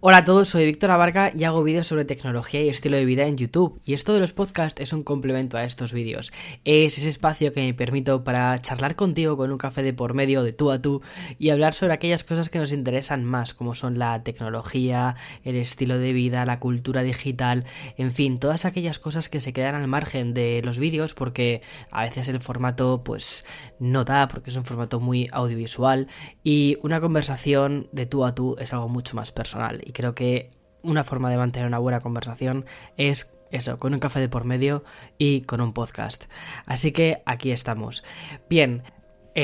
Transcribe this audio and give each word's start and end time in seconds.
Hola 0.00 0.18
a 0.18 0.24
todos, 0.24 0.50
soy 0.50 0.64
Víctor 0.64 0.92
Abarca 0.92 1.32
y 1.36 1.42
hago 1.42 1.64
vídeos 1.64 1.88
sobre 1.88 2.04
tecnología 2.04 2.62
y 2.62 2.68
estilo 2.68 2.96
de 2.96 3.04
vida 3.04 3.26
en 3.26 3.36
YouTube. 3.36 3.80
Y 3.84 3.94
esto 3.94 4.14
de 4.14 4.20
los 4.20 4.32
podcasts 4.32 4.80
es 4.80 4.92
un 4.92 5.02
complemento 5.02 5.58
a 5.58 5.64
estos 5.64 5.92
vídeos. 5.92 6.32
Es 6.64 6.98
ese 6.98 7.08
espacio 7.08 7.52
que 7.52 7.62
me 7.62 7.74
permito 7.74 8.22
para 8.22 8.56
charlar 8.60 8.94
contigo 8.94 9.36
con 9.36 9.50
un 9.50 9.58
café 9.58 9.82
de 9.82 9.92
por 9.92 10.14
medio, 10.14 10.44
de 10.44 10.52
tú 10.52 10.70
a 10.70 10.80
tú, 10.80 11.02
y 11.40 11.50
hablar 11.50 11.74
sobre 11.74 11.94
aquellas 11.94 12.22
cosas 12.22 12.48
que 12.48 12.60
nos 12.60 12.72
interesan 12.72 13.24
más, 13.24 13.54
como 13.54 13.74
son 13.74 13.98
la 13.98 14.22
tecnología, 14.22 15.16
el 15.42 15.56
estilo 15.56 15.98
de 15.98 16.12
vida, 16.12 16.44
la 16.44 16.60
cultura 16.60 17.02
digital, 17.02 17.64
en 17.96 18.12
fin, 18.12 18.38
todas 18.38 18.66
aquellas 18.66 19.00
cosas 19.00 19.28
que 19.28 19.40
se 19.40 19.52
quedan 19.52 19.74
al 19.74 19.88
margen 19.88 20.32
de 20.32 20.62
los 20.62 20.78
vídeos 20.78 21.14
porque 21.14 21.60
a 21.90 22.02
veces 22.02 22.28
el 22.28 22.38
formato 22.38 23.02
pues 23.02 23.44
no 23.80 24.04
da, 24.04 24.28
porque 24.28 24.50
es 24.50 24.56
un 24.56 24.64
formato 24.64 25.00
muy 25.00 25.28
audiovisual 25.32 26.06
y 26.44 26.76
una 26.84 27.00
conversación 27.00 27.88
de 27.90 28.06
tú 28.06 28.24
a 28.24 28.36
tú 28.36 28.54
es 28.60 28.72
algo 28.72 28.88
mucho 28.88 29.16
más 29.16 29.32
personal 29.32 29.82
y 29.88 29.92
creo 29.92 30.14
que 30.14 30.50
una 30.82 31.02
forma 31.02 31.30
de 31.30 31.38
mantener 31.38 31.66
una 31.66 31.78
buena 31.78 32.00
conversación 32.00 32.66
es 32.98 33.34
eso, 33.50 33.78
con 33.78 33.94
un 33.94 34.00
café 34.00 34.20
de 34.20 34.28
por 34.28 34.44
medio 34.44 34.84
y 35.16 35.40
con 35.40 35.62
un 35.62 35.72
podcast. 35.72 36.26
Así 36.66 36.92
que 36.92 37.22
aquí 37.24 37.52
estamos. 37.52 38.04
Bien, 38.50 38.82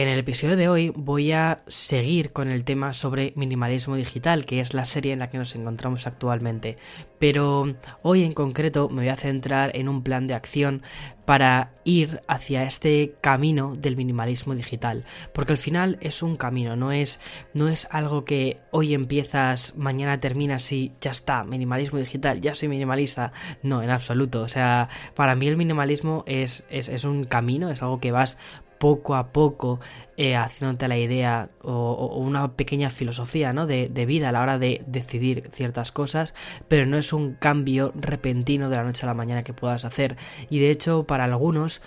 en 0.02 0.08
el 0.08 0.18
episodio 0.18 0.56
de 0.56 0.68
hoy 0.68 0.92
voy 0.96 1.30
a 1.30 1.62
seguir 1.68 2.32
con 2.32 2.50
el 2.50 2.64
tema 2.64 2.92
sobre 2.92 3.32
minimalismo 3.36 3.94
digital, 3.94 4.44
que 4.44 4.58
es 4.58 4.74
la 4.74 4.84
serie 4.84 5.12
en 5.12 5.20
la 5.20 5.30
que 5.30 5.38
nos 5.38 5.54
encontramos 5.54 6.08
actualmente. 6.08 6.76
Pero 7.20 7.76
hoy 8.02 8.24
en 8.24 8.32
concreto 8.32 8.88
me 8.88 9.02
voy 9.02 9.08
a 9.10 9.16
centrar 9.16 9.70
en 9.76 9.88
un 9.88 10.02
plan 10.02 10.26
de 10.26 10.34
acción 10.34 10.82
para 11.24 11.72
ir 11.84 12.20
hacia 12.26 12.64
este 12.64 13.14
camino 13.20 13.74
del 13.76 13.96
minimalismo 13.96 14.54
digital. 14.54 15.04
Porque 15.32 15.52
al 15.52 15.58
final 15.58 15.96
es 16.00 16.22
un 16.22 16.36
camino, 16.36 16.76
no 16.76 16.92
es, 16.92 17.20
no 17.54 17.68
es 17.68 17.88
algo 17.90 18.24
que 18.24 18.58
hoy 18.72 18.94
empiezas, 18.94 19.76
mañana 19.76 20.18
terminas 20.18 20.70
y 20.72 20.92
ya 21.00 21.12
está, 21.12 21.44
minimalismo 21.44 21.98
digital, 21.98 22.40
ya 22.40 22.54
soy 22.54 22.68
minimalista. 22.68 23.32
No, 23.62 23.82
en 23.82 23.90
absoluto. 23.90 24.42
O 24.42 24.48
sea, 24.48 24.88
para 25.14 25.34
mí 25.34 25.46
el 25.46 25.56
minimalismo 25.56 26.24
es, 26.26 26.64
es, 26.68 26.88
es 26.88 27.04
un 27.04 27.24
camino, 27.24 27.70
es 27.70 27.80
algo 27.80 28.00
que 28.00 28.12
vas 28.12 28.36
poco 28.84 29.14
a 29.14 29.32
poco 29.32 29.80
eh, 30.18 30.36
haciéndote 30.36 30.88
la 30.88 30.98
idea 30.98 31.48
o, 31.62 32.18
una 32.18 32.52
pequeña 32.52 32.90
filosofía 32.90 33.54
¿no? 33.54 33.66
de, 33.66 33.88
de, 33.88 34.04
vida 34.04 34.28
a 34.28 34.32
la 34.32 34.42
hora 34.42 34.58
de 34.58 34.82
decidir 34.86 35.48
ciertas 35.54 35.90
cosas, 35.90 36.34
pero 36.68 36.84
no 36.84 36.98
es 36.98 37.14
un 37.14 37.32
cambio 37.32 37.92
repentino 37.94 38.68
de 38.68 38.76
la 38.76 38.84
noche 38.84 39.06
a 39.06 39.06
la 39.06 39.14
mañana 39.14 39.42
que 39.42 39.54
puedas 39.54 39.86
hacer. 39.86 40.18
Y 40.50 40.58
de 40.58 40.70
hecho, 40.70 41.04
para 41.04 41.24
algunos 41.24 41.80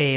eh, 0.00 0.16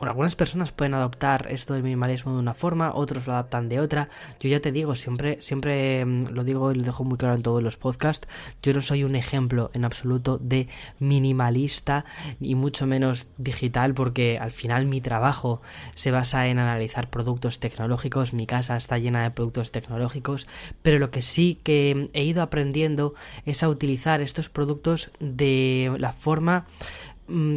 algunas 0.00 0.34
personas 0.34 0.72
pueden 0.72 0.92
adoptar 0.92 1.46
esto 1.52 1.74
del 1.74 1.84
minimalismo 1.84 2.32
de 2.32 2.40
una 2.40 2.52
forma, 2.52 2.92
otros 2.96 3.28
lo 3.28 3.32
adaptan 3.34 3.68
de 3.68 3.78
otra. 3.78 4.08
Yo 4.40 4.48
ya 4.48 4.58
te 4.58 4.72
digo, 4.72 4.96
siempre, 4.96 5.40
siempre 5.40 6.00
em, 6.00 6.24
lo 6.26 6.42
digo 6.42 6.72
y 6.72 6.74
lo 6.74 6.82
dejo 6.82 7.04
muy 7.04 7.16
claro 7.16 7.36
en 7.36 7.42
todos 7.42 7.62
los 7.62 7.76
podcasts, 7.76 8.26
yo 8.60 8.72
no 8.72 8.80
soy 8.80 9.04
un 9.04 9.14
ejemplo 9.14 9.70
en 9.72 9.84
absoluto 9.84 10.38
de 10.38 10.66
minimalista 10.98 12.04
y 12.40 12.56
mucho 12.56 12.88
menos 12.88 13.28
digital 13.38 13.94
porque 13.94 14.36
al 14.36 14.50
final 14.50 14.86
mi 14.86 15.00
trabajo 15.00 15.62
se 15.94 16.10
basa 16.10 16.48
en 16.48 16.58
analizar 16.58 17.08
productos 17.08 17.60
tecnológicos, 17.60 18.34
mi 18.34 18.46
casa 18.46 18.76
está 18.76 18.98
llena 18.98 19.22
de 19.22 19.30
productos 19.30 19.70
tecnológicos, 19.70 20.48
pero 20.82 20.98
lo 20.98 21.12
que 21.12 21.22
sí 21.22 21.60
que 21.62 22.10
he 22.14 22.24
ido 22.24 22.42
aprendiendo 22.42 23.14
es 23.46 23.62
a 23.62 23.68
utilizar 23.68 24.22
estos 24.22 24.48
productos 24.48 25.12
de 25.20 25.94
la 25.98 26.10
forma 26.10 26.66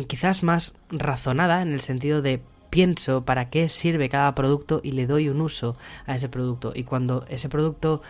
quizás 0.07 0.43
más 0.43 0.73
razonada 0.89 1.61
en 1.61 1.73
el 1.73 1.81
sentido 1.81 2.21
de 2.21 2.41
pienso 2.69 3.23
para 3.23 3.49
qué 3.52 3.69
sirve 3.69 4.09
cada 4.09 4.33
producto 4.33 4.81
y 4.83 4.93
le 4.93 5.05
doy 5.05 5.29
un 5.29 5.41
uso 5.41 5.75
a 6.07 6.16
ese 6.16 6.27
producto. 6.27 6.71
Y 6.75 6.83
cuando 6.83 7.25
ese 7.29 7.47
producto 7.47 8.01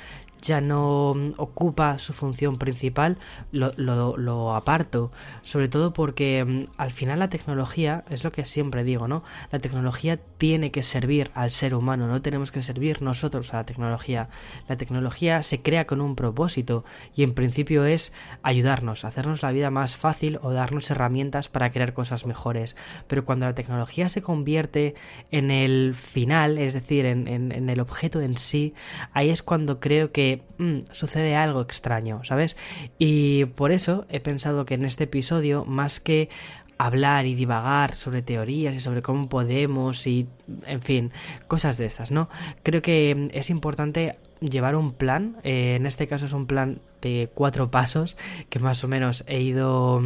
ya 0.43 0.61
no 0.61 1.13
mm, 1.15 1.33
ocupa 1.37 1.97
su 1.97 2.13
función 2.13 2.57
principal, 2.57 3.17
lo, 3.51 3.71
lo, 4.17 4.55
aparto. 4.55 5.11
Sobre 5.41 5.69
todo 5.69 5.93
porque 5.93 6.43
mm, 6.45 6.65
al 6.77 6.91
final 6.91 7.19
la 7.19 7.29
tecnología, 7.29 8.03
es 8.09 8.23
lo 8.23 8.31
que 8.31 8.45
siempre 8.45 8.83
digo, 8.83 9.07
¿no? 9.07 9.23
La 9.51 9.59
tecnología 9.59 10.19
tiene 10.37 10.71
que 10.71 10.83
servir 10.83 11.31
al 11.33 11.51
ser 11.51 11.73
humano, 11.73 12.07
no 12.07 12.21
tenemos 12.21 12.51
que 12.51 12.61
servir 12.61 13.01
nosotros 13.01 13.53
a 13.53 13.57
la 13.57 13.65
tecnología. 13.65 14.29
La 14.67 14.77
tecnología 14.77 15.41
se 15.43 15.61
crea 15.61 15.87
con 15.87 16.01
un 16.01 16.15
propósito 16.15 16.83
y 17.15 17.23
en 17.23 17.33
principio 17.33 17.85
es 17.85 18.13
ayudarnos, 18.43 19.05
hacernos 19.05 19.41
la 19.41 19.51
vida 19.51 19.69
más 19.69 19.95
fácil 19.95 20.39
o 20.41 20.51
darnos 20.51 20.91
herramientas 20.91 21.47
para 21.47 21.71
crear 21.71 21.93
cosas 21.93 22.25
mejores. 22.25 22.75
Pero 23.07 23.25
cuando 23.25 23.45
la 23.45 23.55
tecnología 23.55 24.09
se 24.09 24.21
convierte 24.21 24.95
en 25.31 25.51
el 25.51 25.95
final, 25.95 26.57
es 26.57 26.73
decir, 26.73 27.05
en, 27.05 27.27
en 27.27 27.69
el 27.69 27.79
objeto 27.79 28.21
en 28.21 28.37
sí, 28.37 28.73
ahí 29.13 29.29
es 29.29 29.41
cuando 29.41 29.79
creo 29.79 30.11
que 30.11 30.32
Mm, 30.57 30.79
sucede 30.91 31.35
algo 31.35 31.61
extraño, 31.61 32.23
¿sabes? 32.23 32.57
Y 32.97 33.45
por 33.45 33.71
eso 33.71 34.05
he 34.09 34.19
pensado 34.19 34.65
que 34.65 34.75
en 34.75 34.85
este 34.85 35.05
episodio, 35.05 35.65
más 35.65 35.99
que 35.99 36.29
hablar 36.77 37.25
y 37.25 37.35
divagar 37.35 37.95
sobre 37.95 38.21
teorías 38.21 38.75
y 38.75 38.81
sobre 38.81 39.01
cómo 39.01 39.29
podemos 39.29 40.05
y, 40.07 40.27
en 40.65 40.81
fin, 40.81 41.11
cosas 41.47 41.77
de 41.77 41.85
estas, 41.85 42.11
¿no? 42.11 42.29
Creo 42.63 42.81
que 42.81 43.29
es 43.33 43.49
importante 43.49 44.17
llevar 44.49 44.75
un 44.75 44.93
plan, 44.93 45.37
eh, 45.43 45.75
en 45.75 45.85
este 45.85 46.07
caso 46.07 46.25
es 46.25 46.33
un 46.33 46.47
plan 46.47 46.81
de 47.01 47.29
cuatro 47.33 47.69
pasos 47.69 48.17
que 48.49 48.59
más 48.59 48.83
o 48.83 48.87
menos 48.87 49.23
he 49.27 49.41
ido 49.41 50.01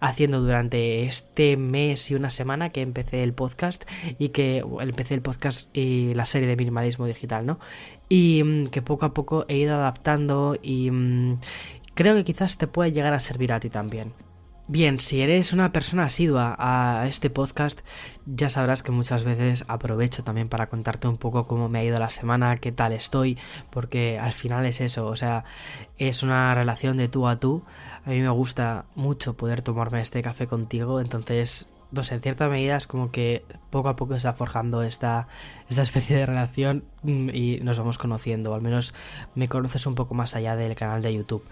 haciendo 0.00 0.40
durante 0.40 1.04
este 1.04 1.56
mes 1.56 2.10
y 2.10 2.14
una 2.14 2.30
semana 2.30 2.70
que 2.70 2.82
empecé 2.82 3.22
el 3.22 3.32
podcast 3.32 3.84
y 4.18 4.30
que 4.30 4.64
empecé 4.80 5.14
el 5.14 5.22
podcast 5.22 5.74
y 5.76 6.14
la 6.14 6.24
serie 6.24 6.48
de 6.48 6.56
minimalismo 6.56 7.06
digital, 7.06 7.46
¿no? 7.46 7.58
Y 8.12 8.44
mm, 8.44 8.66
que 8.66 8.82
poco 8.82 9.06
a 9.06 9.14
poco 9.14 9.46
he 9.48 9.56
ido 9.56 9.74
adaptando 9.74 10.54
y 10.60 10.90
mm, 10.90 11.38
creo 11.94 12.14
que 12.14 12.24
quizás 12.24 12.58
te 12.58 12.66
puede 12.66 12.92
llegar 12.92 13.14
a 13.14 13.20
servir 13.20 13.54
a 13.54 13.60
ti 13.60 13.70
también. 13.70 14.12
Bien, 14.68 14.98
si 14.98 15.22
eres 15.22 15.54
una 15.54 15.72
persona 15.72 16.04
asidua 16.04 16.54
a 16.58 17.06
este 17.08 17.30
podcast, 17.30 17.80
ya 18.26 18.50
sabrás 18.50 18.82
que 18.82 18.92
muchas 18.92 19.24
veces 19.24 19.64
aprovecho 19.66 20.24
también 20.24 20.50
para 20.50 20.68
contarte 20.68 21.08
un 21.08 21.16
poco 21.16 21.46
cómo 21.46 21.70
me 21.70 21.78
ha 21.78 21.84
ido 21.84 21.98
la 21.98 22.10
semana, 22.10 22.58
qué 22.58 22.70
tal 22.70 22.92
estoy, 22.92 23.38
porque 23.70 24.18
al 24.18 24.32
final 24.32 24.66
es 24.66 24.82
eso, 24.82 25.06
o 25.06 25.16
sea, 25.16 25.44
es 25.96 26.22
una 26.22 26.54
relación 26.54 26.98
de 26.98 27.08
tú 27.08 27.26
a 27.26 27.40
tú. 27.40 27.64
A 28.04 28.10
mí 28.10 28.20
me 28.20 28.28
gusta 28.28 28.84
mucho 28.94 29.38
poder 29.38 29.62
tomarme 29.62 30.02
este 30.02 30.20
café 30.20 30.46
contigo, 30.46 31.00
entonces 31.00 31.71
no 31.92 32.00
en 32.10 32.20
cierta 32.20 32.48
medida 32.48 32.76
es 32.76 32.86
como 32.86 33.10
que 33.10 33.44
poco 33.70 33.88
a 33.88 33.96
poco 33.96 34.18
se 34.18 34.26
va 34.26 34.32
forjando 34.32 34.82
esta, 34.82 35.28
esta 35.68 35.82
especie 35.82 36.16
de 36.16 36.26
relación 36.26 36.84
mm, 37.02 37.28
y 37.32 37.60
nos 37.62 37.78
vamos 37.78 37.98
conociendo, 37.98 38.52
o 38.52 38.54
al 38.54 38.62
menos 38.62 38.94
me 39.34 39.48
conoces 39.48 39.86
un 39.86 39.94
poco 39.94 40.14
más 40.14 40.34
allá 40.34 40.56
del 40.56 40.74
canal 40.74 41.02
de 41.02 41.14
YouTube. 41.14 41.44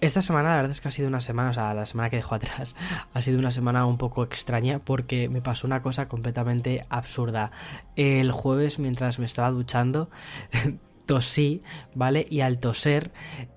Esta 0.00 0.22
semana 0.22 0.50
la 0.50 0.56
verdad 0.56 0.70
es 0.70 0.80
que 0.80 0.88
ha 0.88 0.90
sido 0.90 1.08
una 1.08 1.20
semana, 1.20 1.50
o 1.50 1.52
sea, 1.54 1.74
la 1.74 1.86
semana 1.86 2.10
que 2.10 2.16
dejo 2.16 2.34
atrás, 2.34 2.76
ha 3.14 3.20
sido 3.22 3.38
una 3.38 3.50
semana 3.50 3.84
un 3.86 3.98
poco 3.98 4.22
extraña 4.22 4.78
porque 4.78 5.28
me 5.28 5.42
pasó 5.42 5.66
una 5.66 5.82
cosa 5.82 6.08
completamente 6.08 6.86
absurda. 6.88 7.50
El 7.96 8.30
jueves 8.30 8.78
mientras 8.78 9.18
me 9.18 9.26
estaba 9.26 9.50
duchando, 9.50 10.08
tosí, 11.06 11.62
¿vale? 11.94 12.26
Y 12.30 12.40
al 12.40 12.58
toser... 12.58 13.10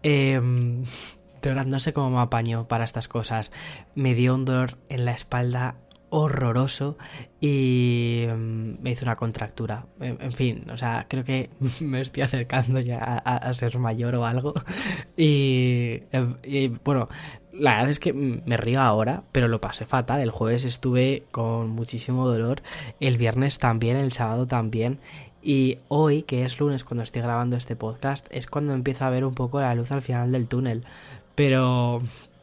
Eh, 0.03 0.41
de 1.41 1.49
verdad 1.49 1.65
no 1.65 1.79
sé 1.79 1.93
cómo 1.93 2.09
me 2.09 2.21
apaño 2.21 2.67
para 2.67 2.83
estas 2.83 3.07
cosas. 3.07 3.51
Me 3.95 4.15
dio 4.15 4.35
un 4.35 4.43
dolor 4.43 4.77
en 4.89 5.05
la 5.05 5.11
espalda 5.11 5.75
horroroso 6.09 6.97
y 7.41 8.25
mm, 8.27 8.81
me 8.81 8.91
hizo 8.91 9.05
una 9.05 9.15
contractura. 9.15 9.85
En, 9.99 10.31
fin, 10.31 10.69
o 10.69 10.77
sea, 10.77 11.05
creo 11.07 11.23
que 11.23 11.49
me 11.81 12.01
estoy 12.01 12.23
acercando 12.23 12.79
ya 12.79 12.97
a, 12.99 13.53
ser 13.53 13.77
mayor 13.79 14.15
o 14.15 14.25
algo. 14.25 14.53
Y, 15.19 16.03
y, 16.43 16.67
bueno, 16.83 17.09
la 17.51 17.75
verdad 17.75 17.89
es 17.89 17.99
que 17.99 18.13
me 18.13 18.55
río 18.55 18.81
ahora, 18.81 19.23
pero 19.31 19.47
lo 19.47 19.59
pasé 19.59 19.85
fatal. 19.85 20.21
El 20.21 20.29
jueves 20.29 20.63
estuve 20.63 21.23
con 21.31 21.69
muchísimo 21.69 22.27
dolor, 22.27 22.61
el 22.99 23.17
viernes 23.17 23.57
también, 23.57 23.97
el 23.97 24.11
sábado 24.11 24.45
también. 24.45 24.99
Y 25.41 25.79
hoy, 25.87 26.23
que 26.23 26.43
es 26.43 26.59
lunes 26.59 26.83
cuando 26.83 27.03
estoy 27.03 27.21
grabando 27.21 27.55
este 27.55 27.75
podcast, 27.75 28.27
es 28.31 28.47
cuando 28.47 28.73
empiezo 28.73 29.05
a 29.05 29.09
ver 29.09 29.25
un 29.25 29.33
poco 29.33 29.59
la 29.59 29.73
luz 29.75 29.91
al 29.91 30.01
final 30.01 30.31
del 30.31 30.47
túnel. 30.47 30.83
Pero 31.35 32.01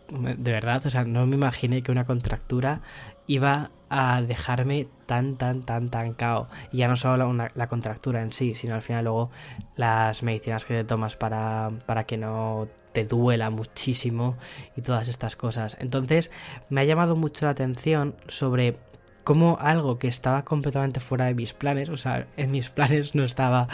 de 0.09 0.53
verdad, 0.53 0.85
o 0.87 0.91
sea, 0.91 1.05
no 1.05 1.27
me 1.27 1.37
imaginé 1.37 1.83
que 1.83 1.93
una 1.93 2.05
contractura 2.05 2.81
iba 3.27 3.71
a 3.89 4.23
dejarme 4.23 4.89
tan, 5.07 5.37
tan, 5.37 5.63
tan, 5.63 5.89
tan 5.91 6.15
cao. 6.15 6.49
Y 6.73 6.79
ya 6.79 6.89
no 6.89 6.97
solo 6.97 7.33
la, 7.33 7.67
contractura 7.69 8.23
en 8.23 8.33
sí, 8.33 8.55
sino 8.55 8.75
al 8.75 8.83
final 8.83 9.05
luego 9.05 9.31
las 9.77 10.23
medicinas 10.23 10.65
que 10.65 10.75
te 10.75 10.85
tomas 10.85 11.17
para, 11.17 11.71
para 11.87 12.05
que 12.05 12.17
no 12.17 12.69
te 12.93 13.05
duela 13.05 13.51
muchísimo 13.51 14.37
y 14.77 14.83
todas 14.83 15.09
estas 15.09 15.37
cosas. 15.37 15.77
Entonces 15.81 16.31
me 16.71 16.81
ha 16.81 16.85
llamado 16.85 17.17
mucho 17.17 17.47
la 17.47 17.53
atención 17.53 18.15
sobre 18.29 18.77
cómo 19.25 19.59
algo 19.61 19.99
que 19.99 20.09
estaba 20.09 20.45
completamente 20.45 21.01
fuera 21.01 21.27
de 21.27 21.35
mis 21.35 21.53
planes, 21.53 21.89
o 21.89 21.97
sea, 21.97 22.27
en 22.37 22.51
mis 22.51 22.71
planes 22.71 23.15
no 23.15 23.25
estaba 23.25 23.69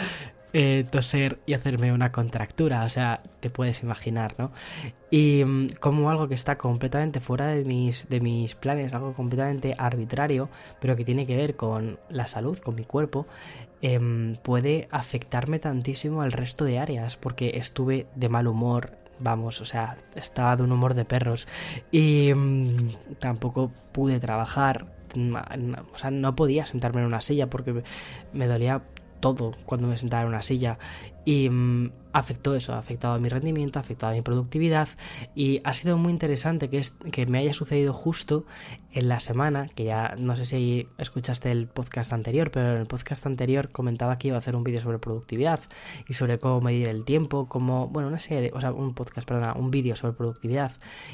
eh, 0.53 0.85
toser 0.89 1.39
y 1.45 1.53
hacerme 1.53 1.93
una 1.93 2.11
contractura, 2.11 2.83
o 2.83 2.89
sea, 2.89 3.23
te 3.39 3.49
puedes 3.49 3.83
imaginar, 3.83 4.35
¿no? 4.37 4.51
Y 5.09 5.43
mm, 5.45 5.69
como 5.79 6.09
algo 6.09 6.27
que 6.27 6.35
está 6.35 6.57
completamente 6.57 7.19
fuera 7.21 7.47
de 7.47 7.63
mis, 7.63 8.09
de 8.09 8.19
mis 8.19 8.55
planes, 8.55 8.93
algo 8.93 9.13
completamente 9.13 9.75
arbitrario, 9.77 10.49
pero 10.79 10.95
que 10.95 11.05
tiene 11.05 11.25
que 11.25 11.37
ver 11.37 11.55
con 11.55 11.99
la 12.09 12.27
salud, 12.27 12.57
con 12.57 12.75
mi 12.75 12.83
cuerpo, 12.83 13.27
em, 13.81 14.35
puede 14.37 14.87
afectarme 14.91 15.59
tantísimo 15.59 16.21
al 16.21 16.31
resto 16.31 16.65
de 16.65 16.79
áreas, 16.79 17.17
porque 17.17 17.51
estuve 17.55 18.07
de 18.15 18.29
mal 18.29 18.47
humor, 18.47 18.97
vamos, 19.19 19.61
o 19.61 19.65
sea, 19.65 19.97
estaba 20.15 20.55
de 20.55 20.63
un 20.63 20.71
humor 20.71 20.95
de 20.95 21.05
perros. 21.05 21.47
Y 21.91 22.33
mm, 22.33 23.17
tampoco 23.19 23.71
pude 23.91 24.19
trabajar. 24.19 24.87
O 25.13 25.97
sea, 25.97 26.09
no 26.11 26.35
podía 26.35 26.65
sentarme 26.65 27.01
en 27.01 27.07
una 27.07 27.21
silla 27.21 27.49
porque 27.49 27.83
me 28.31 28.47
dolía 28.47 28.81
todo 29.21 29.51
cuando 29.65 29.87
me 29.87 29.97
sentaba 29.97 30.23
en 30.23 30.29
una 30.29 30.41
silla 30.41 30.77
y 31.23 31.49
mm, 31.49 31.91
afectó 32.13 32.55
eso, 32.55 32.73
ha 32.73 32.79
afectado 32.79 33.13
a 33.13 33.19
mi 33.19 33.29
rendimiento, 33.29 33.79
ha 33.79 33.81
afectado 33.81 34.11
a 34.11 34.15
mi 34.15 34.21
productividad 34.21 34.89
y 35.35 35.61
ha 35.63 35.73
sido 35.73 35.97
muy 35.97 36.11
interesante 36.11 36.69
que, 36.69 36.79
es, 36.79 36.91
que 37.11 37.25
me 37.27 37.39
haya 37.39 37.53
sucedido 37.53 37.93
justo 37.93 38.45
en 38.91 39.07
la 39.07 39.19
semana, 39.19 39.69
que 39.69 39.85
ya 39.85 40.15
no 40.17 40.35
sé 40.35 40.45
si 40.45 40.87
escuchaste 40.97 41.51
el 41.51 41.67
podcast 41.67 42.11
anterior, 42.11 42.51
pero 42.51 42.73
en 42.73 42.79
el 42.79 42.87
podcast 42.87 43.25
anterior 43.25 43.69
comentaba 43.69 44.17
que 44.17 44.29
iba 44.29 44.35
a 44.35 44.39
hacer 44.39 44.55
un 44.55 44.63
vídeo 44.63 44.81
sobre 44.81 44.99
productividad 44.99 45.61
y 46.07 46.13
sobre 46.13 46.39
cómo 46.39 46.59
medir 46.59 46.89
el 46.89 47.05
tiempo, 47.05 47.47
como, 47.47 47.87
bueno, 47.87 48.09
una 48.09 48.19
serie 48.19 48.41
de, 48.41 48.51
o 48.53 48.59
sea, 48.59 48.73
un 48.73 48.93
podcast, 48.93 49.27
perdona, 49.27 49.53
un 49.53 49.71
vídeo 49.71 49.95
sobre 49.95 50.13
productividad 50.13 50.71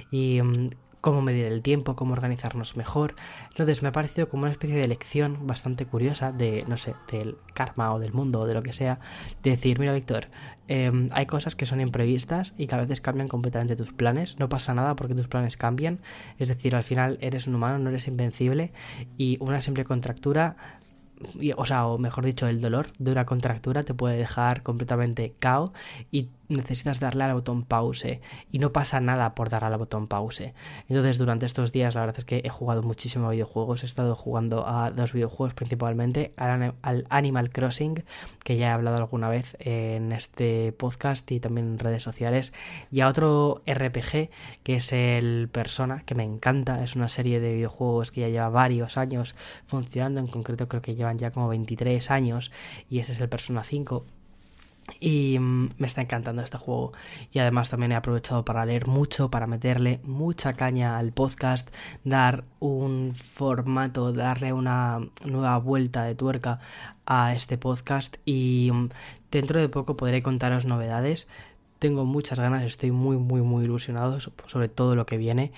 y 0.09 0.41
mm, 0.41 0.69
cómo 1.01 1.21
medir 1.21 1.45
el 1.45 1.61
tiempo, 1.61 1.95
cómo 1.95 2.13
organizarnos 2.13 2.75
mejor. 2.75 3.15
Entonces 3.49 3.81
me 3.81 3.89
ha 3.89 3.91
parecido 3.91 4.29
como 4.29 4.43
una 4.43 4.51
especie 4.51 4.75
de 4.75 4.87
lección 4.87 5.47
bastante 5.47 5.85
curiosa 5.85 6.31
de, 6.31 6.65
no 6.67 6.77
sé, 6.77 6.95
del 7.11 7.37
karma 7.53 7.93
o 7.93 7.99
del 7.99 8.13
mundo 8.13 8.41
o 8.41 8.47
de 8.47 8.53
lo 8.53 8.61
que 8.61 8.73
sea, 8.73 8.99
de 9.43 9.51
decir, 9.51 9.79
mira 9.79 9.93
Víctor, 9.93 10.27
em, 10.67 11.09
hay 11.11 11.25
cosas 11.25 11.55
que 11.55 11.65
son 11.65 11.81
imprevistas 11.81 12.53
y 12.57 12.67
que 12.67 12.75
a 12.75 12.79
veces 12.79 13.01
cambian 13.01 13.27
completamente 13.27 13.75
tus 13.75 13.93
planes, 13.93 14.37
no 14.39 14.49
pasa 14.49 14.73
nada 14.73 14.95
porque 14.95 15.15
tus 15.15 15.27
planes 15.27 15.57
cambian, 15.57 15.99
es 16.39 16.47
decir, 16.47 16.75
al 16.75 16.83
final 16.83 17.17
eres 17.21 17.47
un 17.47 17.55
humano, 17.55 17.79
no 17.79 17.89
eres 17.89 18.07
invencible 18.07 18.71
y 19.17 19.37
una 19.39 19.61
simple 19.61 19.85
contractura 19.85 20.57
o 21.55 21.65
sea, 21.65 21.87
o 21.87 21.97
mejor 21.97 22.25
dicho, 22.25 22.47
el 22.47 22.61
dolor 22.61 22.89
de 22.99 23.11
una 23.11 23.25
contractura 23.25 23.83
te 23.83 23.93
puede 23.93 24.17
dejar 24.17 24.63
completamente 24.63 25.33
cao 25.39 25.73
y 26.11 26.29
necesitas 26.49 26.99
darle 26.99 27.23
al 27.23 27.33
botón 27.33 27.63
pause 27.63 28.21
y 28.51 28.59
no 28.59 28.71
pasa 28.71 28.99
nada 28.99 29.35
por 29.35 29.49
dar 29.49 29.63
al 29.63 29.77
botón 29.77 30.07
pause. 30.07 30.53
Entonces 30.87 31.17
durante 31.17 31.45
estos 31.45 31.71
días 31.71 31.95
la 31.95 32.01
verdad 32.01 32.19
es 32.19 32.25
que 32.25 32.41
he 32.43 32.49
jugado 32.49 32.83
muchísimo 32.83 33.27
a 33.27 33.31
videojuegos, 33.31 33.83
he 33.83 33.85
estado 33.85 34.15
jugando 34.15 34.67
a 34.67 34.91
dos 34.91 35.13
videojuegos 35.13 35.53
principalmente, 35.53 36.33
al, 36.37 36.75
Animal 37.09 37.49
Crossing, 37.49 38.03
que 38.43 38.57
ya 38.57 38.67
he 38.67 38.71
hablado 38.71 38.97
alguna 38.97 39.29
vez 39.29 39.57
en 39.59 40.11
este 40.11 40.71
podcast 40.73 41.29
y 41.31 41.39
también 41.39 41.67
en 41.67 41.79
redes 41.79 42.03
sociales, 42.03 42.53
y 42.91 43.01
a 43.01 43.07
otro 43.07 43.61
RPG 43.67 44.29
que 44.63 44.75
es 44.75 44.93
el 44.93 45.49
Persona, 45.51 46.03
que 46.05 46.15
me 46.15 46.23
encanta, 46.23 46.83
es 46.83 46.95
una 46.95 47.07
serie 47.07 47.39
de 47.39 47.53
videojuegos 47.53 48.11
que 48.11 48.21
ya 48.21 48.29
lleva 48.29 48.49
varios 48.49 48.97
años 48.97 49.35
funcionando, 49.65 50.19
en 50.19 50.27
concreto 50.27 50.67
creo 50.67 50.81
que 50.81 50.95
llevan 50.95 51.17
ya 51.17 51.31
como 51.31 51.47
23 51.47 52.11
años 52.11 52.51
y 52.89 52.99
este 52.99 53.13
es 53.13 53.21
el 53.21 53.29
Persona 53.29 53.63
5 53.63 54.05
y 54.99 55.37
mm, 55.39 55.69
me 55.77 55.87
está 55.87 56.01
encantando 56.01 56.41
este 56.41 56.57
juego. 56.57 56.93
Y 57.31 57.39
además 57.39 57.69
también 57.69 57.91
he 57.91 57.95
aprovechado 57.95 58.45
para 58.45 58.65
leer 58.65 58.87
mucho, 58.87 59.29
para 59.29 59.47
meterle 59.47 59.99
mucha 60.03 60.53
caña 60.53 60.97
al 60.97 61.11
podcast, 61.11 61.69
dar 62.03 62.43
un 62.59 63.13
formato, 63.15 64.13
darle 64.13 64.53
una 64.53 64.99
nueva 65.25 65.57
vuelta 65.57 66.03
de 66.03 66.15
tuerca 66.15 66.59
a 67.05 67.33
este 67.33 67.57
podcast. 67.57 68.17
Y 68.25 68.69
mm, 68.73 68.89
dentro 69.31 69.59
de 69.59 69.69
poco 69.69 69.97
podré 69.97 70.21
contaros 70.21 70.65
novedades. 70.65 71.27
Tengo 71.79 72.05
muchas 72.05 72.39
ganas, 72.39 72.63
estoy 72.63 72.91
muy, 72.91 73.17
muy, 73.17 73.41
muy 73.41 73.65
ilusionado 73.65 74.19
sobre 74.19 74.69
todo 74.69 74.95
lo 74.95 75.05
que 75.05 75.17
viene. 75.17 75.51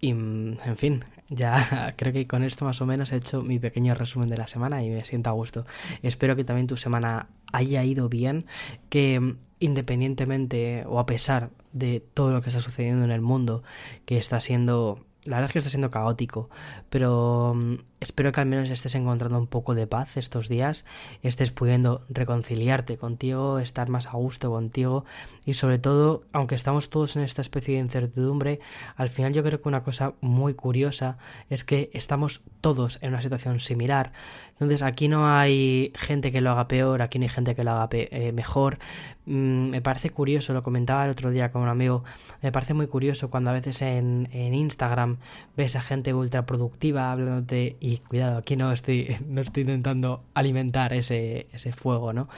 Y, 0.00 0.12
mm, 0.14 0.58
en 0.64 0.76
fin, 0.76 1.04
ya 1.28 1.94
creo 1.96 2.12
que 2.12 2.26
con 2.26 2.42
esto 2.42 2.64
más 2.64 2.80
o 2.80 2.86
menos 2.86 3.12
he 3.12 3.16
hecho 3.16 3.42
mi 3.42 3.58
pequeño 3.58 3.94
resumen 3.94 4.28
de 4.28 4.36
la 4.36 4.46
semana 4.46 4.82
y 4.82 4.90
me 4.90 5.04
siento 5.04 5.30
a 5.30 5.32
gusto. 5.32 5.66
Espero 6.02 6.36
que 6.36 6.44
también 6.44 6.66
tu 6.66 6.76
semana 6.76 7.28
haya 7.52 7.84
ido 7.84 8.08
bien, 8.08 8.46
que 8.88 9.20
mm, 9.20 9.36
independientemente 9.60 10.84
o 10.86 10.98
a 10.98 11.06
pesar 11.06 11.50
de 11.72 12.00
todo 12.00 12.32
lo 12.32 12.42
que 12.42 12.48
está 12.48 12.60
sucediendo 12.60 13.04
en 13.04 13.10
el 13.10 13.20
mundo, 13.20 13.62
que 14.04 14.18
está 14.18 14.40
siendo 14.40 15.05
la 15.26 15.36
verdad 15.36 15.50
es 15.50 15.52
que 15.52 15.58
está 15.58 15.70
siendo 15.70 15.90
caótico, 15.90 16.48
pero 16.90 17.54
mm, 17.54 17.74
espero 18.00 18.32
que 18.32 18.40
al 18.40 18.46
menos 18.46 18.70
estés 18.70 18.94
encontrando 18.94 19.38
un 19.38 19.46
poco 19.46 19.74
de 19.74 19.86
paz 19.86 20.16
estos 20.16 20.48
días, 20.48 20.84
estés 21.22 21.50
pudiendo 21.50 22.04
reconciliarte 22.08 22.96
contigo, 22.96 23.58
estar 23.58 23.88
más 23.88 24.06
a 24.06 24.12
gusto 24.12 24.50
contigo 24.50 25.04
y 25.44 25.54
sobre 25.54 25.78
todo, 25.78 26.22
aunque 26.32 26.54
estamos 26.54 26.90
todos 26.90 27.16
en 27.16 27.22
esta 27.22 27.42
especie 27.42 27.74
de 27.74 27.80
incertidumbre, 27.80 28.60
al 28.96 29.08
final 29.08 29.32
yo 29.32 29.42
creo 29.42 29.60
que 29.60 29.68
una 29.68 29.82
cosa 29.82 30.14
muy 30.20 30.54
curiosa 30.54 31.18
es 31.50 31.64
que 31.64 31.90
estamos 31.92 32.42
todos 32.60 32.98
en 33.02 33.10
una 33.10 33.22
situación 33.22 33.60
similar. 33.60 34.12
Entonces 34.52 34.82
aquí 34.82 35.08
no 35.08 35.28
hay 35.28 35.92
gente 35.94 36.32
que 36.32 36.40
lo 36.40 36.50
haga 36.50 36.68
peor, 36.68 37.02
aquí 37.02 37.18
no 37.18 37.24
hay 37.24 37.28
gente 37.28 37.54
que 37.54 37.64
lo 37.64 37.72
haga 37.72 37.88
eh, 37.92 38.32
mejor. 38.32 38.78
Mm, 39.26 39.70
me 39.70 39.82
parece 39.82 40.10
curioso, 40.10 40.52
lo 40.52 40.62
comentaba 40.62 41.04
el 41.04 41.10
otro 41.10 41.30
día 41.30 41.50
con 41.50 41.62
un 41.62 41.68
amigo, 41.68 42.04
me 42.42 42.52
parece 42.52 42.74
muy 42.74 42.86
curioso 42.86 43.28
cuando 43.28 43.50
a 43.50 43.52
veces 43.52 43.82
en, 43.82 44.28
en 44.30 44.54
Instagram 44.54 45.16
ves 45.56 45.74
a 45.74 45.82
gente 45.82 46.14
ultra 46.14 46.46
productiva 46.46 47.10
hablándote 47.10 47.76
y 47.80 47.98
cuidado, 47.98 48.38
aquí 48.38 48.54
no 48.54 48.70
estoy, 48.70 49.16
no 49.28 49.40
estoy 49.40 49.62
intentando 49.62 50.20
alimentar 50.34 50.92
ese, 50.92 51.48
ese 51.52 51.72
fuego, 51.72 52.12
¿no? 52.12 52.28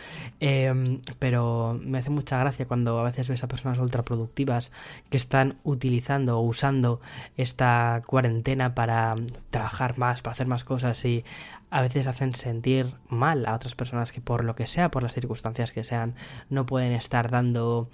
Em, 0.40 1.00
pero 1.18 1.78
me 1.84 1.98
hace 1.98 2.08
mucha 2.08 2.38
gracia 2.38 2.64
cuando 2.64 2.98
a 2.98 3.02
veces 3.04 3.28
ves 3.28 3.44
a 3.44 3.48
personas 3.48 3.78
ultra 3.78 4.02
productivas 4.02 4.72
que 5.10 5.18
están 5.18 5.58
utilizando 5.64 6.38
o 6.38 6.42
usando 6.42 7.00
esta 7.36 8.02
cuarentena 8.06 8.74
para 8.74 9.14
trabajar 9.50 9.98
más, 9.98 10.22
para 10.22 10.32
hacer 10.32 10.46
más 10.46 10.64
cosas 10.64 11.04
y 11.04 11.24
a 11.70 11.82
veces 11.82 12.06
hacen 12.06 12.34
sentir 12.34 12.94
mal 13.08 13.46
a 13.46 13.54
otras 13.54 13.74
personas 13.74 14.12
que 14.12 14.20
por 14.20 14.44
lo 14.44 14.54
que 14.54 14.66
sea, 14.66 14.90
por 14.90 15.02
las 15.02 15.14
circunstancias 15.14 15.72
que 15.72 15.84
sean, 15.84 16.14
no 16.48 16.66
pueden 16.66 16.92
estar 16.92 17.30
dando 17.30 17.90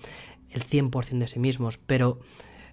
el 0.50 0.64
100% 0.64 1.18
de 1.18 1.26
sí 1.26 1.38
mismos, 1.38 1.78
pero 1.78 2.20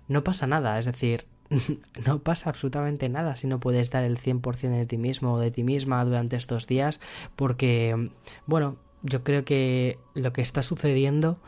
no 0.08 0.24
pasa 0.24 0.48
nada, 0.48 0.78
es 0.78 0.86
decir, 0.86 1.26
no 2.06 2.20
pasa 2.20 2.50
absolutamente 2.50 3.10
nada 3.10 3.36
si 3.36 3.48
no 3.48 3.60
puedes 3.60 3.92
dar 3.92 4.04
el 4.04 4.18
100% 4.18 4.70
de 4.70 4.86
ti 4.86 4.98
mismo 4.98 5.34
o 5.34 5.40
de 5.40 5.52
ti 5.52 5.64
misma 5.64 6.04
durante 6.06 6.36
estos 6.36 6.68
días, 6.68 7.00
porque, 7.36 8.10
bueno, 8.46 8.78
yo 9.04 9.24
creo 9.24 9.44
que 9.44 9.98
lo 10.14 10.32
que 10.34 10.42
está 10.42 10.62
sucediendo 10.62 11.40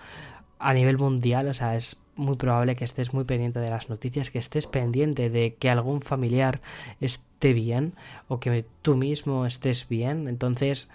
a 0.60 0.74
nivel 0.74 0.98
mundial, 0.98 1.48
o 1.48 1.54
sea, 1.54 1.76
es 1.76 1.98
muy 2.16 2.36
probable 2.36 2.76
que 2.76 2.86
estés 2.86 3.14
muy 3.14 3.26
pendiente 3.26 3.60
de 3.60 3.70
las 3.70 3.90
noticias, 3.90 4.30
que 4.30 4.40
estés 4.40 4.68
pendiente 4.68 5.30
de 5.30 5.56
que 5.56 5.70
algún 5.70 6.02
familiar 6.02 6.62
esté 7.00 7.33
bien 7.52 7.96
o 8.30 8.40
que 8.40 8.66
tú 8.82 8.96
mismo 8.96 9.46
estés 9.46 9.90
bien. 9.90 10.30
Entonces, 10.30 10.88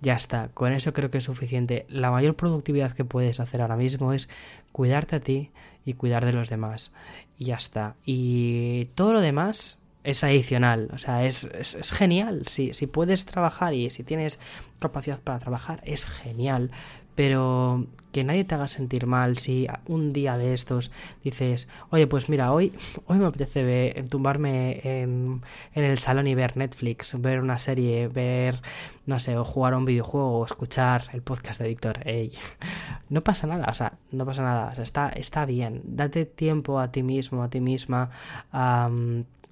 ya 0.00 0.14
está, 0.14 0.50
con 0.54 0.72
eso 0.72 0.92
creo 0.92 1.10
que 1.10 1.18
es 1.18 1.24
suficiente. 1.24 1.86
La 1.88 2.12
mayor 2.12 2.36
productividad 2.36 2.92
que 2.92 3.04
puedes 3.04 3.40
hacer 3.40 3.60
ahora 3.60 3.76
mismo 3.76 4.12
es 4.12 4.28
cuidarte 4.70 5.16
a 5.16 5.20
ti 5.20 5.50
y 5.84 5.94
cuidar 5.94 6.24
de 6.24 6.32
los 6.32 6.50
demás. 6.50 6.92
Y 7.38 7.46
ya 7.46 7.56
está. 7.56 7.96
Y 8.04 8.86
todo 8.94 9.12
lo 9.14 9.20
demás 9.20 9.78
es 10.04 10.22
adicional, 10.22 10.88
o 10.92 10.98
sea, 10.98 11.24
es, 11.24 11.44
es, 11.44 11.90
genial. 11.90 12.44
Si, 12.46 12.72
si 12.72 12.86
puedes 12.86 13.26
trabajar 13.26 13.74
y 13.74 13.90
si 13.90 14.04
tienes 14.04 14.38
capacidad 14.78 15.18
para 15.20 15.40
trabajar, 15.40 15.82
es 15.84 16.04
genial 16.04 16.70
pero 17.16 17.86
que 18.12 18.24
nadie 18.24 18.44
te 18.44 18.54
haga 18.54 18.68
sentir 18.68 19.06
mal 19.06 19.36
si 19.38 19.66
un 19.88 20.12
día 20.12 20.38
de 20.38 20.54
estos 20.54 20.92
dices, 21.24 21.68
oye, 21.90 22.06
pues 22.06 22.28
mira, 22.28 22.52
hoy, 22.52 22.72
hoy 23.06 23.18
me 23.18 23.26
apetece 23.26 24.04
tumbarme 24.08 24.80
en, 24.84 25.42
el 25.74 25.98
salón 25.98 26.26
y 26.26 26.34
ver 26.34 26.56
Netflix, 26.56 27.20
ver 27.20 27.40
una 27.40 27.58
serie, 27.58 28.08
ver, 28.08 28.62
no 29.04 29.18
sé, 29.18 29.36
o 29.36 29.44
jugar 29.44 29.74
a 29.74 29.78
un 29.78 29.84
videojuego, 29.84 30.38
o 30.38 30.44
escuchar 30.44 31.04
el 31.12 31.22
podcast 31.22 31.60
de 31.60 31.68
Víctor. 31.68 32.06
Ey, 32.06 32.32
no 33.10 33.20
pasa 33.22 33.46
nada, 33.46 33.66
o 33.68 33.74
sea, 33.74 33.94
no 34.12 34.24
pasa 34.24 34.42
nada, 34.42 34.68
o 34.70 34.74
sea, 34.74 34.84
está, 34.84 35.08
está 35.10 35.44
bien. 35.44 35.82
Date 35.84 36.24
tiempo 36.24 36.80
a 36.80 36.92
ti 36.92 37.02
mismo, 37.02 37.42
a 37.42 37.50
ti 37.50 37.60
misma, 37.60 38.10
a 38.52 38.88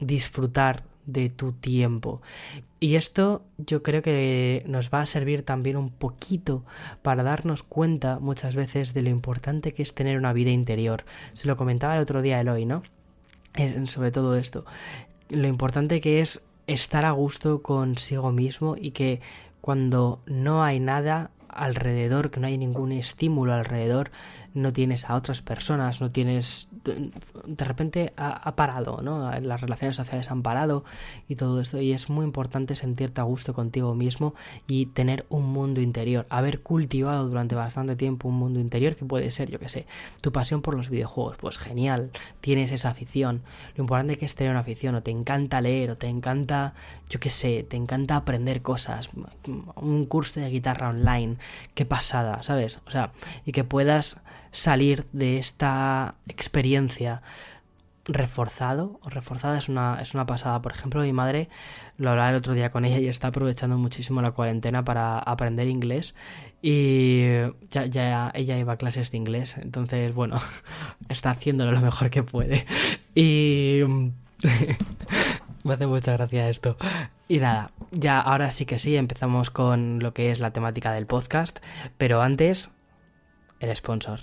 disfrutar 0.00 0.84
de 1.06 1.28
tu 1.30 1.52
tiempo. 1.52 2.22
Y 2.80 2.96
esto 2.96 3.42
yo 3.56 3.82
creo 3.82 4.02
que 4.02 4.62
nos 4.66 4.90
va 4.90 5.00
a 5.00 5.06
servir 5.06 5.42
también 5.42 5.76
un 5.76 5.90
poquito 5.90 6.64
para 7.02 7.22
darnos 7.22 7.62
cuenta 7.62 8.18
muchas 8.18 8.56
veces 8.56 8.92
de 8.94 9.02
lo 9.02 9.08
importante 9.08 9.72
que 9.72 9.82
es 9.82 9.94
tener 9.94 10.18
una 10.18 10.32
vida 10.32 10.50
interior. 10.50 11.04
Se 11.32 11.48
lo 11.48 11.56
comentaba 11.56 11.96
el 11.96 12.02
otro 12.02 12.20
día 12.20 12.40
Eloy, 12.40 12.66
¿no? 12.66 12.82
Sobre 13.86 14.10
todo 14.10 14.36
esto. 14.36 14.64
Lo 15.30 15.48
importante 15.48 16.00
que 16.00 16.20
es 16.20 16.44
estar 16.66 17.04
a 17.04 17.12
gusto 17.12 17.62
consigo 17.62 18.32
mismo 18.32 18.76
y 18.78 18.90
que 18.90 19.20
cuando 19.60 20.20
no 20.26 20.62
hay 20.62 20.80
nada 20.80 21.30
alrededor, 21.54 22.30
que 22.30 22.40
no 22.40 22.46
hay 22.46 22.58
ningún 22.58 22.92
estímulo 22.92 23.54
alrededor, 23.54 24.10
no 24.54 24.72
tienes 24.72 25.10
a 25.10 25.16
otras 25.16 25.42
personas, 25.42 26.00
no 26.00 26.10
tienes... 26.10 26.68
De 26.84 27.64
repente 27.64 28.12
ha, 28.16 28.54
parado, 28.54 29.00
¿no? 29.02 29.30
Las 29.40 29.60
relaciones 29.60 29.96
sociales 29.96 30.30
han 30.30 30.42
parado 30.42 30.84
y 31.28 31.36
todo 31.36 31.60
esto. 31.60 31.80
Y 31.80 31.92
es 31.92 32.08
muy 32.08 32.24
importante 32.24 32.74
sentirte 32.74 33.20
a 33.20 33.24
gusto 33.24 33.54
contigo 33.54 33.94
mismo 33.94 34.34
y 34.66 34.86
tener 34.86 35.26
un 35.28 35.44
mundo 35.44 35.80
interior. 35.80 36.26
Haber 36.30 36.60
cultivado 36.60 37.28
durante 37.28 37.54
bastante 37.54 37.96
tiempo 37.96 38.28
un 38.28 38.36
mundo 38.36 38.60
interior 38.60 38.96
que 38.96 39.04
puede 39.04 39.30
ser, 39.30 39.50
yo 39.50 39.58
que 39.58 39.68
sé, 39.68 39.86
tu 40.20 40.30
pasión 40.30 40.62
por 40.62 40.76
los 40.76 40.88
videojuegos. 40.88 41.36
Pues 41.38 41.58
genial, 41.58 42.10
tienes 42.40 42.70
esa 42.70 42.90
afición. 42.90 43.42
Lo 43.76 43.82
importante 43.82 44.16
que 44.16 44.24
es 44.24 44.34
tener 44.34 44.50
una 44.50 44.60
afición, 44.60 44.94
o 44.94 45.02
te 45.02 45.10
encanta 45.10 45.60
leer, 45.60 45.90
o 45.90 45.96
te 45.96 46.06
encanta, 46.06 46.74
yo 47.08 47.18
que 47.18 47.30
sé, 47.30 47.64
te 47.68 47.76
encanta 47.76 48.16
aprender 48.16 48.62
cosas. 48.62 49.10
Un 49.76 50.06
curso 50.06 50.40
de 50.40 50.48
guitarra 50.48 50.90
online, 50.90 51.38
qué 51.74 51.84
pasada, 51.84 52.42
¿sabes? 52.42 52.78
O 52.86 52.90
sea, 52.90 53.12
y 53.44 53.52
que 53.52 53.64
puedas 53.64 54.20
salir 54.52 55.06
de 55.12 55.38
esta 55.38 56.14
experiencia 56.28 57.22
reforzado 58.06 59.00
o 59.02 59.08
reforzada 59.08 59.58
es 59.58 59.68
una, 59.68 59.98
es 60.00 60.14
una 60.14 60.26
pasada. 60.26 60.60
Por 60.62 60.72
ejemplo, 60.72 61.02
mi 61.02 61.12
madre 61.12 61.48
lo 61.96 62.10
hablaba 62.10 62.30
el 62.30 62.36
otro 62.36 62.54
día 62.54 62.70
con 62.70 62.84
ella 62.84 62.98
y 62.98 63.08
está 63.08 63.28
aprovechando 63.28 63.78
muchísimo 63.78 64.22
la 64.22 64.32
cuarentena 64.32 64.84
para 64.84 65.18
aprender 65.18 65.68
inglés 65.68 66.14
y 66.62 67.24
ya, 67.70 67.86
ya 67.86 68.30
ella 68.34 68.58
iba 68.58 68.74
a 68.74 68.76
clases 68.76 69.10
de 69.10 69.18
inglés, 69.18 69.56
entonces 69.58 70.14
bueno, 70.14 70.38
está 71.08 71.30
haciéndolo 71.30 71.72
lo 71.72 71.80
mejor 71.80 72.10
que 72.10 72.22
puede. 72.22 72.66
Y 73.14 73.80
me 75.64 75.74
hace 75.74 75.86
mucha 75.86 76.12
gracia 76.12 76.48
esto. 76.48 76.76
Y 77.26 77.38
nada, 77.38 77.70
ya 77.90 78.20
ahora 78.20 78.50
sí 78.50 78.66
que 78.66 78.78
sí, 78.78 78.96
empezamos 78.96 79.50
con 79.50 79.98
lo 80.00 80.12
que 80.12 80.30
es 80.30 80.40
la 80.40 80.52
temática 80.52 80.92
del 80.92 81.06
podcast, 81.06 81.60
pero 81.96 82.20
antes, 82.20 82.70
el 83.60 83.74
sponsor. 83.74 84.20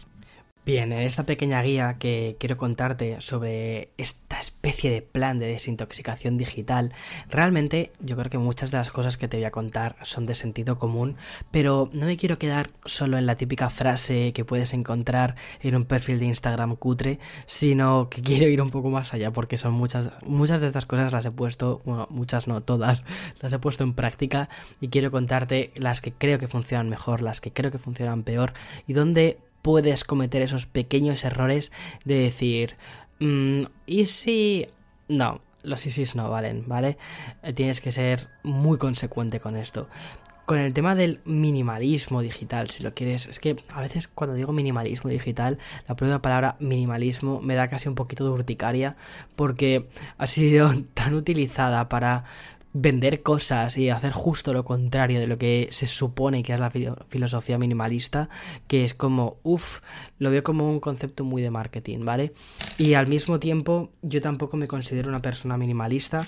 Bien, 0.64 0.92
en 0.92 1.00
esta 1.00 1.24
pequeña 1.24 1.60
guía 1.64 1.96
que 1.98 2.36
quiero 2.40 2.56
contarte 2.56 3.20
sobre 3.20 3.90
esta 3.98 4.40
especie 4.40 4.92
de 4.92 5.02
plan 5.02 5.40
de 5.40 5.48
desintoxicación 5.48 6.38
digital, 6.38 6.94
realmente 7.32 7.92
yo 8.00 8.16
creo 8.16 8.30
que 8.30 8.38
muchas 8.38 8.70
de 8.70 8.78
las 8.78 8.92
cosas 8.92 9.18
que 9.18 9.28
te 9.28 9.38
voy 9.38 9.46
a 9.46 9.52
contar 9.52 9.96
son 10.04 10.28
de 10.28 10.36
sentido 10.36 10.78
común, 10.78 11.16
pero 11.50 11.90
no 11.96 12.06
me 12.06 12.16
quiero 12.16 12.38
quedar 12.38 12.70
solo 12.86 13.18
en 13.18 13.26
la 13.26 13.38
típica 13.38 13.72
frase 13.72 14.34
que 14.34 14.46
puedes 14.46 14.76
encontrar 14.76 15.34
en 15.62 15.76
un 15.76 15.86
perfil 15.86 16.20
de 16.20 16.26
Instagram 16.26 16.76
cutre, 16.76 17.18
sino 17.48 18.08
que 18.12 18.22
quiero 18.22 18.48
ir 18.48 18.62
un 18.62 18.70
poco 18.70 18.92
más 18.92 19.16
allá 19.16 19.32
porque 19.32 19.58
son 19.58 19.74
muchas, 19.74 20.12
muchas 20.28 20.62
de 20.62 20.68
estas 20.68 20.86
cosas 20.86 21.12
las 21.12 21.26
he 21.26 21.32
puesto, 21.32 21.82
bueno, 21.86 22.06
muchas 22.12 22.48
no, 22.48 22.62
todas, 22.62 23.04
las 23.40 23.52
he 23.52 23.58
puesto 23.58 23.84
en 23.84 23.94
práctica 23.94 24.48
y 24.80 24.90
quiero 24.90 25.10
contarte 25.10 25.72
las 25.74 26.02
que 26.02 26.14
creo 26.14 26.38
que 26.38 26.48
funcionan 26.48 26.88
mejor, 26.88 27.24
las 27.24 27.42
que 27.42 27.52
creo 27.52 27.72
que 27.72 27.80
funcionan 27.80 28.22
peor 28.22 28.54
y 28.86 28.94
donde 28.94 29.40
puedes 29.62 30.04
cometer 30.04 30.42
esos 30.42 30.66
pequeños 30.66 31.24
errores 31.24 31.72
de 32.06 32.16
decir, 32.16 32.76
mm, 33.20 33.64
¿y 33.86 34.06
si... 34.06 34.68
No, 35.08 35.42
los 35.64 35.86
ISIS 35.86 36.16
no 36.16 36.30
valen, 36.30 36.64
¿vale? 36.68 36.98
Eh, 37.44 37.54
tienes 37.54 37.82
que 37.82 37.92
ser 37.92 38.30
muy 38.44 38.78
consecuente 38.78 39.40
con 39.40 39.56
esto. 39.56 39.88
Con 40.46 40.58
el 40.58 40.74
tema 40.74 40.96
del 40.96 41.22
minimalismo 41.24 42.22
digital, 42.22 42.70
si 42.72 42.84
lo 42.84 42.94
quieres, 42.94 43.28
es 43.28 43.40
que 43.40 43.56
a 43.70 43.82
veces 43.82 44.08
cuando 44.08 44.36
digo 44.36 44.52
minimalismo 44.52 45.10
digital, 45.10 45.60
la 45.88 45.96
propia 45.96 46.20
palabra 46.20 46.58
minimalismo 46.60 47.42
me 47.42 47.56
da 47.56 47.70
casi 47.70 47.88
un 47.88 47.96
poquito 47.96 48.26
de 48.26 48.32
urticaria 48.32 48.96
porque 49.36 49.88
ha 50.18 50.28
sido 50.28 50.72
tan 50.94 51.14
utilizada 51.14 51.88
para 51.90 52.26
vender 52.74 53.22
cosas 53.22 53.78
y 53.78 53.90
hacer 53.90 54.12
justo 54.12 54.54
lo 54.54 54.64
contrario 54.64 55.20
de 55.20 55.28
lo 55.28 55.38
que 55.38 55.68
se 55.72 55.86
supone 55.86 56.44
que 56.44 56.54
es 56.54 56.60
la 56.60 56.72
filosofía 56.72 57.58
minimalista, 57.58 58.30
que 58.68 58.86
es 58.86 58.94
como, 58.94 59.38
uff, 59.44 59.80
lo 60.20 60.32
veo 60.32 60.44
como 60.44 60.70
un 60.70 60.80
concepto 60.80 61.24
muy 61.24 61.42
de 61.42 61.52
marketing, 61.52 62.06
¿vale? 62.06 62.34
Y 62.78 62.94
al 62.94 63.08
mismo 63.08 63.40
tiempo 63.40 63.92
yo 64.02 64.22
tampoco 64.22 64.58
me 64.58 64.68
considero 64.68 65.10
una 65.10 65.22
persona 65.22 65.58
minimalista, 65.58 66.26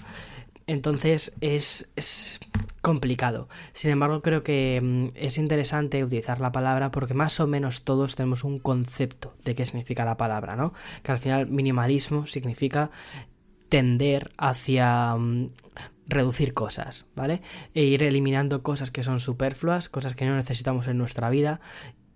entonces 0.67 1.33
es, 1.41 1.91
es 1.95 2.39
complicado. 2.81 3.47
Sin 3.73 3.91
embargo, 3.91 4.21
creo 4.21 4.43
que 4.43 4.79
mm, 4.81 5.07
es 5.15 5.37
interesante 5.37 6.03
utilizar 6.03 6.41
la 6.41 6.51
palabra 6.51 6.91
porque 6.91 7.13
más 7.13 7.39
o 7.39 7.47
menos 7.47 7.83
todos 7.83 8.15
tenemos 8.15 8.43
un 8.43 8.59
concepto 8.59 9.33
de 9.43 9.55
qué 9.55 9.65
significa 9.65 10.05
la 10.05 10.17
palabra, 10.17 10.55
¿no? 10.55 10.73
Que 11.01 11.11
al 11.11 11.19
final 11.19 11.47
minimalismo 11.47 12.27
significa 12.27 12.91
tender 13.69 14.31
hacia 14.37 15.15
mm, 15.15 15.49
reducir 16.07 16.53
cosas, 16.53 17.05
¿vale? 17.15 17.41
E 17.73 17.83
ir 17.83 18.03
eliminando 18.03 18.63
cosas 18.63 18.91
que 18.91 19.03
son 19.03 19.19
superfluas, 19.19 19.89
cosas 19.89 20.15
que 20.15 20.25
no 20.25 20.35
necesitamos 20.35 20.87
en 20.87 20.97
nuestra 20.97 21.29
vida 21.29 21.61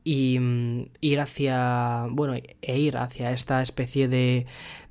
y 0.03 0.39
mm, 0.39 0.89
ir 1.01 1.19
hacia, 1.19 2.07
bueno, 2.09 2.35
e 2.35 2.79
ir 2.79 2.97
hacia 2.97 3.31
esta 3.31 3.61
especie 3.61 4.07
de 4.07 4.45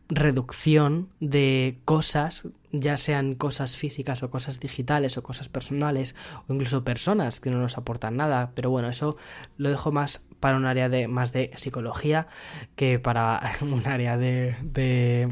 reducción 0.08 1.08
de 1.20 1.78
cosas, 1.84 2.48
ya 2.80 2.96
sean 2.96 3.34
cosas 3.34 3.76
físicas 3.76 4.22
o 4.22 4.30
cosas 4.30 4.60
digitales 4.60 5.16
o 5.18 5.22
cosas 5.22 5.48
personales 5.48 6.14
o 6.48 6.52
incluso 6.52 6.84
personas 6.84 7.40
que 7.40 7.50
no 7.50 7.58
nos 7.58 7.78
aportan 7.78 8.16
nada, 8.16 8.52
pero 8.54 8.70
bueno, 8.70 8.88
eso 8.88 9.16
lo 9.56 9.70
dejo 9.70 9.92
más 9.92 10.26
para 10.40 10.56
un 10.56 10.66
área 10.66 10.88
de 10.88 11.08
más 11.08 11.32
de 11.32 11.50
psicología 11.56 12.28
que 12.76 12.98
para 12.98 13.42
un 13.60 13.86
área 13.86 14.16
de, 14.16 14.56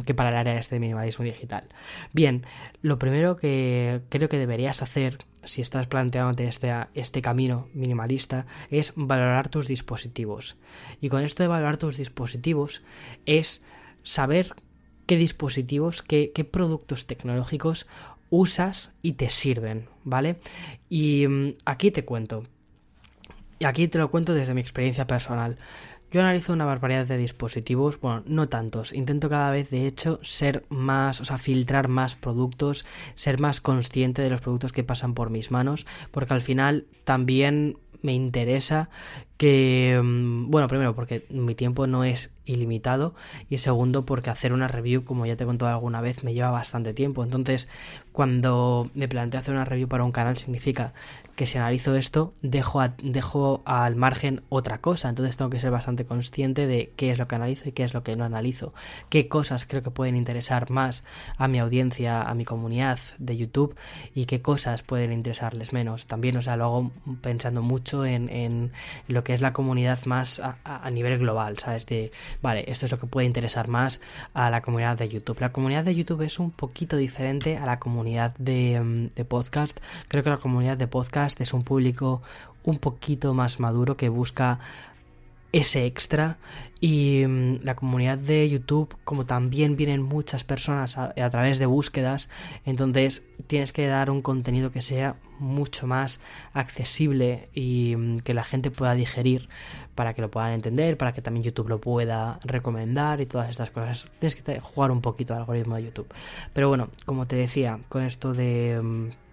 que 0.04 0.14
para 0.14 0.30
el 0.30 0.36
área 0.36 0.54
de 0.54 0.60
este 0.60 0.78
minimalismo 0.78 1.24
digital. 1.24 1.68
Bien, 2.12 2.46
lo 2.82 2.98
primero 2.98 3.36
que 3.36 4.02
creo 4.08 4.28
que 4.28 4.38
deberías 4.38 4.82
hacer 4.82 5.18
si 5.44 5.60
estás 5.60 5.86
planteándote 5.86 6.46
este, 6.46 6.72
este 6.94 7.20
camino 7.20 7.68
minimalista 7.74 8.46
es 8.70 8.94
valorar 8.96 9.48
tus 9.48 9.68
dispositivos. 9.68 10.56
Y 11.00 11.10
con 11.10 11.22
esto 11.22 11.42
de 11.42 11.48
valorar 11.48 11.76
tus 11.76 11.98
dispositivos 11.98 12.82
es 13.26 13.62
saber 14.02 14.54
qué 15.06 15.16
dispositivos, 15.16 16.02
qué, 16.02 16.32
qué 16.34 16.44
productos 16.44 17.06
tecnológicos 17.06 17.86
usas 18.30 18.92
y 19.02 19.12
te 19.12 19.28
sirven, 19.28 19.88
¿vale? 20.02 20.36
Y 20.88 21.26
mm, 21.26 21.54
aquí 21.64 21.90
te 21.90 22.04
cuento. 22.04 22.44
Y 23.58 23.66
aquí 23.66 23.86
te 23.88 23.98
lo 23.98 24.10
cuento 24.10 24.34
desde 24.34 24.54
mi 24.54 24.60
experiencia 24.60 25.06
personal. 25.06 25.56
Yo 26.10 26.20
analizo 26.20 26.52
una 26.52 26.64
barbaridad 26.64 27.06
de 27.06 27.16
dispositivos, 27.16 28.00
bueno, 28.00 28.22
no 28.26 28.48
tantos. 28.48 28.92
Intento 28.92 29.28
cada 29.28 29.50
vez, 29.50 29.70
de 29.70 29.86
hecho, 29.86 30.20
ser 30.22 30.64
más, 30.68 31.20
o 31.20 31.24
sea, 31.24 31.38
filtrar 31.38 31.88
más 31.88 32.14
productos, 32.14 32.86
ser 33.16 33.40
más 33.40 33.60
consciente 33.60 34.22
de 34.22 34.30
los 34.30 34.40
productos 34.40 34.72
que 34.72 34.84
pasan 34.84 35.14
por 35.14 35.30
mis 35.30 35.50
manos, 35.50 35.86
porque 36.12 36.34
al 36.34 36.40
final 36.40 36.86
también 37.04 37.78
me 38.02 38.12
interesa 38.12 38.90
que, 39.44 40.00
mm, 40.02 40.50
bueno, 40.50 40.68
primero 40.68 40.94
porque 40.94 41.26
mi 41.28 41.54
tiempo 41.54 41.86
no 41.86 42.02
es 42.02 42.32
ilimitado 42.46 43.14
y 43.50 43.58
segundo 43.58 44.06
porque 44.06 44.30
hacer 44.30 44.54
una 44.54 44.68
review, 44.68 45.04
como 45.04 45.26
ya 45.26 45.36
te 45.36 45.44
he 45.44 45.46
contado 45.46 45.70
alguna 45.70 46.00
vez, 46.00 46.24
me 46.24 46.32
lleva 46.32 46.50
bastante 46.50 46.94
tiempo. 46.94 47.22
Entonces, 47.24 47.68
cuando 48.12 48.90
me 48.94 49.06
planteo 49.06 49.40
hacer 49.40 49.54
una 49.54 49.66
review 49.66 49.86
para 49.86 50.04
un 50.04 50.12
canal 50.12 50.38
significa 50.38 50.94
que 51.36 51.46
si 51.46 51.58
analizo 51.58 51.94
esto, 51.96 52.32
dejo, 52.42 52.80
dejo 53.02 53.62
al 53.66 53.96
margen 53.96 54.42
otra 54.48 54.78
cosa. 54.78 55.08
Entonces 55.08 55.36
tengo 55.36 55.50
que 55.50 55.58
ser 55.58 55.70
bastante 55.70 56.04
consciente 56.04 56.66
de 56.66 56.92
qué 56.96 57.10
es 57.10 57.18
lo 57.18 57.28
que 57.28 57.34
analizo 57.34 57.68
y 57.68 57.72
qué 57.72 57.82
es 57.82 57.92
lo 57.92 58.02
que 58.02 58.16
no 58.16 58.24
analizo. 58.24 58.72
Qué 59.08 59.28
cosas 59.28 59.66
creo 59.66 59.82
que 59.82 59.90
pueden 59.90 60.16
interesar 60.16 60.70
más 60.70 61.04
a 61.36 61.48
mi 61.48 61.58
audiencia, 61.58 62.22
a 62.22 62.34
mi 62.34 62.44
comunidad 62.44 62.98
de 63.18 63.36
YouTube 63.36 63.74
y 64.14 64.26
qué 64.26 64.42
cosas 64.42 64.82
pueden 64.82 65.12
interesarles 65.12 65.72
menos. 65.72 66.06
También, 66.06 66.36
o 66.36 66.42
sea, 66.42 66.56
lo 66.56 66.64
hago 66.64 66.90
pensando 67.20 67.62
mucho 67.62 68.06
en, 68.06 68.28
en 68.28 68.72
lo 69.08 69.24
que 69.24 69.33
es 69.34 69.40
la 69.40 69.52
comunidad 69.52 70.04
más 70.06 70.40
a, 70.40 70.90
nivel 70.90 71.18
global, 71.18 71.58
¿sabes? 71.58 71.86
De, 71.86 72.12
vale, 72.42 72.64
esto 72.68 72.86
es 72.86 72.92
lo 72.92 72.98
que 72.98 73.06
puede 73.06 73.26
interesar 73.26 73.68
más 73.68 74.00
a 74.32 74.50
la 74.50 74.62
comunidad 74.62 74.96
de 74.96 75.08
YouTube. 75.08 75.40
La 75.40 75.52
comunidad 75.52 75.84
de 75.84 75.94
YouTube 75.94 76.22
es 76.22 76.38
un 76.38 76.50
poquito 76.50 76.96
diferente 76.96 77.56
a 77.56 77.66
la 77.66 77.78
comunidad 77.78 78.34
de, 78.38 78.80
mm, 78.80 79.14
de 79.14 79.24
podcast. 79.24 79.80
Creo 80.08 80.22
que 80.22 80.30
la 80.30 80.38
comunidad 80.38 80.76
de 80.76 80.86
podcast 80.86 81.40
es 81.40 81.52
un 81.52 81.64
público 81.64 82.22
un 82.62 82.78
poquito 82.78 83.34
más 83.34 83.60
maduro 83.60 83.96
que 83.96 84.08
busca 84.08 84.58
ese 85.54 85.86
extra 85.86 86.38
y 86.80 87.24
mm, 87.26 87.60
la 87.62 87.76
comunidad 87.76 88.18
de 88.18 88.48
YouTube 88.48 88.96
como 89.04 89.24
también 89.24 89.76
vienen 89.76 90.02
muchas 90.02 90.42
personas 90.42 90.98
a, 90.98 91.30
través 91.30 91.60
de 91.60 91.66
búsquedas 91.66 92.28
entonces 92.66 93.24
tienes 93.46 93.72
que 93.72 93.86
dar 93.86 94.10
un 94.10 94.20
contenido 94.20 94.72
que 94.72 94.82
sea 94.82 95.14
mucho 95.38 95.86
más 95.86 96.20
accesible 96.54 97.48
y 97.54 97.94
mm, 97.96 98.18
que 98.18 98.34
la 98.34 98.42
gente 98.42 98.72
pueda 98.72 98.94
digerir 98.94 99.48
para 99.94 100.12
que 100.12 100.22
lo 100.22 100.30
puedan 100.30 100.52
entender 100.52 100.98
para 100.98 101.12
que 101.12 101.22
también 101.22 101.44
YouTube 101.44 101.68
lo 101.68 101.80
pueda 101.80 102.40
recomendar 102.42 103.20
y 103.20 103.26
todas 103.26 103.48
estas 103.48 103.70
cosas. 103.70 104.10
Tienes 104.18 104.34
que 104.34 104.60
jugar 104.60 104.90
un 104.90 105.00
poquito 105.00 105.34
al 105.34 105.40
algoritmo 105.40 105.76
de 105.76 105.84
YouTube. 105.84 106.12
Pero 106.52 106.68
bueno 106.68 106.88
como 107.04 107.26
te 107.26 107.36
decía 107.36 107.78
con 107.88 108.02
esto 108.02 108.32
de 108.32 108.80
mm, 108.82 109.23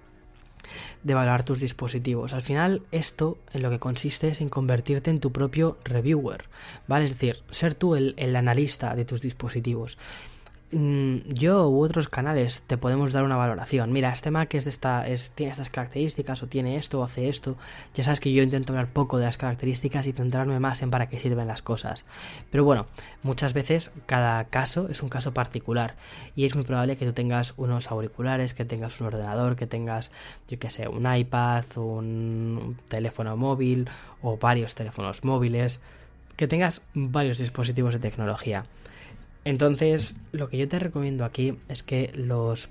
de 1.03 1.13
valorar 1.13 1.43
tus 1.43 1.59
dispositivos. 1.59 2.33
Al 2.33 2.41
final, 2.41 2.81
esto 2.91 3.37
en 3.53 3.61
lo 3.61 3.69
que 3.69 3.79
consiste 3.79 4.29
es 4.29 4.41
en 4.41 4.49
convertirte 4.49 5.09
en 5.09 5.19
tu 5.19 5.31
propio 5.31 5.77
reviewer, 5.83 6.45
¿vale? 6.87 7.05
Es 7.05 7.11
decir, 7.11 7.41
ser 7.49 7.75
tú 7.75 7.95
el, 7.95 8.13
el 8.17 8.35
analista 8.35 8.95
de 8.95 9.05
tus 9.05 9.21
dispositivos. 9.21 9.97
Mm, 10.73 11.33
yo 11.33 11.67
u 11.67 11.81
otros 11.83 12.07
canales 12.07 12.61
te 12.61 12.77
podemos 12.77 13.11
dar 13.11 13.23
una 13.23 13.35
valoración. 13.35 13.91
Mira, 13.91 14.13
este 14.13 14.31
Mac 14.31 14.53
es 14.53 14.63
de 14.63 14.69
esta, 14.69 15.05
es, 15.05 15.31
tiene 15.31 15.51
estas 15.51 15.69
características 15.69 16.43
o 16.43 16.47
tiene 16.47 16.77
esto 16.77 17.01
o 17.01 17.03
hace 17.03 17.27
esto. 17.27 17.57
Ya 17.93 18.05
sabes 18.05 18.21
que 18.21 18.31
yo 18.31 18.41
intento 18.41 18.71
hablar 18.71 18.87
poco 18.87 19.17
de 19.17 19.25
las 19.25 19.35
características 19.35 20.07
y 20.07 20.13
centrarme 20.13 20.59
más 20.61 20.81
en 20.81 20.89
para 20.89 21.09
qué 21.09 21.19
sirven 21.19 21.47
las 21.47 21.61
cosas. 21.61 22.05
Pero 22.51 22.63
bueno, 22.63 22.87
muchas 23.21 23.53
veces 23.53 23.91
cada 24.05 24.45
caso 24.45 24.87
es 24.89 25.03
un 25.03 25.09
caso 25.09 25.33
particular 25.33 25.95
y 26.37 26.45
es 26.45 26.55
muy 26.55 26.63
probable 26.63 26.95
que 26.95 27.05
tú 27.05 27.11
tengas 27.11 27.53
unos 27.57 27.91
auriculares, 27.91 28.53
que 28.53 28.63
tengas 28.63 29.01
un 29.01 29.07
ordenador, 29.07 29.57
que 29.57 29.67
tengas, 29.67 30.13
yo 30.47 30.57
que 30.57 30.69
sé, 30.69 30.87
un 30.87 31.13
iPad, 31.13 31.65
un 31.75 32.77
teléfono 32.87 33.35
móvil 33.35 33.89
o 34.21 34.37
varios 34.37 34.73
teléfonos 34.73 35.25
móviles, 35.25 35.81
que 36.37 36.47
tengas 36.47 36.81
varios 36.93 37.39
dispositivos 37.39 37.93
de 37.93 37.99
tecnología. 37.99 38.63
Entonces, 39.43 40.17
lo 40.31 40.49
que 40.49 40.57
yo 40.57 40.67
te 40.67 40.79
recomiendo 40.79 41.25
aquí 41.25 41.55
es 41.67 41.83
que 41.83 42.11
los 42.13 42.69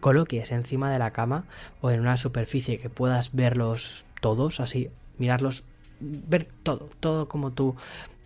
coloques 0.00 0.52
encima 0.52 0.92
de 0.92 0.98
la 0.98 1.12
cama 1.12 1.44
o 1.80 1.90
en 1.90 2.00
una 2.00 2.16
superficie 2.16 2.78
que 2.78 2.90
puedas 2.90 3.34
verlos 3.34 4.04
todos, 4.20 4.60
así, 4.60 4.90
mirarlos, 5.18 5.64
ver 6.00 6.46
todo, 6.62 6.90
todo 7.00 7.26
como 7.26 7.52
tú 7.52 7.74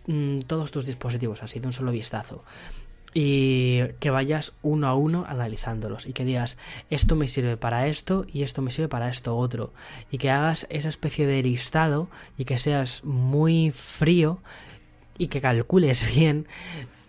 mm, 0.07 0.39
todos 0.39 0.71
tus 0.71 0.85
dispositivos 0.85 1.41
así 1.41 1.59
de 1.59 1.67
un 1.67 1.73
solo 1.73 1.91
vistazo. 1.91 2.43
Y 3.13 3.79
que 3.99 4.11
vayas 4.11 4.53
uno 4.61 4.87
a 4.87 4.93
uno 4.93 5.25
analizándolos 5.27 6.05
y 6.05 6.13
que 6.13 6.25
digas 6.25 6.57
esto 6.91 7.15
me 7.15 7.27
sirve 7.27 7.57
para 7.57 7.87
esto 7.87 8.25
y 8.31 8.43
esto 8.43 8.61
me 8.61 8.69
sirve 8.69 8.87
para 8.87 9.09
esto 9.09 9.35
otro 9.35 9.73
y 10.11 10.19
que 10.19 10.29
hagas 10.29 10.67
esa 10.69 10.89
especie 10.89 11.25
de 11.25 11.41
listado 11.41 12.07
y 12.37 12.45
que 12.45 12.59
seas 12.59 13.03
muy 13.03 13.71
frío 13.71 14.39
y 15.17 15.27
que 15.27 15.41
calcules 15.41 16.13
bien 16.15 16.45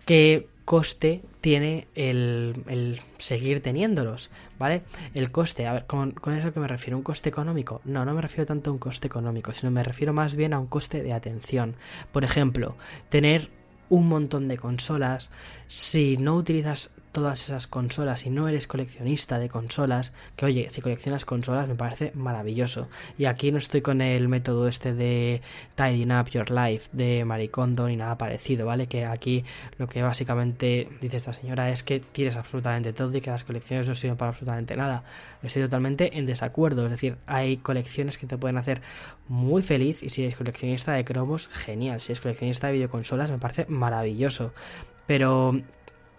qué 0.05 0.47
coste 0.71 1.21
tiene 1.41 1.89
el, 1.95 3.01
seguir 3.17 3.61
teniéndolos, 3.61 4.31
¿vale? 4.57 4.83
El 5.13 5.29
coste, 5.29 5.67
a 5.67 5.73
ver, 5.73 5.85
¿con, 5.85 6.11
¿con, 6.11 6.33
eso 6.33 6.53
que 6.53 6.61
me 6.61 6.67
refiero? 6.69 6.95
¿Un 6.95 7.03
coste 7.03 7.27
económico? 7.27 7.81
No, 7.83 8.05
no 8.05 8.13
me 8.13 8.21
refiero 8.21 8.45
tanto 8.45 8.69
a 8.69 8.73
un 8.73 8.79
coste 8.79 9.07
económico, 9.07 9.51
sino 9.51 9.69
me 9.69 9.83
refiero 9.83 10.13
más 10.13 10.37
bien 10.37 10.53
a 10.53 10.59
un 10.59 10.67
coste 10.67 11.03
de 11.03 11.11
atención. 11.11 11.75
Por 12.13 12.23
ejemplo, 12.23 12.77
tener 13.09 13.49
un 13.89 14.07
montón 14.07 14.47
de 14.47 14.57
consolas, 14.57 15.29
si 15.67 16.15
no 16.15 16.37
utilizas 16.37 16.93
todas 17.11 17.43
esas 17.43 17.67
consolas 17.67 18.25
y 18.25 18.29
no 18.29 18.47
eres 18.47 18.67
coleccionista 18.67 19.39
de 19.39 19.49
consolas, 19.49 20.13
que 20.35 20.45
oye, 20.45 20.67
si 20.69 20.81
coleccionas 20.81 21.25
consolas 21.25 21.67
me 21.67 21.75
parece 21.75 22.11
maravilloso. 22.15 22.87
Y 23.17 23.25
aquí 23.25 23.51
no 23.51 23.57
estoy 23.57 23.81
con 23.81 24.01
el 24.01 24.27
método 24.27 24.67
este 24.67 24.93
de 24.93 25.41
tidying 25.75 26.11
up 26.11 26.29
your 26.29 26.49
life 26.49 26.89
de 26.93 27.25
Maricondo 27.25 27.87
ni 27.87 27.95
nada 27.95 28.17
parecido, 28.17 28.65
¿vale? 28.65 28.87
Que 28.87 29.05
aquí 29.05 29.43
lo 29.77 29.87
que 29.87 30.01
básicamente 30.01 30.89
dice 31.01 31.17
esta 31.17 31.33
señora 31.33 31.69
es 31.69 31.83
que 31.83 31.99
tienes 31.99 32.37
absolutamente 32.37 32.93
todo 32.93 33.15
y 33.15 33.21
que 33.21 33.29
las 33.29 33.43
colecciones 33.43 33.87
no 33.87 33.95
sirven 33.95 34.17
para 34.17 34.29
absolutamente 34.29 34.75
nada. 34.75 35.03
Estoy 35.43 35.63
totalmente 35.63 36.17
en 36.17 36.25
desacuerdo, 36.25 36.85
es 36.85 36.91
decir, 36.91 37.17
hay 37.27 37.57
colecciones 37.57 38.17
que 38.17 38.27
te 38.27 38.37
pueden 38.37 38.57
hacer 38.57 38.81
muy 39.27 39.61
feliz 39.61 40.03
y 40.03 40.09
si 40.09 40.23
eres 40.23 40.35
coleccionista 40.35 40.93
de 40.93 41.05
cromos, 41.05 41.47
genial. 41.47 42.01
Si 42.01 42.11
eres 42.11 42.21
coleccionista 42.21 42.67
de 42.67 42.73
videoconsolas, 42.73 43.31
me 43.31 43.37
parece 43.37 43.65
maravilloso. 43.67 44.53
Pero 45.07 45.61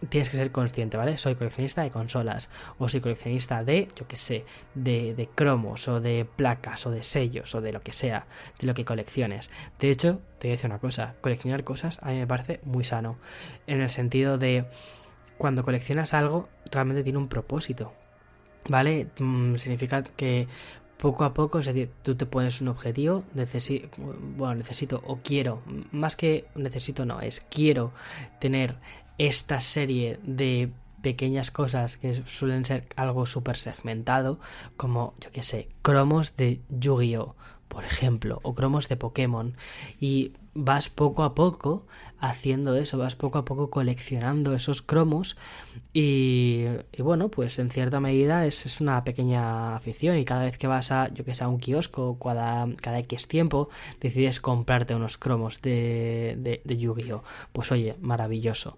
tienes 0.09 0.31
que 0.31 0.37
ser 0.37 0.51
consciente, 0.51 0.97
¿vale? 0.97 1.17
Soy 1.17 1.35
coleccionista 1.35 1.83
de 1.83 1.91
consolas, 1.91 2.51
o 2.79 2.89
soy 2.89 3.01
coleccionista 3.01 3.65
de, 3.65 3.89
yo 3.97 4.07
qué 4.07 4.17
sé, 4.17 4.45
de, 4.75 5.15
de, 5.15 5.29
cromos, 5.29 5.89
o 5.89 6.01
de 6.01 6.25
placas, 6.25 6.87
o 6.87 6.91
de 6.91 7.03
sellos, 7.03 7.55
o 7.55 7.61
de 7.61 7.73
lo 7.73 7.81
que 7.81 7.93
sea, 7.93 8.27
de 8.59 8.67
lo 8.67 8.75
que 8.75 8.85
colecciones. 8.85 9.51
De 9.79 9.91
hecho, 9.91 10.21
te 10.39 10.49
voy 10.49 10.53
a 10.53 10.57
decir 10.57 10.71
una 10.71 10.79
cosa, 10.79 11.15
coleccionar 11.21 11.65
cosas 11.65 11.99
a 12.03 12.11
mí 12.11 12.19
me 12.19 12.27
parece 12.27 12.61
muy 12.65 12.85
sano, 12.85 13.17
en 13.67 13.81
el 13.81 13.91
sentido 13.91 14.39
de 14.39 14.65
cuando 15.39 15.65
coleccionas 15.65 16.15
algo, 16.15 16.49
realmente 16.71 17.03
tiene 17.03 17.19
un 17.19 17.29
propósito, 17.29 17.93
¿vale? 18.69 19.09
Mm, 19.19 19.57
significa 19.57 20.03
que 20.03 20.47
poco 21.03 21.25
a 21.25 21.35
poco, 21.35 21.59
es 21.59 21.67
decir, 21.67 21.91
tú 22.03 22.15
te 22.15 22.27
pones 22.27 22.61
un 22.61 22.69
objetivo, 22.69 23.25
necesito, 23.35 23.89
bueno, 24.37 24.55
necesito 24.55 25.03
o 25.05 25.17
quiero, 25.17 25.61
más 25.91 26.15
que 26.15 26.45
necesito 26.55 27.05
no, 27.05 27.21
es 27.21 27.41
quiero 27.41 27.93
tener 28.39 28.77
esta 29.19 29.61
serie 29.61 30.19
de 30.23 30.73
pequeñas 31.03 31.51
cosas 31.51 31.97
que 31.97 32.15
suelen 32.25 32.65
ser 32.65 32.89
algo 32.97 33.27
súper 33.27 33.57
segmentado, 33.57 34.39
como, 34.77 35.15
yo 35.21 35.31
que 35.33 35.43
sé, 35.43 35.69
cromos 35.83 36.37
de 36.37 36.61
Yu-Gi-Oh! 36.71 37.35
Por 37.73 37.85
ejemplo, 37.85 38.39
o 38.43 38.55
cromos 38.55 38.91
de 38.91 38.97
Pokémon. 38.97 39.57
Y 39.99 40.33
vas 40.55 40.91
poco 40.91 41.23
a 41.23 41.35
poco 41.35 41.87
haciendo 42.19 42.77
eso, 42.77 42.99
vas 42.99 43.17
poco 43.17 43.39
a 43.39 43.47
poco 43.47 43.71
coleccionando 43.71 44.55
esos 44.55 44.83
cromos 44.83 45.39
y, 45.95 46.67
bueno, 46.99 47.31
pues 47.31 47.59
en 47.59 47.71
cierta 47.71 47.99
medida 47.99 48.45
es, 48.45 48.67
es, 48.67 48.83
una 48.83 49.03
pequeña 49.05 49.75
afición 49.75 50.19
y 50.19 50.27
cada 50.27 50.43
vez 50.43 50.59
que 50.59 50.67
vas 50.67 50.93
a, 50.93 51.09
yo 51.15 51.25
que 51.25 51.35
sé, 51.35 51.47
un 51.47 51.59
kiosco, 51.59 52.19
cada, 52.19 52.69
cada 52.77 52.99
X 52.99 53.27
tiempo, 53.27 53.71
decides 54.01 54.41
comprarte 54.41 54.95
unos 54.95 55.17
cromos 55.17 55.63
de, 55.63 56.61
de, 56.63 56.77
Yu-Gi-Oh! 56.77 57.25
Pues 57.55 57.73
oye, 57.73 57.97
maravilloso. 58.03 58.77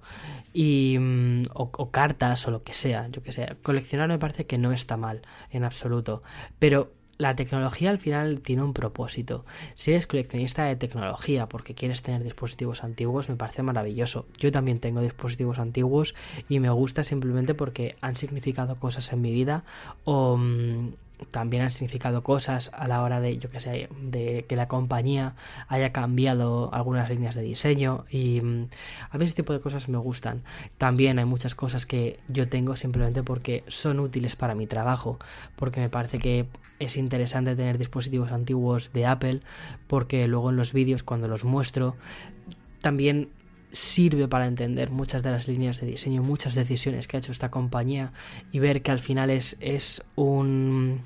Y, 0.52 0.96
mm, 1.00 1.42
o, 1.54 1.70
o 1.76 1.90
cartas 1.90 2.46
o 2.46 2.52
lo 2.52 2.62
que 2.62 2.72
sea, 2.72 3.08
yo 3.08 3.24
que 3.24 3.32
sé, 3.32 3.56
coleccionar 3.64 4.08
me 4.08 4.20
parece 4.20 4.46
que 4.46 4.59
no 4.59 4.70
está 4.70 4.96
mal 4.96 5.22
en 5.50 5.64
absoluto, 5.64 6.22
pero 6.61 6.92
la 7.18 7.37
tecnología 7.37 7.90
al 7.90 7.98
final 7.98 8.40
tiene 8.40 8.62
un 8.62 8.72
propósito. 8.72 9.44
Si 9.74 9.92
eres 9.92 10.07
coleccionista 10.07 10.64
de 10.64 10.77
tecnología 10.77 11.48
porque 11.48 11.74
quieres 11.74 12.03
tener 12.03 12.22
dispositivos 12.22 12.85
antiguos, 12.85 13.29
me 13.29 13.37
parece 13.37 13.62
maravilloso. 13.62 14.27
Yo 14.38 14.50
también 14.50 14.81
tengo 14.81 15.00
dispositivos 15.00 15.59
antiguos 15.59 16.14
y 16.48 16.61
me 16.61 16.70
gusta 16.70 17.05
simplemente 17.05 17.55
porque 17.55 17.96
han 18.00 18.14
significado 18.14 18.77
cosas 18.77 19.12
en 19.12 19.20
mi 19.20 19.31
vida 19.31 19.64
o 20.05 20.37
mm, 20.37 20.92
también 21.30 21.62
han 21.62 21.70
significado 21.70 22.22
cosas 22.22 22.70
a 22.74 22.88
la 22.88 23.02
hora 23.02 23.20
de, 23.20 23.38
yo 23.38 23.50
que 23.50 23.88
de 24.00 24.44
que 24.48 24.56
la 24.56 24.68
compañía 24.68 25.34
haya 25.68 25.92
cambiado 25.92 26.72
algunas 26.72 27.08
líneas 27.08 27.34
de 27.34 27.42
diseño 27.42 28.04
y 28.10 28.40
mm, 28.40 28.68
a 29.10 29.18
mí 29.18 29.24
ese 29.24 29.37
tipo 29.37 29.52
de 29.52 29.60
cosas 29.60 29.88
me 29.88 29.98
gustan. 29.98 30.42
También 30.78 31.18
hay 31.18 31.24
muchas 31.24 31.54
cosas 31.54 31.87
que 31.87 32.20
yo 32.28 32.48
tengo 32.48 32.76
simplemente 32.76 33.22
porque 33.22 33.64
son 33.68 34.00
útiles 34.00 34.37
para 34.37 34.54
mi 34.54 34.66
trabajo, 34.66 35.18
porque 35.56 35.80
me 35.80 35.88
parece 35.88 36.18
que 36.18 36.46
es 36.78 36.96
interesante 36.96 37.56
tener 37.56 37.78
dispositivos 37.78 38.32
antiguos 38.32 38.92
de 38.92 39.06
Apple, 39.06 39.40
porque 39.87 40.26
luego 40.28 40.50
en 40.50 40.56
los 40.56 40.72
vídeos 40.72 41.02
cuando 41.02 41.28
los 41.28 41.44
muestro 41.44 41.96
también 42.80 43.30
sirve 43.74 44.28
para 44.28 44.46
entender 44.46 44.90
muchas 44.90 45.22
de 45.22 45.30
las 45.30 45.48
líneas 45.48 45.80
de 45.80 45.87
diseño, 45.87 46.22
muchas 46.22 46.54
decisiones 46.54 47.08
que 47.08 47.16
ha 47.16 47.20
hecho 47.20 47.32
esta 47.32 47.50
compañía 47.50 48.12
y 48.52 48.60
ver 48.60 48.82
que 48.82 48.90
al 48.90 49.00
final 49.00 49.30
es, 49.30 49.56
es 49.60 50.02
un, 50.14 51.02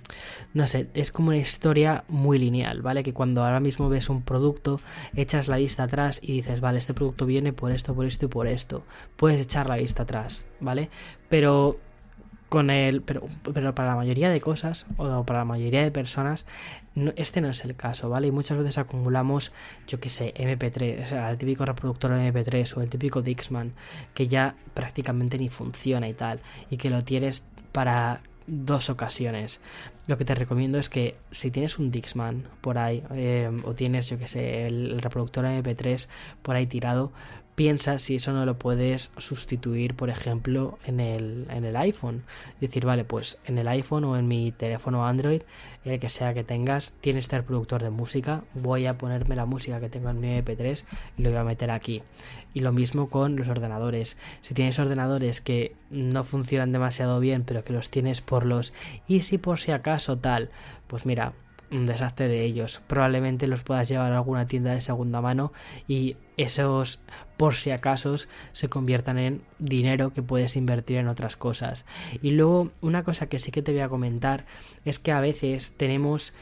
no 0.53 0.69
sé, 0.69 0.89
es 0.95 1.11
como 1.11 1.29
una 1.29 1.39
historia 1.39 2.05
muy 2.09 2.39
lineal, 2.39 2.83
¿vale? 2.83 3.03
Que 3.03 3.15
cuando 3.15 3.43
ahora 3.43 3.61
mismo 3.61 3.89
ves 3.89 4.09
un 4.09 4.23
producto, 4.23 4.81
echas 5.17 5.49
la 5.49 5.57
vista 5.57 5.85
atrás 5.85 6.21
y 6.23 6.33
dices, 6.35 6.61
vale, 6.61 6.79
este 6.79 6.95
producto 6.95 7.27
viene 7.27 7.53
por 7.53 7.73
esto, 7.73 7.95
por 7.95 8.07
esto 8.07 8.27
y 8.27 8.29
por 8.29 8.47
esto. 8.47 8.85
Puedes 9.17 9.41
echar 9.41 9.69
la 9.69 9.77
vista 9.77 10.03
atrás, 10.03 10.47
¿vale? 10.61 10.91
Pero 11.29 11.79
con 12.49 12.71
el 12.71 13.03
pero, 13.03 13.29
pero 13.53 13.75
para 13.75 13.89
la 13.89 13.97
mayoría 13.97 14.31
de 14.31 14.41
cosas 14.41 14.87
o 14.97 15.25
para 15.25 15.41
la 15.41 15.45
mayoría 15.45 15.83
de 15.83 15.91
personas 15.91 16.47
este 17.17 17.41
no 17.41 17.49
es 17.49 17.65
el 17.65 17.77
caso, 17.77 18.09
¿vale? 18.09 18.29
Y 18.29 18.31
muchas 18.31 18.59
veces 18.59 18.79
acumulamos, 18.79 19.53
yo 19.87 20.01
que 20.01 20.09
sé, 20.09 20.35
MP3, 20.35 21.03
o 21.03 21.07
sea, 21.07 21.31
el 21.31 21.39
típico 21.39 21.65
reproductor 21.65 22.11
MP3 22.11 22.77
o 22.77 22.83
el 22.83 22.91
típico 22.91 23.23
Dixman 23.23 23.73
que 24.15 24.27
ya 24.27 24.57
prácticamente 24.75 25.39
ni 25.39 25.49
funciona 25.49 26.09
y 26.09 26.15
tal, 26.15 26.41
y 26.71 26.77
que 26.77 26.91
lo 26.91 27.05
tienes 27.05 27.47
para 27.73 28.21
dos 28.47 28.91
ocasiones. 28.91 29.61
Lo 30.07 30.17
que 30.17 30.25
te 30.25 30.35
recomiendo 30.35 30.79
es 30.79 30.89
que 30.89 31.17
si 31.31 31.51
tienes 31.51 31.79
un 31.79 31.91
Dixman 31.91 32.45
por 32.61 32.79
ahí, 32.79 33.05
eh, 33.13 33.51
o 33.65 33.75
tienes, 33.75 34.09
yo 34.09 34.19
que 34.19 34.27
sé, 34.27 34.67
el 34.67 35.01
reproductor 35.01 35.45
MP3 35.45 36.09
por 36.43 36.57
ahí 36.57 36.67
tirado, 36.67 37.13
piensa 37.59 37.99
si 37.99 38.15
eso 38.15 38.33
no 38.33 38.47
lo 38.47 38.57
puedes 38.57 39.11
sustituir, 39.17 39.97
por 39.97 40.11
ejemplo, 40.11 40.79
en 40.87 41.01
el, 41.01 41.45
en 41.51 41.65
el 41.65 41.75
iPhone. 41.75 42.23
decir, 42.61 42.87
vale, 42.87 43.03
pues 43.03 43.37
en 43.47 43.59
el 43.59 43.67
iPhone 43.67 44.05
o 44.05 44.17
en 44.17 44.29
mi 44.29 44.53
teléfono 44.53 45.09
Android, 45.09 45.43
el 45.85 45.99
que 45.99 46.09
sea 46.09 46.35
que 46.35 46.45
tengas, 46.45 46.93
tiene 47.01 47.19
este 47.19 47.37
reproductor 47.37 47.83
de 47.83 47.91
música. 47.91 48.45
Voy 48.55 48.87
a 48.87 48.97
ponerme 48.97 49.35
la 49.35 49.45
música 49.45 49.81
que 49.81 49.89
tengo 49.89 50.09
en 50.09 50.21
mi 50.21 50.29
MP3 50.39 50.85
y 51.17 51.23
lo 51.23 51.31
voy 51.31 51.39
a 51.41 51.43
meter 51.43 51.73
aquí. 51.73 52.05
Y 52.55 52.61
lo 52.61 52.71
mismo 52.71 53.11
con 53.11 53.35
los 53.35 53.49
ordenadores. 53.49 54.19
Si 54.41 54.55
tienes 54.55 54.79
ordenadores 54.79 55.41
que 55.41 55.75
no 55.91 56.23
funcionan 56.23 56.71
demasiado 56.71 57.19
bien, 57.19 57.43
pero 57.43 57.65
que 57.65 57.73
los 57.73 57.91
tienes 57.91 58.21
por 58.21 58.47
los 58.47 58.73
y 59.09 59.23
si 59.23 59.37
por 59.37 59.59
si 59.59 59.73
acaso 59.73 60.17
tal, 60.17 60.51
pues 60.87 61.07
mira, 61.07 61.33
un 61.71 61.87
desastre 61.87 62.29
de 62.29 62.45
ellos. 62.45 62.81
Probablemente 62.87 63.47
los 63.47 63.63
puedas 63.63 63.89
llevar 63.89 64.13
a 64.13 64.17
alguna 64.17 64.47
tienda 64.47 64.73
de 64.73 64.81
segunda 64.81 65.21
mano 65.21 65.53
y 65.87 66.17
esos 66.37 67.01
por 67.37 67.55
si 67.55 67.71
acaso 67.71 68.17
se 68.53 68.69
conviertan 68.69 69.19
en 69.19 69.43
dinero 69.59 70.13
que 70.13 70.23
puedes 70.23 70.57
invertir 70.57 70.99
en 70.99 71.09
otras 71.09 71.37
cosas. 71.37 71.85
Y 72.23 72.33
luego 72.33 72.71
una 72.81 73.05
cosa 73.05 73.29
que 73.29 73.39
sí 73.39 73.51
que 73.51 73.63
te 73.63 73.73
voy 73.73 73.81
a 73.81 73.89
comentar 73.89 74.45
es 74.85 74.99
que 74.99 75.13
a 75.13 75.21
veces 75.21 75.75
tenemos 75.77 76.33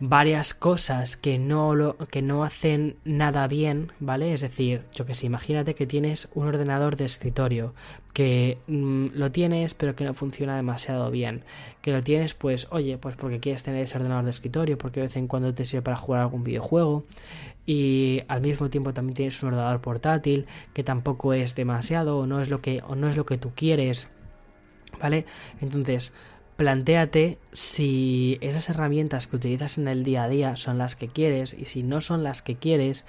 varias 0.00 0.54
cosas 0.54 1.18
que 1.18 1.38
no 1.38 1.74
lo, 1.74 1.98
que 1.98 2.22
no 2.22 2.42
hacen 2.42 2.96
nada 3.04 3.46
bien, 3.46 3.92
¿vale? 4.00 4.32
Es 4.32 4.40
decir, 4.40 4.82
yo 4.94 5.04
que 5.04 5.14
sé, 5.14 5.26
imagínate 5.26 5.74
que 5.74 5.86
tienes 5.86 6.28
un 6.34 6.46
ordenador 6.46 6.96
de 6.96 7.04
escritorio 7.04 7.74
que 8.14 8.58
mm, 8.66 9.08
lo 9.12 9.30
tienes 9.30 9.74
pero 9.74 9.94
que 9.94 10.04
no 10.04 10.14
funciona 10.14 10.56
demasiado 10.56 11.10
bien, 11.10 11.44
que 11.82 11.92
lo 11.92 12.02
tienes 12.02 12.32
pues, 12.32 12.66
oye, 12.70 12.96
pues 12.96 13.16
porque 13.16 13.40
quieres 13.40 13.62
tener 13.62 13.82
ese 13.82 13.98
ordenador 13.98 14.24
de 14.24 14.30
escritorio, 14.30 14.78
porque 14.78 15.00
de 15.00 15.06
vez 15.06 15.16
en 15.16 15.26
cuando 15.26 15.52
te 15.52 15.66
sirve 15.66 15.82
para 15.82 15.96
jugar 15.98 16.22
algún 16.22 16.44
videojuego 16.44 17.04
y 17.66 18.22
al 18.28 18.40
mismo 18.40 18.70
tiempo 18.70 18.94
también 18.94 19.14
tienes 19.14 19.42
un 19.42 19.50
ordenador 19.50 19.82
portátil 19.82 20.46
que 20.72 20.82
tampoco 20.82 21.34
es 21.34 21.54
demasiado 21.54 22.18
o 22.18 22.26
no 22.26 22.40
es 22.40 22.48
lo 22.48 22.62
que 22.62 22.82
o 22.88 22.94
no 22.94 23.06
es 23.08 23.18
lo 23.18 23.26
que 23.26 23.36
tú 23.36 23.52
quieres, 23.54 24.08
¿vale? 24.98 25.26
Entonces, 25.60 26.14
plantéate 26.60 27.38
si 27.54 28.36
esas 28.42 28.68
herramientas 28.68 29.26
que 29.26 29.36
utilizas 29.36 29.78
en 29.78 29.88
el 29.88 30.04
día 30.04 30.24
a 30.24 30.28
día 30.28 30.56
son 30.56 30.76
las 30.76 30.94
que 30.94 31.08
quieres 31.08 31.56
y 31.58 31.64
si 31.64 31.82
no 31.82 32.02
son 32.02 32.22
las 32.22 32.42
que 32.42 32.56
quieres, 32.56 33.06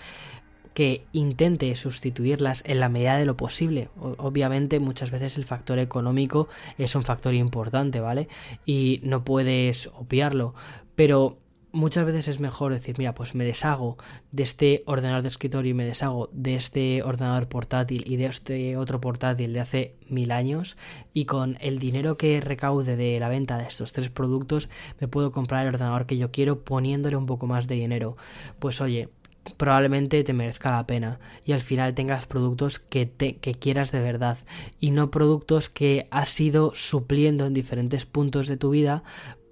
que 0.73 1.03
intente 1.11 1.75
sustituirlas 1.75 2.63
en 2.65 2.79
la 2.79 2.87
medida 2.87 3.17
de 3.17 3.25
lo 3.25 3.35
posible. 3.35 3.89
Obviamente 3.99 4.79
muchas 4.79 5.11
veces 5.11 5.37
el 5.37 5.43
factor 5.43 5.79
económico 5.79 6.47
es 6.77 6.95
un 6.95 7.03
factor 7.03 7.33
importante, 7.33 7.99
¿vale? 7.99 8.29
Y 8.65 9.01
no 9.03 9.25
puedes 9.25 9.87
obviarlo, 9.87 10.55
pero 10.95 11.37
muchas 11.71 12.05
veces 12.05 12.27
es 12.27 12.39
mejor 12.39 12.73
decir, 12.73 12.95
mira, 12.97 13.13
pues 13.13 13.36
me 13.36 13.45
deshago 13.45 13.97
de 14.31 14.43
este 14.43 14.84
ordenador 14.86 15.21
de 15.21 15.29
escritorio 15.29 15.71
y 15.71 15.73
me 15.73 15.86
deshago 15.86 16.29
de 16.34 16.55
este 16.55 17.03
ordenador 17.03 17.47
portátil 17.47 18.03
y 18.05 18.17
de 18.17 18.25
este 18.25 18.77
otro 18.77 19.01
portátil 19.01 19.53
de 19.53 19.60
hace 19.60 19.95
mil 20.07 20.31
años 20.31 20.77
y 21.13 21.25
con 21.25 21.57
el 21.62 21.79
dinero 21.79 22.17
que 22.17 22.41
recaude 22.41 22.95
de 22.95 23.19
la 23.19 23.29
venta 23.29 23.57
de 23.57 23.67
estos 23.67 23.91
tres 23.91 24.10
productos 24.10 24.69
me 24.99 25.07
puedo 25.07 25.31
comprar 25.31 25.63
el 25.63 25.73
ordenador 25.73 26.05
que 26.05 26.17
yo 26.17 26.31
quiero 26.31 26.63
poniéndole 26.63 27.15
un 27.15 27.25
poco 27.25 27.47
más 27.47 27.67
de 27.67 27.75
dinero. 27.75 28.17
Pues 28.60 28.81
oye, 28.81 29.10
probablemente 29.57 30.23
te 30.23 30.34
merezca 30.34 30.71
la 30.71 30.86
pena 30.86 31.19
y 31.45 31.53
al 31.53 31.62
final 31.62 31.95
tengas 31.95 32.25
productos 32.25 32.79
que, 32.79 33.05
te, 33.05 33.38
que 33.38 33.53
quieras 33.55 33.91
de 33.91 33.99
verdad 33.99 34.38
y 34.79 34.91
no 34.91 35.10
productos 35.10 35.69
que 35.69 36.07
has 36.12 36.39
ido 36.39 36.73
supliendo 36.75 37.45
en 37.45 37.53
diferentes 37.53 38.05
puntos 38.05 38.47
de 38.47 38.57
tu 38.57 38.69
vida 38.69 39.03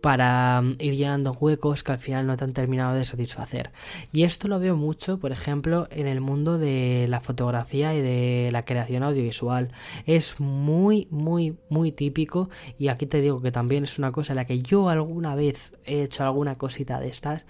para 0.01 0.61
mm, 0.61 0.75
ir 0.79 0.95
llenando 0.95 1.33
huecos 1.33 1.83
que 1.83 1.91
al 1.91 1.99
final 1.99 2.27
no 2.27 2.37
te 2.37 2.43
han 2.43 2.53
terminado 2.53 2.95
de 2.95 3.03
satisfacer. 3.03 3.71
Y 4.11 4.23
esto 4.23 4.47
lo 4.47 4.59
veo 4.59 4.75
mucho, 4.75 5.19
por 5.19 5.31
ejemplo, 5.31 5.87
en 5.91 6.07
el 6.07 6.21
mundo 6.21 6.57
de 6.57 7.07
la 7.09 7.19
fotografía 7.19 7.93
y 7.95 8.01
de 8.01 8.49
la 8.51 8.63
creación 8.63 9.03
audiovisual. 9.03 9.71
Es 10.05 10.39
muy, 10.39 11.07
muy, 11.11 11.57
muy 11.69 11.91
típico 11.91 12.49
y 12.77 12.87
aquí 12.87 13.05
te 13.05 13.21
digo 13.21 13.41
que 13.41 13.51
también 13.51 13.83
es 13.83 13.97
una 13.99 14.11
cosa 14.11 14.33
en 14.33 14.37
la 14.37 14.45
que 14.45 14.61
yo 14.61 14.89
alguna 14.89 15.35
vez 15.35 15.75
he 15.85 16.03
hecho 16.03 16.23
alguna 16.23 16.57
cosita 16.57 16.99
de 16.99 17.09
estas 17.09 17.45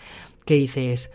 que 0.45 0.55
dices 0.55 1.11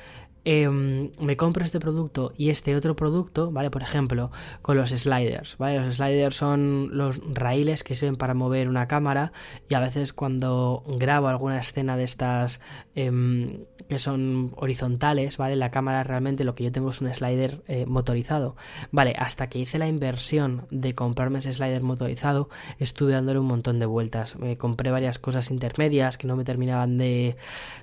Em, 0.46 1.11
me 1.20 1.38
compro 1.38 1.64
este 1.64 1.80
producto 1.80 2.35
y 2.37 2.50
este 2.50 2.76
otro 2.76 2.94
producto, 2.94 3.50
¿vale? 3.50 3.70
Por 3.70 3.83
ejemplo, 3.83 4.30
con 4.61 4.76
los 4.76 4.90
sliders, 4.90 5.57
¿vale? 5.57 5.80
Los 5.80 5.94
sliders 5.94 6.37
son 6.37 6.90
los 6.92 7.18
raíles 7.33 7.83
que 7.83 7.94
sirven 7.94 8.16
para 8.16 8.35
mover 8.35 8.68
una 8.68 8.87
cámara 8.87 9.33
y 9.70 9.74
a 9.74 9.80
veces 9.80 10.12
cuando 10.12 10.85
grabo 10.98 11.28
alguna 11.28 11.59
escena 11.59 11.96
de 11.96 12.04
estas 12.04 12.61
em, 12.94 13.64
que 13.88 13.98
son 13.98 14.52
horizontales, 14.57 15.38
¿vale? 15.38 15.57
La 15.57 15.70
cámara 15.70 16.04
realmente 16.04 16.44
lo 16.44 16.54
que 16.54 16.64
yo 16.64 16.72
tengo 16.72 16.90
es 16.90 17.00
un 17.00 17.12
slider 17.12 17.62
eh, 17.66 17.87
motorizado, 17.87 18.54
¿vale? 18.90 19.14
Hasta 19.18 19.48
que 19.48 19.61
hice 19.61 19.78
la 19.78 19.88
inversión 19.88 20.66
de 20.70 20.94
comprarme 20.94 21.38
ese 21.38 21.54
slider 21.54 21.83
motorizado, 21.83 22.50
estuve 22.78 23.12
dándole 23.12 23.38
un 23.38 23.46
montón 23.46 23.78
de 23.78 23.87
vueltas. 23.87 24.38
Me 24.38 24.59
compré 24.59 24.90
varias 24.90 25.18
cosas 25.18 25.50
intermedias 25.50 26.18
que 26.18 26.26
no 26.26 26.37
me 26.37 26.44
terminaban 26.44 26.98
de... 26.98 27.37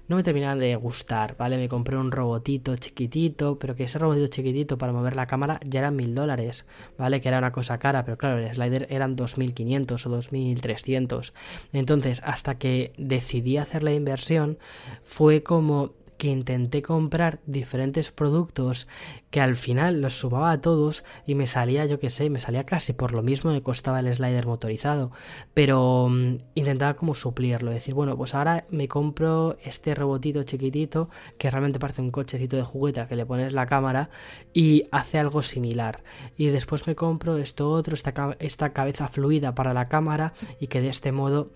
no 0.08 0.16
me 0.16 0.24
terminaban 0.24 0.60
de 0.60 0.76
gustar, 0.76 1.36
¿vale? 1.38 1.58
Me 1.58 1.68
compré 1.68 1.98
un 1.98 2.12
robotito 2.12 2.51
chiquitito, 2.60 3.58
pero 3.60 3.76
que 3.76 3.86
ese 3.86 4.00
robotito 4.00 4.28
chiquitito 4.28 4.78
para 4.78 4.94
mover 4.94 5.16
la 5.16 5.28
cámara 5.28 5.60
ya 5.64 5.80
eran 5.80 5.96
mil 5.96 6.14
dólares, 6.16 6.68
¿vale? 6.98 7.22
Que 7.22 7.30
era 7.30 7.38
una 7.38 7.52
cosa 7.52 7.78
cara, 7.78 8.04
pero 8.06 8.18
claro, 8.18 8.40
el 8.40 8.54
slider 8.54 8.88
eran 8.90 9.16
2500 9.16 10.06
o 10.06 10.10
2300. 10.10 11.34
Entonces, 11.74 12.22
hasta 12.26 12.56
que 12.56 12.94
decidí 12.98 13.58
hacer 13.58 13.84
la 13.84 13.94
inversión, 13.94 14.58
fue 15.04 15.44
como 15.44 15.94
que 16.22 16.28
intenté 16.28 16.84
comprar 16.84 17.40
diferentes 17.48 18.12
productos 18.12 18.88
que 19.32 19.42
al 19.42 19.56
final 19.56 20.02
los 20.02 20.20
sumaba 20.20 20.52
a 20.52 20.62
todos 20.62 21.04
y 21.26 21.34
me 21.34 21.48
salía, 21.48 21.88
yo 21.88 21.98
que 21.98 22.12
sé, 22.12 22.30
me 22.30 22.40
salía 22.40 22.64
casi 22.64 22.94
por 22.94 23.14
lo 23.14 23.24
mismo 23.24 23.52
que 23.52 23.64
costaba 23.64 24.02
el 24.02 24.14
slider 24.14 24.46
motorizado. 24.46 25.10
Pero 25.56 26.10
mm, 26.12 26.38
intentaba 26.54 26.94
como 26.94 27.16
suplirlo, 27.16 27.72
decir, 27.72 27.96
bueno, 27.96 28.16
pues 28.16 28.36
ahora 28.36 28.66
me 28.70 28.88
compro 28.88 29.58
este 29.64 29.96
robotito 29.96 30.44
chiquitito 30.44 31.10
que 31.40 31.50
realmente 31.50 31.80
parece 31.80 32.04
un 32.04 32.12
cochecito 32.12 32.56
de 32.56 32.66
juguete 32.66 33.08
que 33.08 33.16
le 33.16 33.26
pones 33.26 33.54
la 33.54 33.66
cámara 33.66 34.12
y 34.54 34.84
hace 34.92 35.18
algo 35.18 35.42
similar. 35.42 36.04
Y 36.38 36.50
después 36.50 36.86
me 36.86 36.94
compro 36.94 37.40
esto 37.40 37.72
otro, 37.72 37.96
esta, 37.96 38.38
esta 38.38 38.74
cabeza 38.74 39.08
fluida 39.08 39.56
para 39.56 39.74
la 39.74 39.88
cámara 39.88 40.34
y 40.60 40.68
que 40.68 40.82
de 40.82 40.90
este 40.90 41.12
modo, 41.12 41.50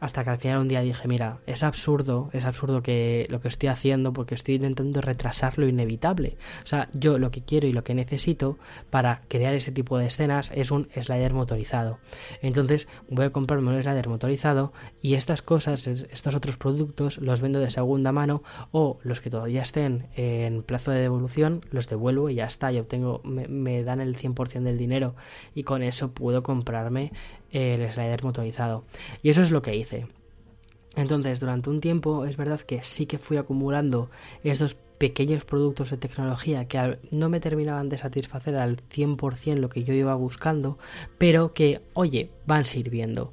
hasta 0.00 0.24
que 0.24 0.30
al 0.30 0.38
final 0.38 0.58
un 0.58 0.68
día 0.68 0.80
dije, 0.80 1.08
mira, 1.08 1.38
es 1.46 1.62
absurdo, 1.62 2.30
es 2.32 2.44
absurdo 2.44 2.82
que 2.82 3.26
lo 3.28 3.40
que 3.40 3.48
estoy 3.48 3.68
haciendo 3.68 4.12
porque 4.12 4.34
estoy 4.34 4.56
intentando 4.56 5.00
retrasar 5.00 5.58
lo 5.58 5.66
inevitable. 5.68 6.36
O 6.62 6.66
sea, 6.66 6.88
yo 6.92 7.18
lo 7.18 7.30
que 7.30 7.42
quiero 7.42 7.66
y 7.66 7.72
lo 7.72 7.84
que 7.84 7.94
necesito 7.94 8.58
para 8.90 9.22
crear 9.28 9.54
ese 9.54 9.72
tipo 9.72 9.98
de 9.98 10.06
escenas 10.06 10.52
es 10.54 10.70
un 10.70 10.88
slider 10.94 11.34
motorizado. 11.34 11.98
Entonces 12.42 12.88
voy 13.08 13.26
a 13.26 13.30
comprarme 13.30 13.74
un 13.74 13.82
slider 13.82 14.08
motorizado 14.08 14.72
y 15.02 15.14
estas 15.14 15.42
cosas, 15.42 15.86
estos 15.86 16.34
otros 16.34 16.56
productos 16.56 17.18
los 17.18 17.40
vendo 17.40 17.60
de 17.60 17.70
segunda 17.70 18.12
mano 18.12 18.42
o 18.72 18.98
los 19.02 19.20
que 19.20 19.30
todavía 19.30 19.62
estén 19.62 20.06
en 20.16 20.62
plazo 20.62 20.90
de 20.90 21.00
devolución 21.00 21.64
los 21.70 21.88
devuelvo 21.88 22.30
y 22.30 22.36
ya 22.36 22.46
está, 22.46 22.72
y 22.72 22.78
obtengo, 22.78 23.20
me, 23.24 23.48
me 23.48 23.82
dan 23.82 24.00
el 24.00 24.16
100% 24.16 24.62
del 24.62 24.78
dinero 24.78 25.14
y 25.54 25.64
con 25.64 25.82
eso 25.82 26.12
puedo 26.12 26.42
comprarme 26.42 27.12
el 27.52 27.90
slider 27.90 28.22
motorizado. 28.24 28.84
Y 29.22 29.30
eso 29.30 29.42
es 29.42 29.50
lo 29.50 29.62
que 29.62 29.76
hice. 29.76 30.06
Entonces, 30.96 31.40
durante 31.40 31.70
un 31.70 31.80
tiempo 31.80 32.24
es 32.24 32.36
verdad 32.36 32.60
que 32.60 32.82
sí 32.82 33.06
que 33.06 33.18
fui 33.18 33.36
acumulando 33.36 34.10
estos 34.42 34.74
pequeños 34.74 35.44
productos 35.44 35.90
de 35.90 35.96
tecnología 35.96 36.66
que 36.66 36.98
no 37.12 37.28
me 37.28 37.40
terminaban 37.40 37.88
de 37.88 37.98
satisfacer 37.98 38.56
al 38.56 38.82
100% 38.88 39.54
lo 39.54 39.68
que 39.68 39.84
yo 39.84 39.94
iba 39.94 40.14
buscando, 40.14 40.76
pero 41.16 41.54
que, 41.54 41.80
oye, 41.94 42.30
van 42.46 42.66
sirviendo. 42.66 43.32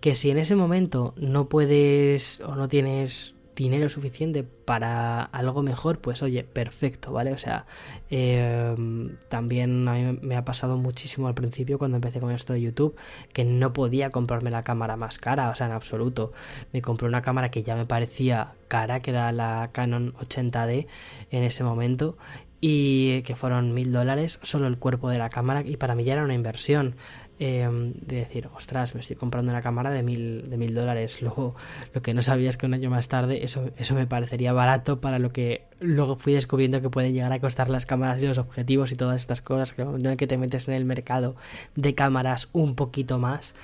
Que 0.00 0.14
si 0.14 0.30
en 0.30 0.38
ese 0.38 0.56
momento 0.56 1.14
no 1.16 1.48
puedes 1.48 2.40
o 2.40 2.54
no 2.54 2.68
tienes 2.68 3.34
dinero 3.60 3.90
suficiente 3.90 4.42
para 4.42 5.22
algo 5.22 5.62
mejor, 5.62 6.00
pues 6.00 6.22
oye, 6.22 6.44
perfecto, 6.44 7.12
¿vale? 7.12 7.32
O 7.32 7.36
sea, 7.36 7.66
em, 8.08 9.16
también 9.28 9.86
a 9.86 9.92
mí 9.92 10.18
me 10.22 10.36
ha 10.36 10.44
pasado 10.44 10.78
muchísimo 10.78 11.28
al 11.28 11.34
principio 11.34 11.78
cuando 11.78 11.98
empecé 11.98 12.20
con 12.20 12.30
esto 12.30 12.54
de 12.54 12.62
YouTube, 12.62 12.96
que 13.34 13.44
no 13.44 13.72
podía 13.74 14.10
comprarme 14.10 14.50
la 14.50 14.62
cámara 14.62 14.96
más 14.96 15.18
cara, 15.18 15.50
o 15.50 15.54
sea, 15.54 15.66
en 15.66 15.72
absoluto. 15.72 16.32
Me 16.72 16.80
compré 16.80 17.06
una 17.06 17.20
cámara 17.20 17.50
que 17.50 17.62
ya 17.62 17.76
me 17.76 17.84
parecía 17.84 18.54
cara, 18.68 19.00
que 19.00 19.10
era 19.10 19.30
la 19.30 19.68
Canon 19.72 20.14
80D 20.14 20.86
en 21.30 21.42
ese 21.42 21.62
momento, 21.62 22.16
y 22.62 23.22
que 23.22 23.36
fueron 23.36 23.72
mil 23.74 23.92
dólares 23.92 24.38
solo 24.42 24.66
el 24.66 24.78
cuerpo 24.78 25.08
de 25.08 25.18
la 25.18 25.30
cámara 25.30 25.62
y 25.64 25.76
para 25.76 25.94
mí 25.94 26.04
ya 26.04 26.14
era 26.14 26.24
una 26.24 26.34
inversión 26.34 26.94
em, 27.40 27.92
de 27.94 28.16
decir 28.16 28.48
ostras 28.54 28.94
me 28.94 29.00
estoy 29.00 29.16
comprando 29.16 29.50
una 29.50 29.62
cámara 29.62 29.90
de 29.90 30.02
mil 30.02 30.48
de 30.48 30.56
mil 30.56 30.74
dólares 30.74 31.22
luego 31.22 31.56
lo 31.92 32.02
que 32.02 32.14
no 32.14 32.22
sabía 32.22 32.48
es 32.48 32.56
que 32.56 32.66
un 32.66 32.74
año 32.74 32.90
más 32.90 33.08
tarde 33.08 33.44
eso 33.44 33.70
eso 33.76 33.94
me 33.94 34.06
parecería 34.06 34.52
barato 34.52 35.00
para 35.00 35.18
lo 35.18 35.32
que 35.32 35.64
luego 35.80 36.16
fui 36.16 36.34
descubriendo 36.34 36.80
que 36.80 36.90
pueden 36.90 37.14
llegar 37.14 37.32
a 37.32 37.40
costar 37.40 37.70
las 37.70 37.86
cámaras 37.86 38.22
y 38.22 38.26
los 38.26 38.38
objetivos 38.38 38.92
y 38.92 38.96
todas 38.96 39.20
estas 39.20 39.40
cosas 39.40 39.72
que 39.72 39.82
el 39.82 40.16
que 40.16 40.26
te 40.26 40.36
metes 40.36 40.68
en 40.68 40.74
el 40.74 40.84
mercado 40.84 41.34
de 41.74 41.94
cámaras 41.94 42.48
un 42.52 42.74
poquito 42.74 43.18
más 43.18 43.54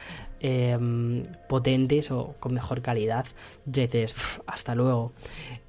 Em, 0.49 1.25
potentes 1.49 2.13
o 2.13 2.37
con 2.39 2.55
mejor 2.55 2.81
calidad, 2.81 3.27
ya 3.65 3.83
dices, 3.83 4.15
hasta 4.47 4.77
luego. 4.77 5.13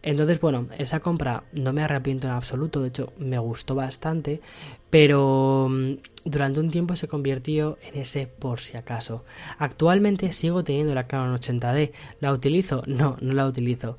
Entonces, 0.03 0.39
bueno, 0.39 0.67
esa 0.77 0.99
compra 0.99 1.45
no 1.51 1.73
me 1.73 1.81
arrepiento 1.81 2.27
en 2.27 2.33
absoluto, 2.33 2.81
de 2.81 2.89
hecho 2.89 3.11
me 3.17 3.39
gustó 3.39 3.73
bastante, 3.73 4.39
pero 4.91 5.67
mm, 5.67 5.93
durante 6.25 6.59
un 6.59 6.69
tiempo 6.69 6.95
se 6.95 7.07
convirtió 7.07 7.79
en 7.81 7.99
ese 7.99 8.27
por 8.27 8.59
si 8.59 8.77
acaso. 8.77 9.25
Actualmente 9.57 10.31
sigo 10.31 10.63
teniendo 10.63 10.93
la 10.93 11.07
Canon 11.07 11.35
80D, 11.39 11.91
¿la 12.19 12.31
utilizo? 12.31 12.83
No, 12.85 13.17
no 13.19 13.33
la 13.33 13.47
utilizo. 13.47 13.97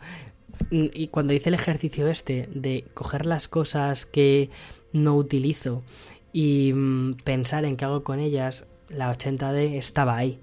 Mm, 0.70 0.86
y 0.94 1.08
cuando 1.08 1.34
hice 1.34 1.48
el 1.48 1.56
ejercicio 1.56 2.06
este 2.06 2.48
de 2.54 2.84
coger 2.94 3.26
las 3.26 3.48
cosas 3.48 4.06
que 4.06 4.50
no 4.92 5.16
utilizo 5.16 5.82
y 6.32 6.72
mm, 6.72 7.14
pensar 7.24 7.64
en 7.64 7.76
qué 7.76 7.84
hago 7.84 8.04
con 8.04 8.20
ellas, 8.20 8.68
la 8.88 9.12
80D 9.12 9.76
estaba 9.76 10.16
ahí. 10.16 10.40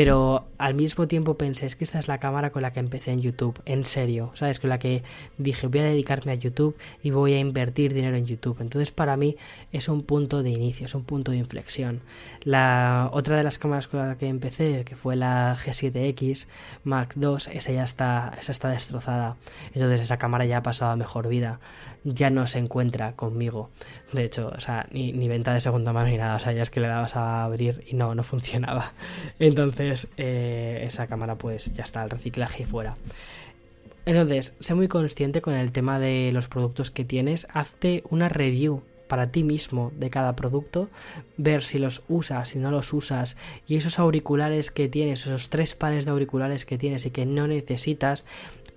Pero 0.00 0.46
al 0.58 0.74
mismo 0.74 1.08
tiempo 1.08 1.36
pensé, 1.36 1.66
es 1.66 1.74
que 1.74 1.82
esta 1.82 1.98
es 1.98 2.06
la 2.06 2.18
cámara 2.18 2.50
con 2.50 2.62
la 2.62 2.72
que 2.72 2.78
empecé 2.78 3.10
en 3.10 3.20
YouTube, 3.20 3.60
en 3.64 3.84
serio, 3.84 4.30
¿sabes? 4.34 4.60
Con 4.60 4.70
la 4.70 4.78
que 4.78 5.02
dije, 5.38 5.66
voy 5.66 5.80
a 5.80 5.82
dedicarme 5.82 6.30
a 6.30 6.34
YouTube 6.36 6.76
y 7.02 7.10
voy 7.10 7.34
a 7.34 7.40
invertir 7.40 7.92
dinero 7.92 8.16
en 8.16 8.24
YouTube. 8.24 8.58
Entonces 8.60 8.92
para 8.92 9.16
mí 9.16 9.36
es 9.72 9.88
un 9.88 10.04
punto 10.04 10.44
de 10.44 10.50
inicio, 10.50 10.86
es 10.86 10.94
un 10.94 11.02
punto 11.02 11.32
de 11.32 11.38
inflexión. 11.38 12.00
La 12.44 13.10
otra 13.12 13.36
de 13.36 13.42
las 13.42 13.58
cámaras 13.58 13.88
con 13.88 14.06
la 14.06 14.16
que 14.16 14.28
empecé, 14.28 14.84
que 14.84 14.94
fue 14.94 15.16
la 15.16 15.56
G7X 15.56 16.46
Mark 16.84 17.14
II, 17.16 17.34
esa 17.52 17.72
ya 17.72 17.82
está, 17.82 18.34
esa 18.38 18.52
está 18.52 18.68
destrozada. 18.68 19.34
Entonces 19.74 20.02
esa 20.02 20.16
cámara 20.16 20.44
ya 20.44 20.58
ha 20.58 20.62
pasado 20.62 20.92
a 20.92 20.96
mejor 20.96 21.26
vida, 21.26 21.58
ya 22.04 22.30
no 22.30 22.46
se 22.46 22.60
encuentra 22.60 23.16
conmigo. 23.16 23.70
De 24.12 24.24
hecho, 24.24 24.52
o 24.56 24.60
sea, 24.60 24.86
ni, 24.92 25.12
ni 25.12 25.28
venta 25.28 25.52
de 25.52 25.60
segunda 25.60 25.92
mano 25.92 26.08
ni 26.08 26.16
nada, 26.16 26.36
o 26.36 26.38
sea, 26.38 26.52
ya 26.52 26.62
es 26.62 26.70
que 26.70 26.80
le 26.80 26.86
dabas 26.86 27.16
a 27.16 27.44
abrir 27.44 27.84
y 27.88 27.94
no, 27.94 28.14
no 28.14 28.22
funcionaba. 28.22 28.92
Entonces, 29.38 29.87
eh, 30.16 30.84
esa 30.86 31.06
cámara 31.06 31.36
pues 31.36 31.72
ya 31.72 31.84
está, 31.84 32.02
al 32.02 32.10
reciclaje 32.10 32.66
fuera. 32.66 32.96
Entonces, 34.06 34.56
sé 34.60 34.74
muy 34.74 34.88
consciente 34.88 35.42
con 35.42 35.54
el 35.54 35.70
tema 35.70 35.98
de 35.98 36.30
los 36.32 36.48
productos 36.48 36.90
que 36.90 37.04
tienes, 37.04 37.46
hazte 37.52 38.04
una 38.08 38.28
review 38.28 38.82
para 39.06 39.30
ti 39.32 39.42
mismo 39.42 39.90
de 39.96 40.10
cada 40.10 40.36
producto, 40.36 40.88
ver 41.36 41.64
si 41.64 41.78
los 41.78 42.02
usas, 42.08 42.50
si 42.50 42.58
no 42.58 42.70
los 42.70 42.92
usas, 42.92 43.36
y 43.66 43.76
esos 43.76 43.98
auriculares 43.98 44.70
que 44.70 44.88
tienes, 44.88 45.26
esos 45.26 45.50
tres 45.50 45.74
pares 45.74 46.04
de 46.04 46.12
auriculares 46.12 46.64
que 46.64 46.78
tienes 46.78 47.04
y 47.06 47.10
que 47.10 47.26
no 47.26 47.48
necesitas, 47.48 48.24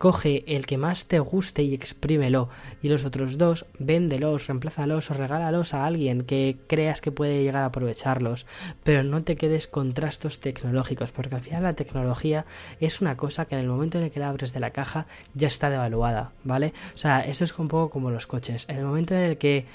coge 0.02 0.44
el 0.48 0.66
que 0.66 0.80
más 0.80 1.06
te 1.06 1.20
guste 1.20 1.62
y 1.62 1.76
exprímelo. 1.76 2.50
Y 2.82 2.88
los 2.88 3.06
otros 3.06 3.38
dos, 3.38 3.68
véndelos, 3.78 4.48
reemplázalos 4.48 5.12
o 5.12 5.14
regálalos 5.14 5.76
a 5.76 5.86
alguien 5.86 6.24
que 6.24 6.58
creas 6.66 7.02
que 7.02 7.12
puede 7.12 7.44
llegar 7.44 7.62
a 7.62 7.68
aprovecharlos. 7.68 8.48
Pero 8.84 9.04
no 9.04 9.22
te 9.22 9.36
quedes 9.36 9.68
con 9.68 9.94
trastos 9.94 10.40
tecnológicos, 10.40 11.12
porque 11.12 11.36
al 11.36 11.42
final 11.42 11.62
la 11.62 11.74
tecnología 11.74 12.48
es 12.80 13.00
una 13.00 13.16
cosa 13.16 13.46
que 13.46 13.54
en 13.54 13.62
el 13.62 13.68
momento 13.68 14.00
en 14.00 14.06
el 14.06 14.10
que 14.10 14.20
la 14.20 14.30
abres 14.30 14.54
de 14.54 14.60
la 14.60 14.72
caja 14.72 15.06
ya 15.36 15.46
está 15.46 15.70
devaluada, 15.70 16.32
¿vale? 16.44 16.74
O 16.96 16.98
sea, 16.98 17.20
esto 17.20 17.44
es 17.44 17.60
un 17.60 17.68
poco 17.68 17.92
como 17.92 18.10
los 18.10 18.26
coches. 18.26 18.66
En 18.70 18.78
el 18.78 18.86
momento 18.86 19.14
en 19.14 19.22
el 19.22 19.38
que 19.38 19.68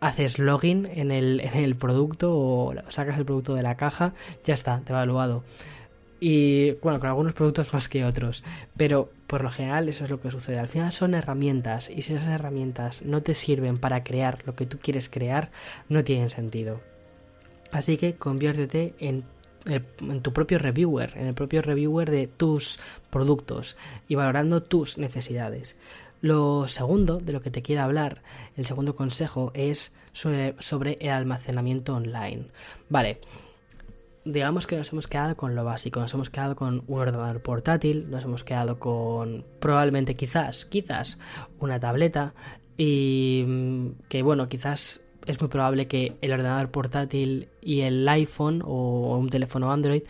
haces 0.00 0.40
login 0.40 0.86
en 0.92 1.12
el, 1.12 1.38
en 1.38 1.54
el 1.54 1.76
producto 1.76 2.36
o 2.36 2.74
sacas 2.88 3.16
el 3.16 3.24
producto 3.24 3.54
de 3.54 3.62
la 3.62 3.76
caja, 3.76 4.12
ya 4.42 4.54
está, 4.54 4.82
devaluado. 4.84 5.44
Y 6.20 6.72
bueno, 6.82 6.98
con 6.98 7.08
algunos 7.08 7.32
productos 7.32 7.72
más 7.72 7.88
que 7.88 8.04
otros. 8.04 8.44
Pero 8.76 9.10
por 9.26 9.44
lo 9.44 9.50
general 9.50 9.88
eso 9.88 10.04
es 10.04 10.10
lo 10.10 10.20
que 10.20 10.30
sucede. 10.30 10.58
Al 10.58 10.68
final 10.68 10.92
son 10.92 11.14
herramientas 11.14 11.90
y 11.90 12.02
si 12.02 12.14
esas 12.14 12.28
herramientas 12.28 13.02
no 13.02 13.22
te 13.22 13.34
sirven 13.34 13.78
para 13.78 14.02
crear 14.02 14.38
lo 14.46 14.54
que 14.54 14.66
tú 14.66 14.78
quieres 14.78 15.08
crear, 15.08 15.50
no 15.88 16.02
tienen 16.04 16.30
sentido. 16.30 16.80
Así 17.70 17.96
que 17.96 18.14
conviértete 18.14 18.94
en, 18.98 19.24
en 19.66 20.22
tu 20.22 20.32
propio 20.32 20.58
reviewer, 20.58 21.12
en 21.16 21.26
el 21.26 21.34
propio 21.34 21.62
reviewer 21.62 22.10
de 22.10 22.26
tus 22.26 22.80
productos 23.10 23.76
y 24.08 24.14
valorando 24.14 24.62
tus 24.62 24.98
necesidades. 24.98 25.76
Lo 26.20 26.66
segundo 26.66 27.18
de 27.18 27.32
lo 27.32 27.42
que 27.42 27.50
te 27.50 27.62
quiero 27.62 27.82
hablar, 27.82 28.22
el 28.56 28.66
segundo 28.66 28.96
consejo 28.96 29.52
es 29.54 29.92
sobre, 30.12 30.56
sobre 30.58 30.98
el 31.00 31.10
almacenamiento 31.10 31.94
online. 31.94 32.46
Vale, 32.88 33.20
digamos 34.32 34.66
que 34.66 34.76
nos 34.76 34.92
hemos 34.92 35.06
quedado 35.06 35.36
con 35.36 35.54
lo 35.54 35.64
básico, 35.64 36.00
nos 36.00 36.12
hemos 36.12 36.30
quedado 36.30 36.54
con 36.54 36.84
un 36.86 37.00
ordenador 37.00 37.42
portátil, 37.42 38.10
nos 38.10 38.24
hemos 38.24 38.44
quedado 38.44 38.78
con 38.78 39.44
probablemente 39.58 40.14
quizás, 40.14 40.66
quizás 40.66 41.18
una 41.58 41.80
tableta 41.80 42.34
y 42.76 43.44
mm, 43.46 43.88
que 44.08 44.22
bueno, 44.22 44.48
quizás 44.48 45.02
es 45.26 45.40
muy 45.40 45.48
probable 45.48 45.88
que 45.88 46.16
el 46.20 46.32
ordenador 46.32 46.70
portátil 46.70 47.48
y 47.60 47.80
el 47.80 48.06
iPhone 48.08 48.62
o 48.64 49.16
un 49.18 49.30
teléfono 49.30 49.72
Android 49.72 50.02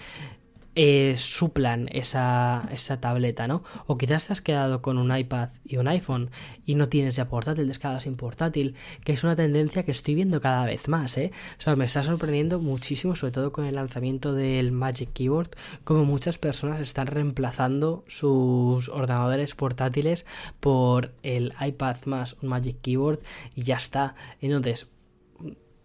eh, 0.80 1.16
suplan 1.16 1.88
esa, 1.90 2.68
esa, 2.70 3.00
tableta, 3.00 3.48
¿no? 3.48 3.64
O 3.88 3.98
quizás 3.98 4.28
te 4.28 4.32
has 4.32 4.40
quedado 4.40 4.80
con 4.80 4.96
un 4.96 5.14
iPad 5.14 5.50
y 5.64 5.76
un 5.76 5.88
iPhone 5.88 6.30
y 6.66 6.76
no 6.76 6.88
tienes 6.88 7.16
ya 7.16 7.28
portátil, 7.28 7.64
te 7.64 7.72
has 7.72 7.80
quedado 7.80 7.98
sin 7.98 8.14
portátil, 8.14 8.76
que 9.02 9.10
es 9.10 9.24
una 9.24 9.34
tendencia 9.34 9.82
que 9.82 9.90
estoy 9.90 10.14
viendo 10.14 10.40
cada 10.40 10.64
vez 10.66 10.86
más, 10.86 11.18
¿eh? 11.18 11.32
O 11.58 11.60
sea, 11.60 11.74
me 11.74 11.84
está 11.84 12.04
sorprendiendo 12.04 12.60
muchísimo, 12.60 13.16
sobre 13.16 13.32
todo 13.32 13.50
con 13.50 13.64
el 13.64 13.74
lanzamiento 13.74 14.34
del 14.34 14.70
Magic 14.70 15.12
Keyboard, 15.12 15.50
como 15.82 16.04
muchas 16.04 16.38
personas 16.38 16.80
están 16.80 17.08
reemplazando 17.08 18.04
sus 18.06 18.88
ordenadores 18.88 19.56
portátiles 19.56 20.26
por 20.60 21.12
el 21.24 21.54
iPad 21.60 21.96
más 22.04 22.36
un 22.40 22.50
Magic 22.50 22.80
Keyboard 22.82 23.18
y 23.56 23.64
ya 23.64 23.78
está. 23.78 24.14
Entonces, 24.40 24.86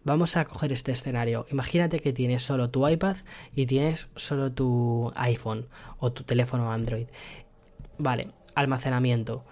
Vamos 0.06 0.36
a 0.36 0.46
coger 0.46 0.74
este 0.74 0.92
escenario. 0.92 1.46
Imagínate 1.50 2.00
que 2.00 2.12
tienes 2.12 2.44
solo 2.44 2.70
tu 2.70 2.88
iPad 2.88 3.18
y 3.56 3.66
tienes 3.66 4.10
solo 4.16 4.52
tu 4.52 5.12
iPhone 5.16 5.68
o 5.98 6.12
tu 6.12 6.24
teléfono 6.24 6.74
Android. 6.74 7.08
Vale, 7.98 8.32
almacenamiento. 8.54 9.46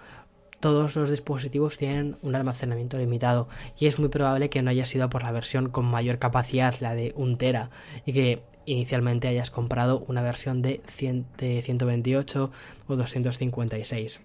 Todos 0.60 0.94
los 0.94 1.10
dispositivos 1.10 1.78
tienen 1.78 2.18
un 2.22 2.34
almacenamiento 2.34 2.98
limitado 2.98 3.48
y 3.78 3.86
es 3.86 3.98
muy 3.98 4.10
probable 4.10 4.50
que 4.50 4.62
no 4.62 4.70
haya 4.70 4.84
sido 4.84 5.08
por 5.08 5.22
la 5.22 5.32
versión 5.32 5.70
con 5.70 5.86
mayor 5.86 6.18
capacidad, 6.18 6.74
la 6.80 6.94
de 6.94 7.12
1 7.16 7.36
tera, 7.38 7.70
y 8.04 8.12
que 8.12 8.42
inicialmente 8.66 9.28
hayas 9.28 9.50
comprado 9.50 10.04
una 10.06 10.22
versión 10.22 10.62
de, 10.62 10.82
128 10.86 12.50
o 12.86 12.96
256. 12.96 14.22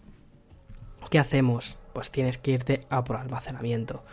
¿Qué 1.09 1.19
hacemos? 1.19 1.77
Pues 1.93 2.11
tienes 2.11 2.37
que 2.37 2.51
irte 2.51 2.81
a 2.89 3.03
por 3.03 3.15
almacenamiento. 3.15 4.03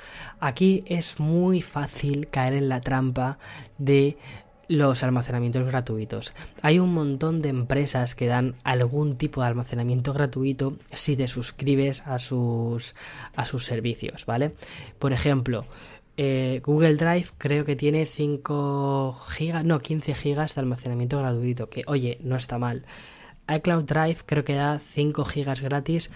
Aquí 0.41 0.85
es 0.87 1.19
muy 1.19 1.61
fácil 1.61 2.29
caer 2.29 2.55
en 2.55 2.69
la 2.69 2.81
trampa 2.81 3.39
de 3.79 4.17
los 4.69 5.03
almacenamientos 5.03 5.67
gratuitos. 5.67 6.33
Hay 6.63 6.79
un 6.79 6.95
montón 6.95 7.43
de 7.43 7.51
empresas 7.51 8.15
que 8.15 8.29
dan 8.29 8.55
algún 8.65 9.17
tipo 9.17 9.41
de 9.43 9.49
almacenamiento 9.49 10.13
gratuito 10.13 10.79
si 10.93 11.17
te 11.17 11.29
suscribes 11.29 12.07
a 12.07 12.19
sus, 12.19 12.95
a 13.37 13.45
sus 13.45 13.67
servicios, 13.67 14.25
¿vale? 14.25 14.55
Por 14.99 15.13
ejemplo, 15.13 15.67
eh, 16.17 16.63
Google 16.65 16.95
Drive 16.95 17.29
creo 17.37 17.65
que 17.65 17.77
tiene 17.77 18.07
5 18.07 19.21
gigas, 19.29 19.65
no, 19.65 19.81
15 19.81 20.15
gigas 20.15 20.55
de 20.55 20.61
almacenamiento 20.61 21.19
gratuito, 21.19 21.69
que 21.69 21.83
oye, 21.87 22.19
no 22.23 22.37
está 22.37 22.59
mal 22.59 22.87
iCloud 23.49 23.85
Drive 23.85 24.19
creo 24.25 24.45
que 24.45 24.55
da 24.55 24.79
5 24.79 25.25
gigas 25.25 25.61
gratis 25.61 26.11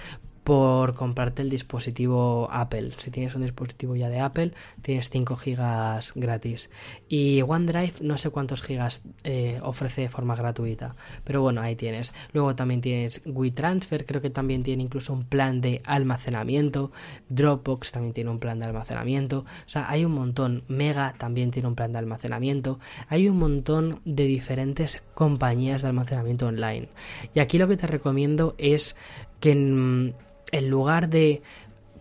por 0.49 0.95
comprarte 0.95 1.43
el 1.43 1.51
dispositivo 1.51 2.49
Apple. 2.51 2.93
Si 2.97 3.11
tienes 3.11 3.35
un 3.35 3.43
dispositivo 3.43 3.97
ya 3.97 4.09
de 4.09 4.21
Apple, 4.21 4.55
tienes 4.81 5.11
5 5.11 5.37
gigas 5.37 6.13
gratis. 6.15 6.71
Y 7.07 7.43
OneDrive 7.43 7.97
no 8.01 8.17
sé 8.17 8.31
cuántos 8.31 8.63
gigas 8.63 9.03
eh, 9.25 9.61
ofrece 9.63 10.01
de 10.01 10.09
forma 10.09 10.35
gratuita, 10.37 10.97
pero 11.25 11.43
bueno, 11.43 11.61
ahí 11.61 11.77
tienes. 11.77 12.15
Luego 12.33 12.55
también 12.55 12.81
tienes 12.81 13.21
WeTransfer, 13.27 14.07
creo 14.07 14.23
que 14.23 14.31
también 14.31 14.63
tiene 14.63 14.85
incluso 14.85 15.13
un 15.13 15.25
plan 15.25 15.61
de 15.61 15.83
almacenamiento. 15.85 16.93
Dropbox 17.29 17.93
también 17.93 18.15
tiene 18.15 18.31
un 18.31 18.39
plan 18.39 18.59
de 18.59 18.65
almacenamiento. 18.65 19.41
O 19.41 19.69
sea, 19.69 19.91
hay 19.91 20.07
un 20.07 20.13
montón. 20.13 20.65
Mega 20.67 21.15
también 21.19 21.51
tiene 21.51 21.69
un 21.69 21.75
plan 21.75 21.93
de 21.93 21.99
almacenamiento. 21.99 22.81
Hay 23.11 23.29
un 23.29 23.39
montón 23.39 24.01
de 24.07 24.25
diferentes 24.25 25.03
compañías 25.13 25.83
de 25.83 25.89
almacenamiento 25.89 26.47
online. 26.47 26.89
Y 27.35 27.41
aquí 27.41 27.59
lo 27.59 27.69
que 27.69 27.77
te 27.77 27.87
recomiendo 27.87 28.55
es 28.57 28.97
que 29.41 30.15
en 30.53 30.69
lugar 30.69 31.09
de 31.09 31.43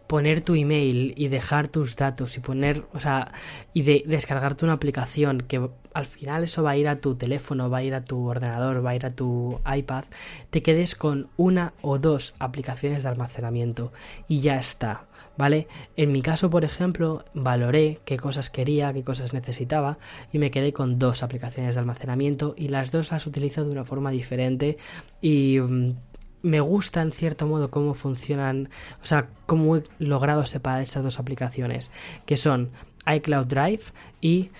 poner 0.07 0.41
tu 0.41 0.55
email 0.55 1.13
y 1.17 1.27
dejar 1.27 1.67
tus 1.67 1.95
datos 1.95 2.37
y 2.37 2.39
poner, 2.39 2.85
o 2.93 2.99
sea, 2.99 3.31
y 3.73 3.83
de 3.83 4.03
descargarte 4.07 4.65
una 4.65 4.73
aplicación 4.73 5.41
que 5.41 5.69
al 5.93 6.05
final 6.05 6.45
eso 6.45 6.63
va 6.63 6.71
a 6.71 6.77
ir 6.77 6.87
a 6.87 7.01
tu 7.01 7.15
teléfono, 7.15 7.69
va 7.69 7.79
a 7.79 7.83
ir 7.83 7.93
a 7.93 8.05
tu 8.05 8.25
ordenador, 8.25 8.85
va 8.85 8.91
a 8.91 8.95
ir 8.95 9.05
a 9.05 9.11
tu 9.11 9.59
iPad, 9.65 10.05
te 10.49 10.63
quedes 10.63 10.95
con 10.95 11.29
una 11.35 11.73
o 11.81 11.99
dos 11.99 12.35
aplicaciones 12.39 13.03
de 13.03 13.09
almacenamiento 13.09 13.91
y 14.27 14.39
ya 14.39 14.57
está, 14.57 15.07
¿vale? 15.37 15.67
En 15.97 16.11
mi 16.11 16.21
caso, 16.21 16.49
por 16.49 16.63
ejemplo, 16.63 17.25
valoré 17.33 17.99
qué 18.05 18.17
cosas 18.17 18.49
quería, 18.49 18.93
qué 18.93 19.03
cosas 19.03 19.33
necesitaba 19.33 19.97
y 20.31 20.39
me 20.39 20.51
quedé 20.51 20.71
con 20.71 20.99
dos 20.99 21.21
aplicaciones 21.21 21.75
de 21.75 21.79
almacenamiento 21.81 22.55
y 22.57 22.69
las 22.69 22.91
dos 22.91 23.11
las 23.11 23.27
utilizo 23.27 23.65
de 23.65 23.71
una 23.71 23.83
forma 23.83 24.11
diferente 24.11 24.77
y 25.21 25.59
mm, 25.59 25.95
me 26.41 26.59
gusta 26.59 27.01
en 27.01 27.11
cierto 27.11 27.47
modo 27.47 27.69
cómo 27.69 27.93
funcionan, 27.93 28.69
o 29.01 29.05
sea, 29.05 29.29
cómo 29.45 29.77
he 29.77 29.83
logrado 29.99 30.45
separar 30.45 30.81
estas 30.81 31.03
dos 31.03 31.19
aplicaciones, 31.19 31.91
que 32.25 32.37
son 32.37 32.69
iCloud 33.05 33.47
Drive 33.47 33.83
y 34.21 34.51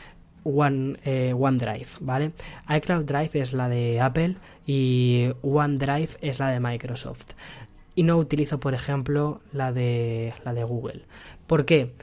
One, 0.44 0.98
eh, 1.04 1.34
OneDrive, 1.38 1.88
¿vale? 2.00 2.32
iCloud 2.70 3.04
Drive 3.04 3.32
es 3.34 3.54
la 3.54 3.68
de 3.68 4.00
Apple 4.00 4.38
y 4.66 5.30
OneDrive 5.42 6.10
es 6.22 6.40
la 6.40 6.50
de 6.50 6.60
Microsoft. 6.60 7.34
Y 7.96 8.04
no 8.04 8.18
utilizo, 8.18 8.60
por 8.60 8.74
ejemplo, 8.74 9.42
la 9.52 9.74
de, 9.74 10.34
la 10.46 10.54
de 10.54 10.64
Google. 10.64 11.06
¿Por 11.48 11.66
qué? 11.66 11.94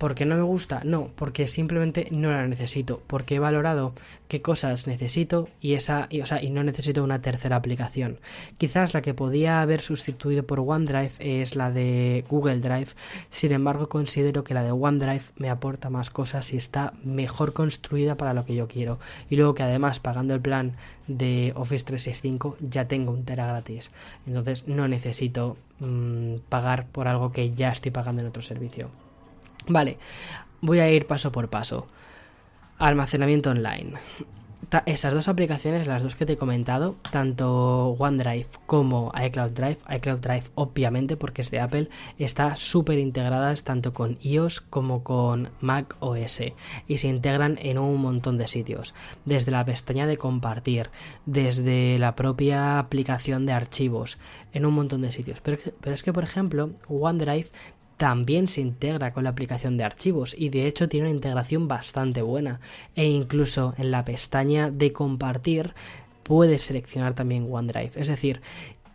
¿Porque 0.00 0.24
no 0.24 0.34
me 0.34 0.42
gusta? 0.42 0.80
No, 0.82 1.10
porque 1.14 1.46
simplemente 1.46 2.08
no 2.10 2.30
la 2.30 2.46
necesito. 2.46 3.02
Porque 3.06 3.34
he 3.34 3.38
valorado 3.38 3.92
qué 4.28 4.40
cosas 4.40 4.86
necesito 4.86 5.50
y 5.60 5.74
esa, 5.74 6.06
y, 6.08 6.22
o 6.22 6.26
sea, 6.26 6.42
y 6.42 6.48
no 6.48 6.64
necesito 6.64 7.04
una 7.04 7.20
tercera 7.20 7.56
aplicación. 7.56 8.18
Quizás 8.56 8.94
la 8.94 9.02
que 9.02 9.12
podía 9.12 9.60
haber 9.60 9.82
sustituido 9.82 10.46
por 10.46 10.60
OneDrive 10.60 11.12
es 11.18 11.54
la 11.54 11.70
de 11.70 12.24
Google 12.30 12.60
Drive. 12.60 12.92
Sin 13.28 13.52
embargo, 13.52 13.90
considero 13.90 14.42
que 14.42 14.54
la 14.54 14.62
de 14.62 14.72
OneDrive 14.72 15.24
me 15.36 15.50
aporta 15.50 15.90
más 15.90 16.08
cosas 16.08 16.50
y 16.54 16.56
está 16.56 16.94
mejor 17.04 17.52
construida 17.52 18.16
para 18.16 18.32
lo 18.32 18.46
que 18.46 18.54
yo 18.54 18.68
quiero. 18.68 18.98
Y 19.28 19.36
luego 19.36 19.54
que 19.54 19.64
además 19.64 20.00
pagando 20.00 20.32
el 20.32 20.40
plan 20.40 20.76
de 21.08 21.52
Office 21.56 21.84
365 21.84 22.56
ya 22.66 22.88
tengo 22.88 23.12
un 23.12 23.26
tera 23.26 23.46
gratis. 23.46 23.92
Entonces 24.26 24.66
no 24.66 24.88
necesito 24.88 25.58
mmm, 25.78 26.36
pagar 26.48 26.86
por 26.86 27.06
algo 27.06 27.32
que 27.32 27.52
ya 27.52 27.70
estoy 27.70 27.90
pagando 27.90 28.22
en 28.22 28.28
otro 28.28 28.40
servicio. 28.40 28.88
Vale, 29.66 29.98
voy 30.60 30.80
a 30.80 30.90
ir 30.90 31.06
paso 31.06 31.32
por 31.32 31.48
paso. 31.50 31.86
Almacenamiento 32.78 33.50
online. 33.50 33.94
estas 34.86 35.12
dos 35.12 35.28
aplicaciones, 35.28 35.86
las 35.86 36.02
dos 36.02 36.14
que 36.14 36.24
te 36.26 36.34
he 36.34 36.36
comentado, 36.36 36.96
tanto 37.10 37.88
OneDrive 37.98 38.46
como 38.66 39.12
iCloud 39.20 39.50
Drive, 39.50 39.78
iCloud 39.96 40.20
Drive 40.20 40.44
obviamente 40.54 41.16
porque 41.16 41.42
es 41.42 41.50
de 41.50 41.60
Apple, 41.60 41.88
está 42.18 42.56
súper 42.56 42.98
integradas 42.98 43.64
tanto 43.64 43.92
con 43.92 44.16
iOS 44.22 44.60
como 44.60 45.02
con 45.02 45.50
Mac 45.60 45.96
OS 45.98 46.42
y 46.86 46.98
se 46.98 47.08
integran 47.08 47.58
en 47.60 47.78
un 47.78 48.00
montón 48.00 48.38
de 48.38 48.46
sitios, 48.46 48.94
desde 49.24 49.50
la 49.50 49.64
pestaña 49.64 50.06
de 50.06 50.18
compartir, 50.18 50.90
desde 51.26 51.98
la 51.98 52.14
propia 52.14 52.78
aplicación 52.78 53.44
de 53.44 53.52
archivos, 53.52 54.18
en 54.52 54.64
un 54.64 54.74
montón 54.74 55.02
de 55.02 55.12
sitios. 55.12 55.40
Pero, 55.40 55.58
pero 55.80 55.94
es 55.94 56.02
que, 56.02 56.12
por 56.12 56.24
ejemplo, 56.24 56.70
OneDrive 56.88 57.48
también 58.00 58.48
se 58.48 58.62
integra 58.62 59.10
con 59.10 59.24
la 59.24 59.30
aplicación 59.30 59.76
de 59.76 59.84
archivos 59.84 60.34
y 60.38 60.48
de 60.48 60.66
hecho 60.66 60.88
tiene 60.88 61.08
una 61.08 61.14
integración 61.14 61.68
bastante 61.68 62.22
buena 62.22 62.58
e 62.96 63.04
incluso 63.04 63.74
en 63.76 63.90
la 63.90 64.06
pestaña 64.06 64.70
de 64.70 64.90
compartir 64.94 65.74
puedes 66.22 66.62
seleccionar 66.62 67.12
también 67.12 67.46
OneDrive. 67.50 68.00
Es 68.00 68.08
decir, 68.08 68.40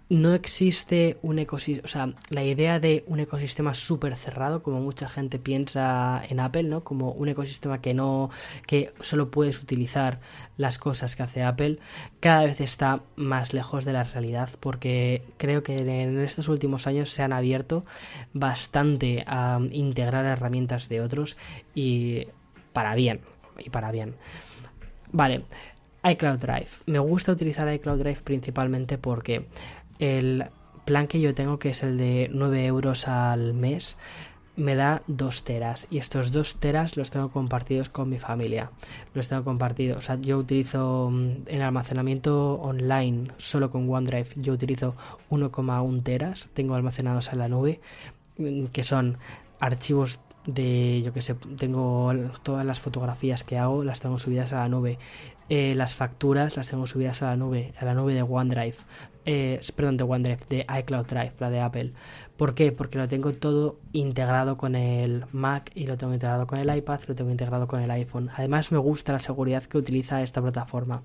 no 0.09 0.33
existe 0.33 1.17
un 1.23 1.39
ecosistema, 1.39 1.85
o 1.85 1.87
sea, 1.87 2.13
la 2.29 2.43
idea 2.43 2.79
de 2.79 3.03
un 3.07 3.19
ecosistema 3.19 3.73
súper 3.73 4.15
cerrado, 4.15 4.61
como 4.61 4.79
mucha 4.79 5.09
gente 5.09 5.39
piensa 5.39 6.21
en 6.29 6.39
Apple, 6.39 6.63
¿no? 6.63 6.83
Como 6.83 7.11
un 7.11 7.27
ecosistema 7.27 7.81
que 7.81 7.93
no, 7.95 8.29
que 8.67 8.93
solo 8.99 9.31
puedes 9.31 9.61
utilizar 9.63 10.19
las 10.57 10.77
cosas 10.77 11.15
que 11.15 11.23
hace 11.23 11.43
Apple, 11.43 11.79
cada 12.19 12.43
vez 12.43 12.61
está 12.61 13.01
más 13.15 13.53
lejos 13.53 13.83
de 13.83 13.93
la 13.93 14.03
realidad, 14.03 14.49
porque 14.59 15.23
creo 15.37 15.63
que 15.63 15.77
en 15.77 16.19
estos 16.19 16.49
últimos 16.49 16.85
años 16.85 17.09
se 17.09 17.23
han 17.23 17.33
abierto 17.33 17.83
bastante 18.33 19.23
a 19.25 19.59
integrar 19.71 20.25
herramientas 20.25 20.87
de 20.87 21.01
otros 21.01 21.35
y 21.73 22.27
para 22.73 22.93
bien, 22.93 23.21
y 23.57 23.71
para 23.71 23.91
bien. 23.91 24.15
Vale, 25.11 25.45
iCloud 26.03 26.37
Drive. 26.37 26.67
Me 26.85 26.99
gusta 26.99 27.31
utilizar 27.31 27.73
iCloud 27.73 27.99
Drive 27.99 28.21
principalmente 28.23 28.97
porque 28.99 29.47
el 29.99 30.45
plan 30.85 31.07
que 31.07 31.19
yo 31.19 31.33
tengo, 31.33 31.59
que 31.59 31.69
es 31.69 31.83
el 31.83 31.97
de 31.97 32.29
9 32.31 32.65
euros 32.65 33.07
al 33.07 33.53
mes, 33.53 33.97
me 34.55 34.75
da 34.75 35.01
2 35.07 35.43
teras. 35.43 35.87
Y 35.89 35.97
estos 35.97 36.31
2 36.31 36.55
teras 36.59 36.97
los 36.97 37.11
tengo 37.11 37.29
compartidos 37.29 37.89
con 37.89 38.09
mi 38.09 38.19
familia. 38.19 38.71
Los 39.13 39.27
tengo 39.27 39.43
compartidos. 39.43 39.97
O 39.97 40.01
sea, 40.01 40.15
yo 40.15 40.37
utilizo 40.37 41.09
mm, 41.11 41.47
en 41.47 41.61
almacenamiento 41.61 42.53
online 42.55 43.31
solo 43.37 43.69
con 43.69 43.89
OneDrive. 43.89 44.29
Yo 44.35 44.53
utilizo 44.53 44.95
1,1 45.29 46.03
teras. 46.03 46.49
Tengo 46.53 46.75
almacenados 46.75 47.31
en 47.33 47.39
la 47.39 47.47
nube. 47.47 47.81
Mm, 48.37 48.65
que 48.65 48.83
son 48.83 49.17
archivos 49.59 50.19
de, 50.45 51.01
yo 51.03 51.11
que 51.11 51.21
sé, 51.21 51.35
tengo 51.57 52.13
todas 52.43 52.65
las 52.65 52.79
fotografías 52.79 53.43
que 53.43 53.57
hago, 53.57 53.83
las 53.83 53.99
tengo 53.99 54.19
subidas 54.19 54.53
a 54.53 54.57
la 54.57 54.69
nube. 54.69 54.99
Eh, 55.49 55.73
las 55.75 55.95
facturas 55.95 56.57
las 56.57 56.69
tengo 56.69 56.87
subidas 56.87 57.21
a 57.21 57.27
la 57.27 57.35
nube, 57.35 57.73
a 57.79 57.85
la 57.85 57.93
nube 57.93 58.13
de 58.13 58.21
OneDrive. 58.21 58.77
Eh, 59.27 59.59
perdón, 59.75 59.97
de 59.97 60.03
OneDrive, 60.03 60.39
de 60.49 60.65
iCloud 60.79 61.07
Drive, 61.07 61.33
la 61.39 61.49
de 61.49 61.59
Apple. 61.59 61.93
¿Por 62.37 62.53
qué? 62.53 62.71
Porque 62.71 62.99
lo 62.99 63.07
tengo 63.07 63.31
todo 63.31 63.79
integrado 63.91 64.55
con 64.55 64.75
el 64.75 65.25
Mac 65.31 65.71
y 65.73 65.87
lo 65.87 65.97
tengo 65.97 66.13
integrado 66.13 66.45
con 66.45 66.59
el 66.59 66.75
iPad, 66.75 66.99
lo 67.07 67.15
tengo 67.15 67.31
integrado 67.31 67.67
con 67.67 67.81
el 67.81 67.89
iPhone. 67.89 68.29
Además 68.35 68.71
me 68.71 68.77
gusta 68.77 69.13
la 69.13 69.19
seguridad 69.19 69.63
que 69.63 69.79
utiliza 69.79 70.21
esta 70.21 70.41
plataforma. 70.41 71.01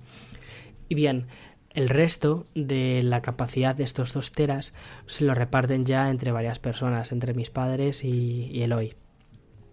Y 0.87 0.93
bien, 0.93 1.25
el 1.73 1.89
resto 1.89 2.45
de 2.53 3.01
la 3.01 3.21
capacidad 3.21 3.75
de 3.75 3.85
estos 3.85 4.13
dos 4.13 4.33
teras 4.33 4.73
se 5.07 5.25
lo 5.25 5.33
reparten 5.33 5.85
ya 5.85 6.09
entre 6.09 6.31
varias 6.31 6.59
personas, 6.59 7.11
entre 7.11 7.33
mis 7.33 7.49
padres 7.49 8.03
y, 8.03 8.49
y 8.51 8.61
Eloy. 8.61 8.95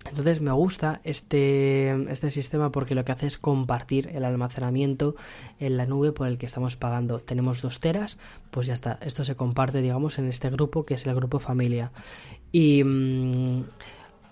Entonces 0.09 0.41
me 0.41 0.53
gusta 0.53 1.01
este, 1.05 1.91
este 2.11 2.31
sistema 2.31 2.71
porque 2.73 2.95
lo 2.95 3.05
que 3.05 3.13
hace 3.13 3.27
es 3.27 3.39
compartir 3.39 4.11
el 4.15 4.25
almacenamiento 4.25 5.15
en 5.61 5.77
la 5.77 5.87
nube 5.87 6.13
por 6.13 6.27
el 6.27 6.39
que 6.39 6.47
estamos 6.47 6.77
pagando. 6.77 7.19
Tenemos 7.21 7.63
dos 7.63 7.81
teras, 7.81 8.19
pues 8.51 8.67
ya 8.67 8.75
está. 8.75 8.99
Esto 9.03 9.25
se 9.25 9.37
comparte, 9.37 9.83
digamos, 9.83 10.19
en 10.19 10.29
este 10.29 10.51
grupo 10.51 10.85
que 10.85 10.95
es 10.95 11.07
el 11.07 11.15
grupo 11.15 11.39
familia. 11.39 11.93
Y 12.53 12.83
mm, 12.85 13.65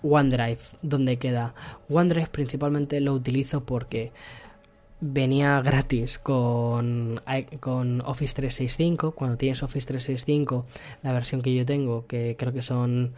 OneDrive, 0.03 0.59
¿dónde 0.81 1.17
queda? 1.17 1.53
OneDrive 1.89 2.27
principalmente 2.27 2.99
lo 2.99 3.13
utilizo 3.13 3.63
porque 3.63 4.11
venía 4.99 5.61
gratis 5.61 6.17
con, 6.17 7.21
con 7.59 8.01
Office 8.01 8.35
365. 8.35 9.11
Cuando 9.11 9.37
tienes 9.37 9.63
Office 9.63 9.87
365, 9.87 10.65
la 11.03 11.13
versión 11.13 11.41
que 11.41 11.53
yo 11.53 11.65
tengo, 11.65 12.07
que 12.07 12.35
creo 12.37 12.53
que 12.53 12.61
son 12.61 13.13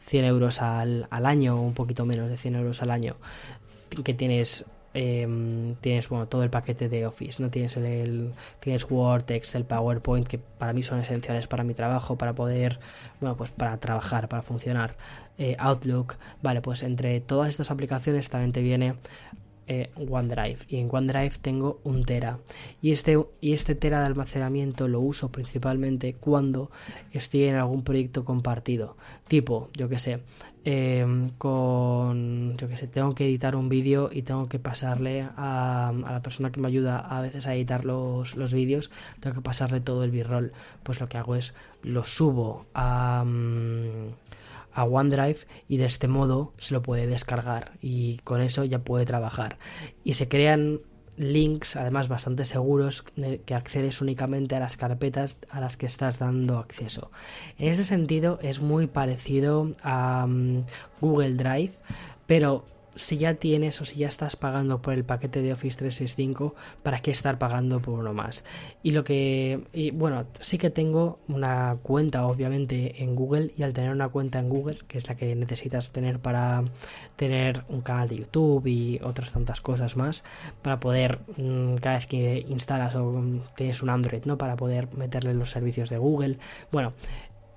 100 0.00 0.24
euros 0.24 0.62
al, 0.62 1.06
al 1.10 1.26
año, 1.26 1.60
un 1.60 1.74
poquito 1.74 2.04
menos 2.04 2.28
de 2.28 2.36
100 2.36 2.56
euros 2.56 2.82
al 2.82 2.90
año, 2.90 3.16
que 4.04 4.14
tienes 4.14 4.64
em, 4.94 5.74
tienes 5.76 6.08
bueno 6.08 6.26
todo 6.26 6.42
el 6.42 6.50
paquete 6.50 6.88
de 6.88 7.06
Office 7.06 7.40
no 7.40 7.48
tienes 7.48 7.76
el, 7.76 8.32
tienes 8.58 8.90
Word 8.90 9.30
Excel 9.30 9.64
PowerPoint 9.64 10.26
que 10.26 10.38
para 10.38 10.72
mí 10.72 10.82
son 10.82 11.00
esenciales 11.00 11.46
para 11.46 11.62
mi 11.62 11.74
trabajo 11.74 12.16
para 12.16 12.34
poder 12.34 12.80
bueno 13.20 13.36
pues 13.36 13.50
para 13.50 13.76
trabajar 13.78 14.28
para 14.28 14.42
funcionar. 14.42 14.96
Eh, 15.38 15.56
Outlook 15.58 16.16
vale 16.42 16.60
pues 16.60 16.82
entre 16.82 17.20
todas 17.20 17.48
estas 17.48 17.70
aplicaciones 17.70 18.28
también 18.30 18.52
te 18.52 18.62
viene 18.62 18.94
eh, 19.72 19.88
OneDrive. 19.94 20.58
Y 20.68 20.78
en 20.78 20.88
OneDrive 20.90 21.34
tengo 21.40 21.80
un 21.84 22.04
tera. 22.04 22.38
Y 22.82 22.90
este, 22.90 23.16
y 23.40 23.52
este 23.52 23.76
tera 23.76 24.00
de 24.00 24.06
almacenamiento 24.06 24.88
lo 24.88 24.98
uso 24.98 25.30
principalmente 25.30 26.14
cuando 26.14 26.72
estoy 27.12 27.44
en 27.44 27.54
algún 27.54 27.84
proyecto 27.84 28.24
compartido. 28.24 28.96
Tipo 29.28 29.70
yo 29.74 29.88
que 29.88 30.00
sé 30.00 30.22
em, 30.64 31.30
con 31.38 32.56
yo 32.56 32.66
que 32.66 32.76
sé 32.76 32.88
tengo 32.88 33.14
que 33.14 33.26
editar 33.26 33.54
un 33.54 33.68
vídeo 33.68 34.10
y 34.12 34.22
tengo 34.22 34.48
que 34.48 34.58
pasarle 34.58 35.28
a, 35.36 35.92
la 36.02 36.20
persona 36.20 36.50
que 36.50 36.60
me 36.60 36.66
ayuda 36.66 36.98
a 36.98 37.20
veces 37.20 37.46
a 37.46 37.54
editar 37.54 37.84
los, 37.84 38.34
los 38.34 38.52
vídeos 38.52 38.90
tengo 39.20 39.36
que 39.36 39.42
pasarle 39.42 39.80
todo 39.80 40.02
el 40.02 40.10
b-roll. 40.10 40.52
Pues 40.82 41.00
lo 41.00 41.08
que 41.08 41.16
hago 41.16 41.36
es 41.36 41.54
lo 41.84 42.02
subo 42.02 42.66
a 42.74 43.22
mm, 43.24 44.08
a 44.72 44.84
OneDrive 44.84 45.38
y 45.68 45.76
de 45.76 45.84
este 45.84 46.08
modo 46.08 46.52
se 46.58 46.74
lo 46.74 46.82
puede 46.82 47.06
descargar 47.06 47.72
y 47.80 48.18
con 48.18 48.40
eso 48.40 48.64
ya 48.64 48.80
puede 48.80 49.06
trabajar. 49.06 49.58
Y 50.04 50.14
se 50.14 50.28
crean 50.28 50.80
links 51.16 51.76
además 51.76 52.08
bastante 52.08 52.46
seguros 52.46 53.04
que 53.44 53.54
accedes 53.54 54.00
únicamente 54.00 54.56
a 54.56 54.60
las 54.60 54.76
carpetas 54.78 55.36
a 55.50 55.60
las 55.60 55.76
que 55.76 55.86
estás 55.86 56.18
dando 56.18 56.58
acceso. 56.58 57.10
En 57.58 57.68
ese 57.68 57.84
sentido 57.84 58.38
es 58.42 58.60
muy 58.60 58.86
parecido 58.86 59.74
a 59.82 60.26
mm, 60.26 60.64
Google 61.00 61.34
Drive, 61.34 61.72
pero 62.26 62.64
si 62.94 63.18
ya 63.18 63.34
tienes 63.34 63.80
o 63.80 63.84
si 63.84 63.98
ya 64.00 64.08
estás 64.08 64.36
pagando 64.36 64.80
por 64.82 64.94
el 64.94 65.04
paquete 65.04 65.42
de 65.42 65.52
Office 65.52 65.78
365, 65.78 66.54
¿para 66.82 67.00
qué 67.00 67.10
estar 67.10 67.38
pagando 67.38 67.80
por 67.80 67.98
uno 67.98 68.12
más? 68.12 68.44
Y 68.82 68.92
lo 68.92 69.04
que, 69.04 69.92
bueno, 69.94 70.26
sí 70.40 70.58
que 70.58 70.70
tengo 70.70 71.18
una 71.28 71.78
cuenta 71.82 72.26
obviamente 72.26 73.02
en 73.02 73.14
Google 73.14 73.52
y 73.56 73.62
al 73.62 73.72
tener 73.72 73.90
una 73.90 74.08
cuenta 74.08 74.38
en 74.38 74.48
Google, 74.48 74.78
que 74.88 74.98
es 74.98 75.08
la 75.08 75.16
que 75.16 75.34
necesitas 75.34 75.90
tener 75.92 76.18
para 76.18 76.62
tener 77.16 77.64
un 77.68 77.80
canal 77.80 78.08
de 78.08 78.16
YouTube 78.18 78.66
y 78.66 79.00
otras 79.02 79.32
tantas 79.32 79.60
cosas 79.60 79.96
más, 79.96 80.24
para 80.62 80.80
poder, 80.80 81.20
mm, 81.36 81.76
cada 81.76 81.96
vez 81.96 82.06
que 82.06 82.44
instalas 82.48 82.94
o 82.94 83.04
mm, 83.04 83.42
tienes 83.56 83.82
un 83.82 83.90
Android, 83.90 84.24
¿no? 84.24 84.38
Para 84.38 84.56
poder 84.56 84.88
meterle 84.94 85.34
los 85.34 85.50
servicios 85.50 85.90
de 85.90 85.98
Google. 85.98 86.38
Bueno, 86.72 86.92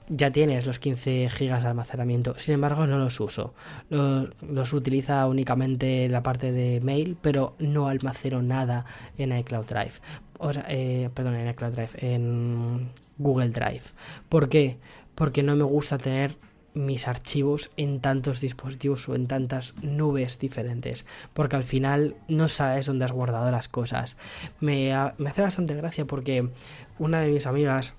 ya 0.09 0.31
tienes 0.31 0.65
los 0.65 0.79
15 0.79 1.29
gigas 1.29 1.63
de 1.63 1.69
almacenamiento, 1.69 2.35
sin 2.37 2.55
embargo 2.55 2.87
no 2.87 2.99
los 2.99 3.19
uso. 3.19 3.53
Los, 3.89 4.73
utiliza 4.73 5.25
únicamente 5.27 6.07
la 6.09 6.23
parte 6.23 6.51
de 6.51 6.81
mail, 6.81 7.17
pero 7.21 7.55
no 7.59 7.87
almaceno 7.87 8.41
nada 8.41 8.85
en 9.17 9.35
iCloud 9.37 9.65
Drive. 9.65 9.93
O 10.39 10.51
eh, 10.67 11.09
perdón, 11.13 11.35
en 11.35 11.49
iCloud 11.49 11.73
Drive, 11.73 11.91
en 11.97 12.89
Google 13.17 13.49
Drive. 13.49 13.83
¿Por 14.29 14.49
qué? 14.49 14.77
Porque 15.15 15.43
no 15.43 15.55
me 15.55 15.63
gusta 15.63 15.97
tener 15.97 16.31
mis 16.73 17.07
archivos 17.07 17.71
en 17.77 17.99
tantos 17.99 18.41
dispositivos 18.41 19.07
o 19.07 19.15
en 19.15 19.27
tantas 19.27 19.75
nubes 19.83 20.39
diferentes 20.39 21.05
porque 21.33 21.55
al 21.55 21.63
final 21.63 22.15
no 22.27 22.47
sabes 22.47 22.87
dónde 22.87 23.05
has 23.05 23.11
guardado 23.11 23.51
las 23.51 23.67
cosas 23.67 24.17
me, 24.59 24.91
me 25.19 25.29
hace 25.29 25.43
bastante 25.43 25.75
gracia 25.75 26.05
porque 26.05 26.49
una 26.97 27.21
de 27.21 27.27
mis 27.27 27.45
amigas 27.45 27.93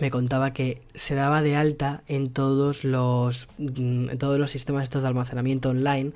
me 0.00 0.10
contaba 0.10 0.52
que 0.52 0.82
se 0.94 1.14
daba 1.14 1.42
de 1.42 1.56
alta 1.56 2.02
en 2.06 2.30
todos 2.30 2.84
los 2.84 3.48
mm, 3.58 4.10
en 4.10 4.18
todos 4.18 4.38
los 4.38 4.50
sistemas 4.50 4.84
estos 4.84 5.02
de 5.02 5.08
almacenamiento 5.08 5.70
online 5.70 6.12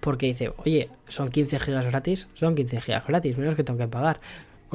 porque 0.00 0.26
dice, 0.26 0.52
oye, 0.64 0.88
son 1.06 1.28
15 1.28 1.60
gigas 1.60 1.86
gratis, 1.86 2.28
son 2.34 2.56
15 2.56 2.80
gigas 2.80 3.06
gratis, 3.06 3.38
menos 3.38 3.54
que 3.54 3.62
tengo 3.62 3.78
que 3.78 3.86
pagar 3.86 4.20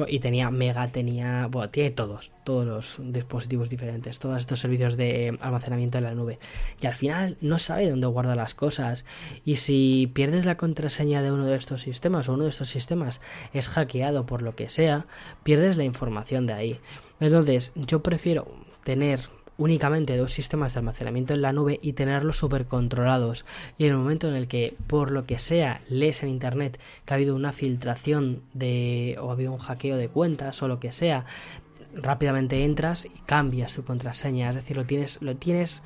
y 0.06 0.20
tenía 0.20 0.50
Mega, 0.50 0.88
tenía, 0.88 1.48
bueno, 1.50 1.70
tiene 1.70 1.90
todos, 1.90 2.30
todos 2.44 2.66
los 2.66 3.12
dispositivos 3.12 3.68
diferentes, 3.70 4.18
todos 4.18 4.36
estos 4.36 4.60
servicios 4.60 4.96
de 4.96 5.36
almacenamiento 5.40 5.98
en 5.98 6.04
la 6.04 6.14
nube. 6.14 6.38
Y 6.80 6.86
al 6.86 6.94
final 6.94 7.36
no 7.40 7.58
sabe 7.58 7.90
dónde 7.90 8.06
guarda 8.06 8.36
las 8.36 8.54
cosas. 8.54 9.04
Y 9.44 9.56
si 9.56 10.10
pierdes 10.12 10.44
la 10.44 10.56
contraseña 10.56 11.22
de 11.22 11.32
uno 11.32 11.46
de 11.46 11.56
estos 11.56 11.82
sistemas 11.82 12.28
o 12.28 12.34
uno 12.34 12.44
de 12.44 12.50
estos 12.50 12.68
sistemas 12.68 13.20
es 13.52 13.68
hackeado 13.68 14.26
por 14.26 14.42
lo 14.42 14.54
que 14.54 14.68
sea, 14.68 15.06
pierdes 15.42 15.76
la 15.76 15.84
información 15.84 16.46
de 16.46 16.52
ahí. 16.52 16.80
Entonces, 17.20 17.72
yo 17.74 18.02
prefiero 18.02 18.46
tener 18.84 19.20
únicamente 19.58 20.16
dos 20.16 20.32
sistemas 20.32 20.72
de 20.72 20.78
almacenamiento 20.78 21.34
en 21.34 21.42
la 21.42 21.52
nube 21.52 21.78
y 21.82 21.92
tenerlos 21.92 22.38
súper 22.38 22.64
controlados. 22.64 23.44
Y 23.76 23.84
en 23.84 23.90
el 23.90 23.98
momento 23.98 24.28
en 24.28 24.34
el 24.34 24.48
que, 24.48 24.74
por 24.86 25.10
lo 25.10 25.26
que 25.26 25.38
sea, 25.38 25.82
lees 25.88 26.22
en 26.22 26.30
internet 26.30 26.80
que 27.04 27.12
ha 27.12 27.16
habido 27.16 27.36
una 27.36 27.52
filtración 27.52 28.42
de 28.54 29.18
o 29.20 29.28
ha 29.28 29.32
habido 29.32 29.52
un 29.52 29.58
hackeo 29.58 29.96
de 29.96 30.08
cuentas 30.08 30.62
o 30.62 30.68
lo 30.68 30.80
que 30.80 30.92
sea, 30.92 31.26
rápidamente 31.94 32.64
entras 32.64 33.06
y 33.06 33.20
cambias 33.26 33.74
tu 33.74 33.84
contraseña. 33.84 34.48
Es 34.48 34.54
decir, 34.54 34.76
lo 34.76 34.86
tienes, 34.86 35.20
lo 35.20 35.36
tienes 35.36 35.82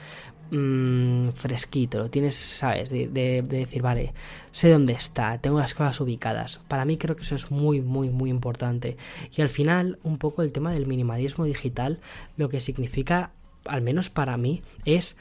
mmm, 0.50 1.30
fresquito, 1.30 1.98
lo 1.98 2.10
tienes, 2.10 2.34
sabes, 2.34 2.90
de, 2.90 3.08
decir, 3.42 3.82
vale, 3.82 4.12
sé 4.52 4.70
dónde 4.70 4.92
está, 4.92 5.38
tengo 5.38 5.58
las 5.58 5.74
cosas 5.74 5.98
ubicadas. 6.00 6.60
Para 6.68 6.84
mí 6.84 6.98
creo 6.98 7.16
que 7.16 7.22
eso 7.22 7.34
es 7.34 7.50
muy, 7.50 7.80
muy, 7.80 8.10
muy 8.10 8.30
importante. 8.30 8.96
Y 9.34 9.40
al 9.40 9.48
final, 9.48 9.98
un 10.02 10.18
poco 10.18 10.42
el 10.42 10.52
tema 10.52 10.72
del 10.72 10.86
minimalismo 10.86 11.44
digital, 11.44 12.00
lo 12.36 12.48
que 12.48 12.60
significa 12.60 13.30
al 13.64 13.82
menos 13.82 14.10
para 14.10 14.36
mí, 14.36 14.62
es 14.84 15.16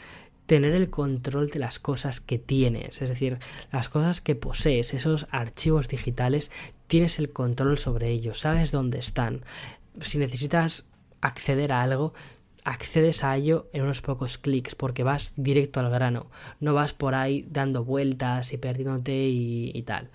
tener 0.46 0.74
el 0.74 0.90
control 0.90 1.50
de 1.50 1.60
las 1.60 1.80
cosas 1.80 2.20
que 2.20 2.38
tienes, 2.38 3.02
es 3.02 3.10
decir, 3.10 3.40
las 3.72 3.88
cosas 3.88 4.20
que 4.20 4.36
posees, 4.36 4.94
esos 4.94 5.28
archivos 5.32 5.88
digitales, 5.88 6.52
tienes 6.88 7.20
el 7.20 7.32
control 7.32 7.78
sobre 7.78 8.10
ellos, 8.10 8.42
sabes 8.42 8.72
dónde 8.72 9.00
están. 9.00 9.46
Si 10.02 10.18
necesitas 10.18 10.90
acceder 11.22 11.72
a 11.72 11.82
algo, 11.82 12.14
accedes 12.64 13.24
a 13.24 13.36
ello 13.36 13.70
en 13.74 13.84
unos 13.84 14.02
pocos 14.02 14.38
clics 14.38 14.76
porque 14.76 15.04
vas 15.04 15.34
directo 15.36 15.80
al 15.80 15.90
grano, 15.90 16.28
no 16.60 16.74
vas 16.74 16.94
por 16.94 17.16
ahí 17.16 17.48
dando 17.50 17.84
vueltas 17.84 18.54
y 18.54 18.58
perdiéndote 18.58 19.28
y, 19.30 19.82
tal. 19.84 20.10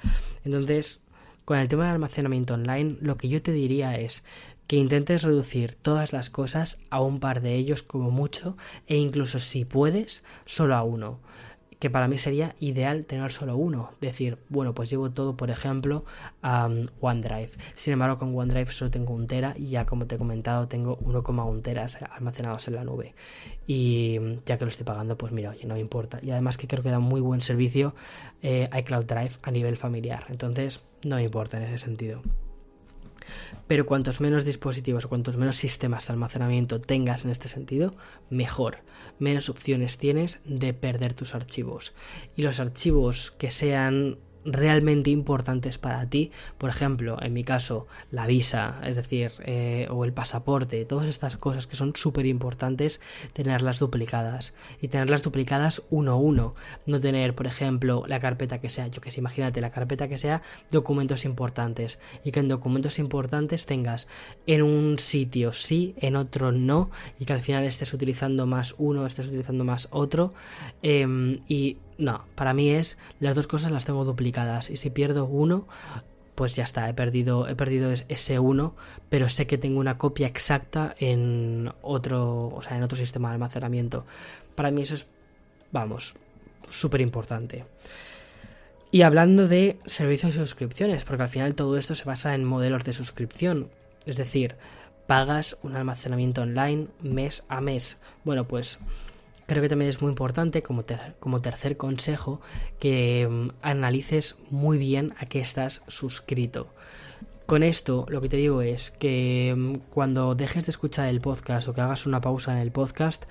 Entonces, 0.44 1.02
con 1.44 1.58
el 1.58 1.68
tema 1.68 1.84
de 1.84 1.92
almacenamiento 1.92 2.54
online, 2.54 2.96
lo 3.00 3.16
que 3.16 3.28
yo 3.28 3.40
te 3.42 3.52
diría 3.52 3.96
es 3.98 4.24
que 4.66 4.76
intentes 4.76 5.22
reducir 5.22 5.74
todas 5.74 6.12
las 6.12 6.30
cosas 6.30 6.80
a 6.90 7.00
un 7.00 7.20
par 7.20 7.40
de 7.40 7.54
ellos 7.54 7.82
como 7.82 8.10
mucho 8.10 8.56
e 8.86 8.96
incluso 8.96 9.38
si 9.38 9.64
puedes, 9.64 10.22
solo 10.44 10.74
a 10.74 10.82
uno 10.82 11.20
que 11.78 11.90
para 11.90 12.08
mí 12.08 12.18
sería 12.18 12.54
ideal 12.58 13.04
tener 13.04 13.32
solo 13.32 13.56
uno. 13.56 13.92
Decir, 14.00 14.38
bueno, 14.48 14.74
pues 14.74 14.90
llevo 14.90 15.10
todo, 15.10 15.36
por 15.36 15.50
ejemplo, 15.50 16.04
a 16.42 16.68
OneDrive. 17.00 17.50
Sin 17.74 17.92
embargo, 17.92 18.18
con 18.18 18.36
OneDrive 18.36 18.72
solo 18.72 18.90
tengo 18.90 19.14
un 19.14 19.26
tera 19.26 19.54
y 19.56 19.68
ya 19.68 19.84
como 19.84 20.06
te 20.06 20.14
he 20.14 20.18
comentado, 20.18 20.68
tengo 20.68 20.98
1,1 20.98 21.62
teras 21.62 21.98
almacenados 22.10 22.66
en 22.68 22.74
la 22.74 22.84
nube. 22.84 23.14
Y 23.66 24.18
ya 24.46 24.58
que 24.58 24.64
lo 24.64 24.68
estoy 24.68 24.86
pagando, 24.86 25.18
pues 25.18 25.32
mira, 25.32 25.50
oye, 25.50 25.66
no 25.66 25.74
me 25.74 25.80
importa. 25.80 26.18
Y 26.22 26.30
además 26.30 26.56
que 26.56 26.66
creo 26.66 26.82
que 26.82 26.90
da 26.90 26.98
muy 26.98 27.20
buen 27.20 27.40
servicio 27.40 27.94
eh, 28.42 28.68
iCloud 28.76 29.04
Drive 29.04 29.32
a 29.42 29.50
nivel 29.50 29.76
familiar. 29.76 30.24
Entonces, 30.28 30.82
no 31.04 31.16
me 31.16 31.24
importa 31.24 31.58
en 31.58 31.64
ese 31.64 31.84
sentido. 31.84 32.22
Pero 33.66 33.86
cuantos 33.86 34.20
menos 34.20 34.44
dispositivos 34.44 35.06
cuantos 35.06 35.36
menos 35.36 35.56
sistemas 35.56 36.06
de 36.06 36.12
almacenamiento 36.12 36.80
tengas 36.80 37.24
en 37.24 37.30
este 37.30 37.48
sentido, 37.48 37.94
mejor. 38.30 38.78
Menos 39.18 39.48
opciones 39.48 39.98
tienes 39.98 40.40
de 40.44 40.74
perder 40.74 41.14
tus 41.14 41.34
archivos. 41.34 41.94
Y 42.36 42.42
los 42.42 42.60
archivos 42.60 43.30
que 43.30 43.50
sean 43.50 44.18
realmente 44.46 45.10
importantes 45.10 45.78
para 45.78 46.08
ti, 46.08 46.30
por 46.58 46.70
ejemplo, 46.70 47.18
en 47.20 47.32
mi 47.32 47.44
caso, 47.44 47.86
la 48.10 48.26
visa, 48.26 48.80
es 48.84 48.96
decir, 48.96 49.32
eh, 49.44 49.88
o 49.90 50.04
el 50.04 50.12
pasaporte, 50.12 50.84
todas 50.84 51.06
estas 51.06 51.36
cosas 51.36 51.66
que 51.66 51.76
son 51.76 51.92
súper 51.94 52.26
importantes, 52.26 53.00
tenerlas 53.32 53.78
duplicadas. 53.78 54.54
Y 54.80 54.88
tenerlas 54.88 55.22
duplicadas 55.22 55.82
uno 55.90 56.12
a 56.12 56.16
uno, 56.16 56.54
no 56.86 57.00
tener, 57.00 57.34
por 57.34 57.46
ejemplo, 57.46 58.04
la 58.06 58.20
carpeta 58.20 58.60
que 58.60 58.68
sea, 58.68 58.86
yo 58.88 59.00
que 59.00 59.10
sé, 59.10 59.20
imagínate, 59.20 59.60
la 59.60 59.70
carpeta 59.70 60.08
que 60.08 60.18
sea 60.18 60.42
documentos 60.70 61.24
importantes. 61.24 61.98
Y 62.24 62.32
que 62.32 62.40
en 62.40 62.48
documentos 62.48 62.98
importantes 62.98 63.66
tengas 63.66 64.08
en 64.46 64.62
un 64.62 64.98
sitio 64.98 65.52
sí, 65.52 65.94
en 65.98 66.16
otro 66.16 66.52
no, 66.52 66.90
y 67.18 67.24
que 67.24 67.32
al 67.32 67.42
final 67.42 67.64
estés 67.64 67.92
utilizando 67.92 68.46
más 68.46 68.74
uno, 68.78 69.06
estés 69.06 69.26
utilizando 69.26 69.64
más 69.64 69.88
otro, 69.90 70.34
em, 70.82 71.40
y 71.48 71.78
no, 71.98 72.24
para 72.34 72.52
mí 72.52 72.70
es 72.70 72.98
las 73.20 73.34
dos 73.34 73.46
cosas 73.46 73.72
las 73.72 73.84
tengo 73.84 74.04
duplicadas 74.04 74.70
y 74.70 74.76
si 74.76 74.90
pierdo 74.90 75.24
uno, 75.24 75.66
pues 76.34 76.54
ya 76.54 76.64
está, 76.64 76.88
he 76.88 76.94
perdido, 76.94 77.48
he 77.48 77.56
perdido 77.56 77.92
ese 77.92 78.38
uno, 78.38 78.74
pero 79.08 79.28
sé 79.28 79.46
que 79.46 79.58
tengo 79.58 79.80
una 79.80 79.98
copia 79.98 80.26
exacta 80.26 80.94
en 80.98 81.72
otro, 81.82 82.48
o 82.48 82.62
sea, 82.62 82.76
en 82.76 82.82
otro 82.82 82.98
sistema 82.98 83.28
de 83.28 83.34
almacenamiento. 83.34 84.04
Para 84.54 84.70
mí 84.70 84.82
eso 84.82 84.94
es, 84.94 85.06
vamos, 85.72 86.14
súper 86.68 87.00
importante. 87.00 87.64
Y 88.90 89.02
hablando 89.02 89.48
de 89.48 89.78
servicios 89.86 90.34
y 90.34 90.38
suscripciones, 90.38 91.04
porque 91.04 91.24
al 91.24 91.28
final 91.28 91.54
todo 91.54 91.76
esto 91.76 91.94
se 91.94 92.04
basa 92.04 92.34
en 92.34 92.44
modelos 92.44 92.84
de 92.84 92.92
suscripción, 92.92 93.68
es 94.04 94.16
decir, 94.16 94.56
pagas 95.06 95.58
un 95.62 95.74
almacenamiento 95.74 96.42
online 96.42 96.88
mes 97.00 97.44
a 97.48 97.60
mes. 97.60 97.98
Bueno, 98.24 98.46
pues 98.46 98.78
Creo 99.46 99.62
que 99.62 99.68
también 99.68 99.88
es 99.88 100.02
muy 100.02 100.10
importante 100.10 100.62
como, 100.62 100.84
como 101.20 101.40
tercer 101.40 101.76
consejo 101.76 102.40
que 102.80 103.28
mm, 103.30 103.50
analices 103.62 104.36
muy 104.50 104.76
bien 104.76 105.14
a 105.18 105.26
qué 105.26 105.40
estás 105.40 105.82
suscrito. 105.86 106.66
Con 107.46 107.62
esto 107.62 108.06
lo 108.08 108.20
que 108.20 108.28
te 108.28 108.36
digo 108.36 108.60
es 108.60 108.90
que 108.90 109.54
mm, 109.56 109.74
cuando 109.90 110.34
dejes 110.34 110.66
de 110.66 110.70
escuchar 110.70 111.06
el 111.06 111.20
podcast 111.20 111.68
o 111.68 111.74
que 111.74 111.80
hagas 111.80 112.06
una 112.06 112.20
pausa 112.20 112.52
en 112.52 112.58
el 112.58 112.72
podcast, 112.72 113.26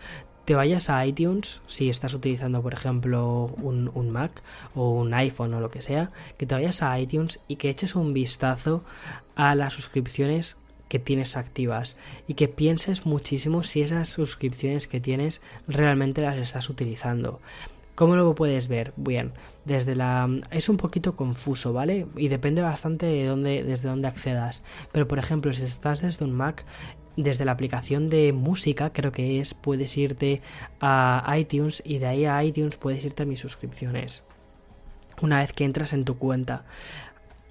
te 0.45 0.55
vayas 0.55 0.89
a 0.89 1.05
iTunes, 1.05 1.61
si 1.65 1.89
estás 1.89 2.13
utilizando 2.13 2.61
por 2.61 2.73
ejemplo 2.73 3.53
un, 3.61 3.91
un, 3.93 4.11
Mac 4.11 4.43
o 4.75 4.91
un 4.91 5.13
iPhone 5.13 5.53
o 5.55 5.59
lo 5.59 5.71
que 5.71 5.81
sea, 5.81 6.11
que 6.37 6.45
te 6.45 6.55
vayas 6.55 6.81
a 6.83 6.97
iTunes 6.99 7.41
y 7.47 7.57
que 7.57 7.69
eches 7.69 7.95
un 7.95 8.13
vistazo 8.13 8.83
a 9.35 9.55
las 9.55 9.73
suscripciones 9.73 10.57
que 10.87 10.99
tienes 10.99 11.37
activas 11.37 11.97
y 12.27 12.35
que 12.35 12.47
pienses 12.47 13.05
muchísimo 13.05 13.63
si 13.63 13.81
esas 13.81 14.09
suscripciones 14.09 14.87
que 14.87 14.99
tienes 14.99 15.41
realmente 15.67 16.21
las 16.21 16.37
estás 16.37 16.69
utilizando. 16.69 17.39
¿Cómo 17.95 18.17
lo 18.17 18.35
puedes 18.35 18.67
ver? 18.67 18.91
Bien, 18.97 19.31
desde 19.63 19.95
la 19.95 20.29
es 20.51 20.67
un 20.67 20.75
poquito 20.75 21.15
confuso, 21.15 21.71
¿vale? 21.71 22.07
Y 22.17 22.27
depende 22.27 22.61
bastante 22.61 23.05
de 23.05 23.25
dónde 23.25 23.63
desde 23.63 23.87
dónde 23.87 24.09
accedas. 24.09 24.65
Pero 24.91 25.07
por 25.07 25.17
ejemplo, 25.17 25.53
si 25.53 25.63
estás 25.63 26.01
desde 26.01 26.25
un 26.25 26.33
Mac, 26.33 26.65
desde 27.15 27.45
la 27.45 27.53
aplicación 27.53 28.09
de 28.09 28.33
música, 28.33 28.91
creo 28.91 29.13
que 29.13 29.39
es, 29.39 29.53
puedes 29.53 29.97
irte 29.97 30.41
a 30.81 31.35
iTunes 31.37 31.81
y 31.85 31.99
de 31.99 32.07
ahí 32.07 32.25
a 32.25 32.43
iTunes 32.43 32.75
puedes 32.75 33.05
irte 33.05 33.23
a 33.23 33.25
mis 33.25 33.39
suscripciones. 33.39 34.23
Una 35.21 35.39
vez 35.39 35.53
que 35.53 35.63
entras 35.63 35.93
en 35.93 36.03
tu 36.03 36.17
cuenta. 36.17 36.65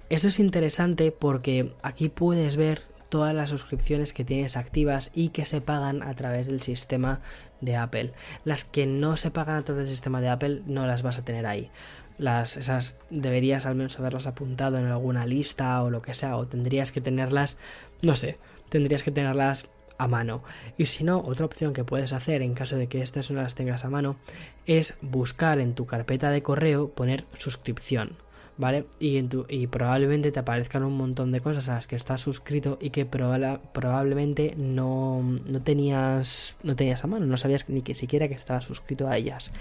Esto 0.09 0.27
es 0.27 0.39
interesante 0.39 1.11
porque 1.11 1.73
aquí 1.81 2.09
puedes 2.09 2.55
ver 2.55 2.83
todas 3.15 3.33
las 3.33 3.49
suscripciones 3.49 4.11
que 4.11 4.25
tienes 4.25 4.57
activas 4.57 5.09
y 5.13 5.29
que 5.29 5.45
se 5.45 5.61
pagan 5.61 6.03
a 6.03 6.13
través 6.15 6.47
del 6.47 6.61
sistema 6.61 7.21
de 7.61 7.77
Apple. 7.77 8.11
Las 8.43 8.65
que 8.65 8.85
no 8.87 9.15
se 9.15 9.31
pagan 9.31 9.55
a 9.55 9.63
través 9.63 9.85
del 9.85 9.89
sistema 9.89 10.19
de 10.19 10.27
Apple 10.27 10.63
no 10.65 10.85
las 10.85 11.01
vas 11.01 11.17
a 11.17 11.23
tener 11.23 11.47
ahí. 11.47 11.71
Las, 12.17 12.57
esas 12.57 12.99
deberías 13.09 13.65
al 13.65 13.75
menos 13.75 13.97
haberlas 13.97 14.27
apuntado 14.27 14.77
en 14.79 14.87
alguna 14.87 15.25
lista 15.25 15.81
o 15.81 15.89
lo 15.89 16.01
que 16.01 16.13
sea, 16.13 16.35
o 16.35 16.45
tendrías 16.45 16.91
que 16.91 16.99
tenerlas, 16.99 17.55
no 18.01 18.17
sé, 18.17 18.37
tendrías 18.67 19.01
que 19.01 19.11
tenerlas 19.11 19.69
a 19.97 20.09
mano. 20.09 20.43
Y 20.77 20.87
si 20.87 21.05
no, 21.05 21.19
otra 21.19 21.45
opción 21.45 21.71
que 21.71 21.85
puedes 21.85 22.11
hacer 22.11 22.41
en 22.41 22.53
caso 22.53 22.75
de 22.75 22.87
que 22.87 23.01
estas 23.01 23.31
no 23.31 23.41
las 23.41 23.55
tengas 23.55 23.85
a 23.85 23.89
mano 23.89 24.17
es 24.65 24.95
buscar 24.99 25.59
en 25.61 25.73
tu 25.73 25.85
carpeta 25.85 26.31
de 26.31 26.43
correo 26.43 26.89
poner 26.89 27.23
suscripción. 27.37 28.17
¿Vale? 28.57 28.85
Y, 28.99 29.17
en 29.17 29.29
tu, 29.29 29.45
y 29.49 29.67
probablemente 29.67 30.31
te 30.31 30.39
aparezcan 30.39 30.83
un 30.83 30.95
montón 30.95 31.31
de 31.31 31.41
cosas 31.41 31.67
a 31.69 31.75
las 31.75 31.87
que 31.87 31.95
estás 31.95 32.21
suscrito 32.21 32.77
y 32.81 32.89
que 32.89 33.05
probablemente 33.05 34.53
no, 34.57 35.21
no, 35.21 35.61
tenías, 35.61 36.57
no 36.63 36.75
tenías 36.75 37.03
a 37.03 37.07
mano, 37.07 37.25
no 37.25 37.37
sabías 37.37 37.67
ni 37.69 37.81
que 37.81 37.95
siquiera 37.95 38.27
que 38.27 38.33
estabas 38.33 38.65
suscrito 38.65 39.07
a 39.07 39.17
ellas. 39.17 39.51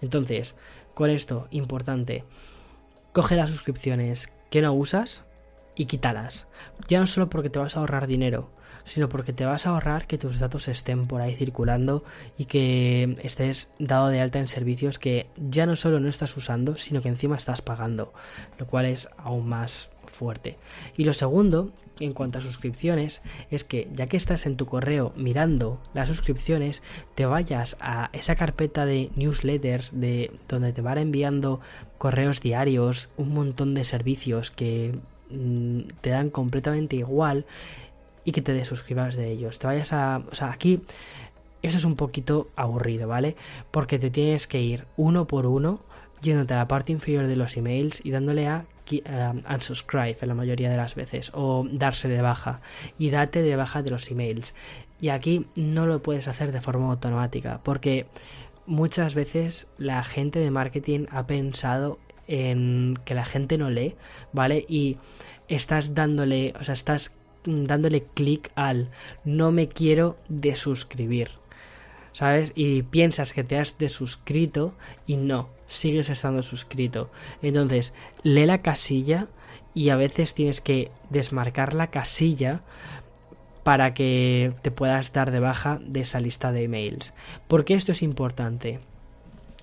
Entonces, 0.00 0.56
con 0.94 1.10
esto, 1.10 1.48
importante, 1.50 2.24
coge 3.12 3.36
las 3.36 3.50
suscripciones 3.50 4.32
que 4.50 4.62
no 4.62 4.72
usas 4.72 5.24
y 5.74 5.86
quítalas. 5.86 6.46
Ya 6.88 7.00
no 7.00 7.06
solo 7.06 7.30
porque 7.30 7.50
te 7.50 7.58
vas 7.58 7.76
a 7.76 7.80
ahorrar 7.80 8.06
dinero, 8.06 8.50
sino 8.84 9.08
porque 9.08 9.32
te 9.32 9.44
vas 9.44 9.66
a 9.66 9.70
ahorrar 9.70 10.06
que 10.06 10.18
tus 10.18 10.38
datos 10.38 10.68
estén 10.68 11.06
por 11.06 11.20
ahí 11.20 11.34
circulando 11.34 12.04
y 12.38 12.46
que 12.46 13.16
estés 13.22 13.72
dado 13.78 14.08
de 14.08 14.20
alta 14.20 14.38
en 14.38 14.48
servicios 14.48 14.98
que 14.98 15.28
ya 15.36 15.66
no 15.66 15.76
solo 15.76 16.00
no 16.00 16.08
estás 16.08 16.36
usando, 16.36 16.74
sino 16.74 17.02
que 17.02 17.08
encima 17.08 17.36
estás 17.36 17.62
pagando, 17.62 18.12
lo 18.58 18.66
cual 18.66 18.86
es 18.86 19.08
aún 19.16 19.48
más 19.48 19.90
fuerte. 20.06 20.58
Y 20.96 21.04
lo 21.04 21.14
segundo, 21.14 21.72
en 22.00 22.12
cuanto 22.12 22.38
a 22.38 22.42
suscripciones, 22.42 23.22
es 23.50 23.64
que 23.64 23.88
ya 23.94 24.06
que 24.06 24.16
estás 24.16 24.46
en 24.46 24.56
tu 24.56 24.66
correo 24.66 25.12
mirando 25.16 25.80
las 25.94 26.08
suscripciones, 26.08 26.82
te 27.14 27.26
vayas 27.26 27.76
a 27.80 28.10
esa 28.12 28.36
carpeta 28.36 28.86
de 28.86 29.10
newsletters 29.16 29.90
de 29.92 30.30
donde 30.48 30.72
te 30.72 30.82
van 30.82 30.98
enviando 30.98 31.60
correos 31.98 32.40
diarios, 32.40 33.10
un 33.16 33.34
montón 33.34 33.74
de 33.74 33.84
servicios 33.84 34.50
que 34.50 34.98
mm, 35.30 35.80
te 36.00 36.10
dan 36.10 36.30
completamente 36.30 36.96
igual 36.96 37.46
y 38.24 38.32
que 38.32 38.42
te 38.42 38.52
desuscribas 38.52 39.16
de 39.16 39.30
ellos. 39.30 39.58
Te 39.58 39.66
vayas 39.66 39.92
a... 39.92 40.22
O 40.30 40.34
sea, 40.34 40.52
aquí 40.52 40.82
eso 41.62 41.76
es 41.76 41.84
un 41.84 41.96
poquito 41.96 42.48
aburrido, 42.56 43.08
¿vale? 43.08 43.36
Porque 43.70 43.98
te 43.98 44.10
tienes 44.10 44.46
que 44.46 44.60
ir 44.60 44.86
uno 44.96 45.26
por 45.26 45.46
uno 45.46 45.80
yéndote 46.22 46.54
a 46.54 46.58
la 46.58 46.68
parte 46.68 46.92
inferior 46.92 47.26
de 47.26 47.36
los 47.36 47.56
emails 47.56 48.00
y 48.04 48.10
dándole 48.10 48.46
a 48.48 48.64
unsubscribe 49.50 50.18
en 50.20 50.28
la 50.28 50.34
mayoría 50.34 50.70
de 50.70 50.76
las 50.76 50.94
veces 50.94 51.30
o 51.34 51.66
darse 51.70 52.08
de 52.08 52.20
baja 52.20 52.60
y 52.98 53.10
date 53.10 53.42
de 53.42 53.56
baja 53.56 53.82
de 53.82 53.90
los 53.90 54.10
emails 54.10 54.54
y 55.00 55.08
aquí 55.08 55.46
no 55.56 55.86
lo 55.86 56.02
puedes 56.02 56.28
hacer 56.28 56.52
de 56.52 56.60
forma 56.60 56.90
automática 56.90 57.60
porque 57.62 58.06
muchas 58.66 59.14
veces 59.14 59.66
la 59.78 60.04
gente 60.04 60.40
de 60.40 60.50
marketing 60.50 61.06
ha 61.10 61.26
pensado 61.26 61.98
en 62.26 62.98
que 63.04 63.14
la 63.14 63.24
gente 63.24 63.56
no 63.56 63.70
lee 63.70 63.94
vale 64.32 64.64
y 64.68 64.98
estás 65.48 65.94
dándole 65.94 66.52
o 66.60 66.64
sea 66.64 66.74
estás 66.74 67.14
dándole 67.44 68.04
clic 68.14 68.50
al 68.54 68.90
no 69.24 69.52
me 69.52 69.68
quiero 69.68 70.16
desuscribir. 70.28 71.30
¿Sabes? 72.12 72.52
Y 72.54 72.82
piensas 72.82 73.32
que 73.32 73.42
te 73.42 73.58
has 73.58 73.78
desuscrito 73.78 74.74
y 75.06 75.16
no, 75.16 75.48
sigues 75.66 76.10
estando 76.10 76.42
suscrito. 76.42 77.10
Entonces, 77.40 77.94
lee 78.22 78.44
la 78.44 78.60
casilla 78.60 79.28
y 79.74 79.88
a 79.88 79.96
veces 79.96 80.34
tienes 80.34 80.60
que 80.60 80.90
desmarcar 81.08 81.72
la 81.72 81.86
casilla 81.86 82.60
para 83.62 83.94
que 83.94 84.52
te 84.62 84.70
puedas 84.70 85.12
dar 85.12 85.30
de 85.30 85.40
baja 85.40 85.78
de 85.82 86.00
esa 86.00 86.20
lista 86.20 86.52
de 86.52 86.64
emails. 86.64 87.14
¿Por 87.48 87.64
qué 87.64 87.74
esto 87.74 87.92
es 87.92 88.02
importante? 88.02 88.80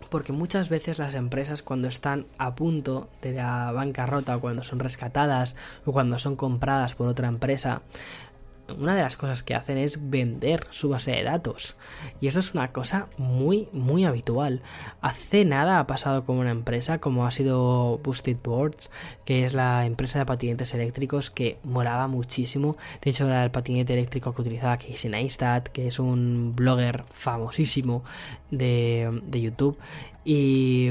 Porque 0.09 0.31
muchas 0.33 0.69
veces 0.69 0.99
las 0.99 1.15
empresas 1.15 1.61
cuando 1.61 1.87
están 1.87 2.25
a 2.37 2.55
punto 2.55 3.09
de 3.21 3.33
la 3.33 3.71
bancarrota 3.71 4.35
o 4.35 4.41
cuando 4.41 4.63
son 4.63 4.79
rescatadas 4.79 5.55
o 5.85 5.91
cuando 5.91 6.19
son 6.19 6.35
compradas 6.35 6.95
por 6.95 7.07
otra 7.07 7.27
empresa 7.27 7.81
una 8.77 8.95
de 8.95 9.01
las 9.01 9.17
cosas 9.17 9.43
que 9.43 9.55
hacen 9.55 9.77
es 9.77 10.09
vender 10.09 10.67
su 10.69 10.89
base 10.89 11.11
de 11.11 11.23
datos. 11.23 11.75
Y 12.21 12.27
eso 12.27 12.39
es 12.39 12.53
una 12.53 12.71
cosa 12.71 13.07
muy, 13.17 13.67
muy 13.71 14.05
habitual. 14.05 14.61
Hace 15.01 15.45
nada 15.45 15.79
ha 15.79 15.87
pasado 15.87 16.23
con 16.23 16.37
una 16.37 16.51
empresa 16.51 16.99
como 16.99 17.25
ha 17.25 17.31
sido 17.31 17.99
Boosted 18.03 18.37
Boards, 18.43 18.91
que 19.25 19.45
es 19.45 19.53
la 19.53 19.85
empresa 19.85 20.19
de 20.19 20.25
patinetes 20.25 20.73
eléctricos 20.73 21.31
que 21.31 21.57
moraba 21.63 22.07
muchísimo. 22.07 22.77
De 23.01 23.11
hecho, 23.11 23.25
era 23.25 23.43
el 23.43 23.51
patinete 23.51 23.93
eléctrico 23.93 24.33
que 24.33 24.41
utilizaba 24.41 24.77
Casey 24.77 25.09
Neistat, 25.09 25.69
que 25.69 25.87
es 25.87 25.99
un 25.99 26.53
blogger 26.55 27.03
famosísimo 27.09 28.03
de, 28.51 29.21
de 29.23 29.41
YouTube. 29.41 29.77
Y 30.25 30.89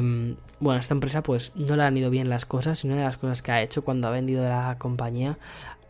bueno, 0.60 0.80
esta 0.80 0.94
empresa 0.94 1.22
pues 1.22 1.52
no 1.54 1.76
le 1.76 1.84
han 1.84 1.96
ido 1.96 2.10
bien 2.10 2.28
las 2.28 2.44
cosas. 2.44 2.82
Y 2.84 2.88
una 2.88 2.96
de 2.96 3.04
las 3.04 3.16
cosas 3.16 3.42
que 3.42 3.52
ha 3.52 3.62
hecho 3.62 3.84
cuando 3.84 4.08
ha 4.08 4.10
vendido 4.10 4.42
la 4.42 4.76
compañía 4.78 5.38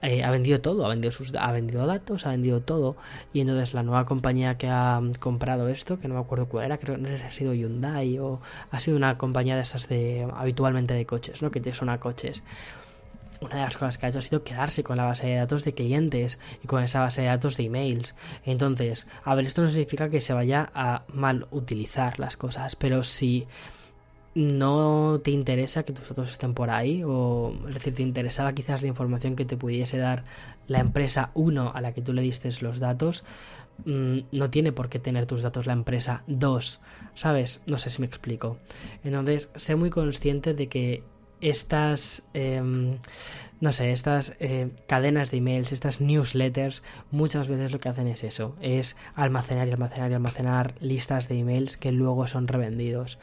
eh, 0.00 0.22
ha 0.22 0.30
vendido 0.30 0.60
todo, 0.60 0.86
ha 0.86 0.88
vendido, 0.88 1.10
sus, 1.10 1.34
ha 1.34 1.50
vendido 1.50 1.86
datos, 1.86 2.26
ha 2.26 2.30
vendido 2.30 2.60
todo. 2.60 2.96
Y 3.32 3.40
entonces 3.40 3.74
la 3.74 3.82
nueva 3.82 4.06
compañía 4.06 4.56
que 4.56 4.68
ha 4.68 5.00
comprado 5.18 5.68
esto, 5.68 5.98
que 5.98 6.08
no 6.08 6.14
me 6.14 6.20
acuerdo 6.20 6.46
cuál 6.46 6.66
era, 6.66 6.78
creo 6.78 6.96
no 6.98 7.08
sé 7.08 7.18
si 7.18 7.24
ha 7.24 7.30
sido 7.30 7.54
Hyundai 7.54 8.18
o 8.18 8.40
ha 8.70 8.80
sido 8.80 8.96
una 8.96 9.18
compañía 9.18 9.56
de 9.56 9.62
estas 9.62 9.88
de 9.88 10.28
habitualmente 10.34 10.94
de 10.94 11.04
coches, 11.06 11.42
¿no? 11.42 11.50
Que 11.50 11.60
te 11.60 11.70
a 11.70 11.98
coches. 11.98 12.42
Una 13.40 13.56
de 13.56 13.62
las 13.62 13.76
cosas 13.76 13.98
que 13.98 14.06
ha 14.06 14.08
hecho 14.08 14.18
ha 14.18 14.22
sido 14.22 14.42
quedarse 14.42 14.82
con 14.82 14.96
la 14.96 15.04
base 15.04 15.28
de 15.28 15.36
datos 15.36 15.64
de 15.64 15.72
clientes 15.72 16.40
y 16.62 16.66
con 16.66 16.82
esa 16.82 17.00
base 17.00 17.22
de 17.22 17.28
datos 17.28 17.56
de 17.56 17.64
emails. 17.64 18.16
Entonces, 18.44 19.06
a 19.24 19.34
ver, 19.36 19.46
esto 19.46 19.62
no 19.62 19.68
significa 19.68 20.10
que 20.10 20.20
se 20.20 20.32
vaya 20.32 20.70
a 20.74 21.04
mal 21.12 21.46
utilizar 21.52 22.18
las 22.18 22.36
cosas, 22.36 22.74
pero 22.74 23.04
si 23.04 23.46
no 24.38 25.20
te 25.24 25.32
interesa 25.32 25.82
que 25.82 25.92
tus 25.92 26.08
datos 26.08 26.30
estén 26.30 26.54
por 26.54 26.70
ahí 26.70 27.02
o 27.04 27.52
es 27.68 27.74
decir 27.74 27.94
te 27.94 28.02
interesaba 28.02 28.52
quizás 28.52 28.82
la 28.82 28.88
información 28.88 29.34
que 29.34 29.44
te 29.44 29.56
pudiese 29.56 29.98
dar 29.98 30.24
la 30.68 30.78
empresa 30.78 31.32
1 31.34 31.72
a 31.74 31.80
la 31.80 31.92
que 31.92 32.02
tú 32.02 32.12
le 32.12 32.22
diste 32.22 32.48
los 32.60 32.78
datos 32.78 33.24
mm, 33.84 34.18
no 34.30 34.48
tiene 34.48 34.70
por 34.70 34.88
qué 34.88 35.00
tener 35.00 35.26
tus 35.26 35.42
datos 35.42 35.66
la 35.66 35.72
empresa 35.72 36.22
2 36.28 36.80
sabes 37.14 37.62
no 37.66 37.78
sé 37.78 37.90
si 37.90 38.00
me 38.00 38.06
explico. 38.06 38.58
Entonces 39.02 39.50
sé 39.56 39.74
muy 39.74 39.90
consciente 39.90 40.54
de 40.54 40.68
que 40.68 41.02
estas 41.40 42.28
em, 42.34 42.98
no 43.60 43.72
sé 43.72 43.90
estas 43.90 44.36
eh, 44.40 44.70
cadenas 44.86 45.30
de 45.30 45.38
emails 45.38 45.72
estas 45.72 46.00
newsletters 46.00 46.82
muchas 47.10 47.48
veces 47.48 47.72
lo 47.72 47.80
que 47.80 47.88
hacen 47.88 48.08
es 48.08 48.24
eso 48.24 48.56
es 48.60 48.96
almacenar 49.14 49.68
y 49.68 49.72
almacenar 49.72 50.10
y 50.10 50.14
almacenar 50.14 50.74
listas 50.80 51.28
de 51.28 51.38
emails 51.38 51.76
que 51.76 51.92
luego 51.92 52.26
son 52.26 52.48
revendidos 52.48 53.18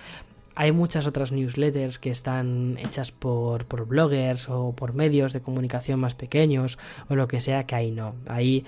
hay 0.56 0.72
muchas 0.72 1.06
otras 1.06 1.32
newsletters 1.32 1.99
que 1.99 2.10
están 2.10 2.78
hechas 2.80 3.12
por, 3.12 3.66
bloggers 3.86 4.49
o 4.49 4.74
por 4.74 4.93
medios 4.93 5.34
de 5.34 5.41
comunicación 5.41 5.99
más 5.99 6.16
pequeños 6.16 6.78
o 7.10 7.16
lo 7.16 7.28
que 7.28 7.41
sea, 7.41 7.66
que 7.66 7.76
ahí 7.76 7.91
no. 7.91 8.16
Ahí 8.28 8.66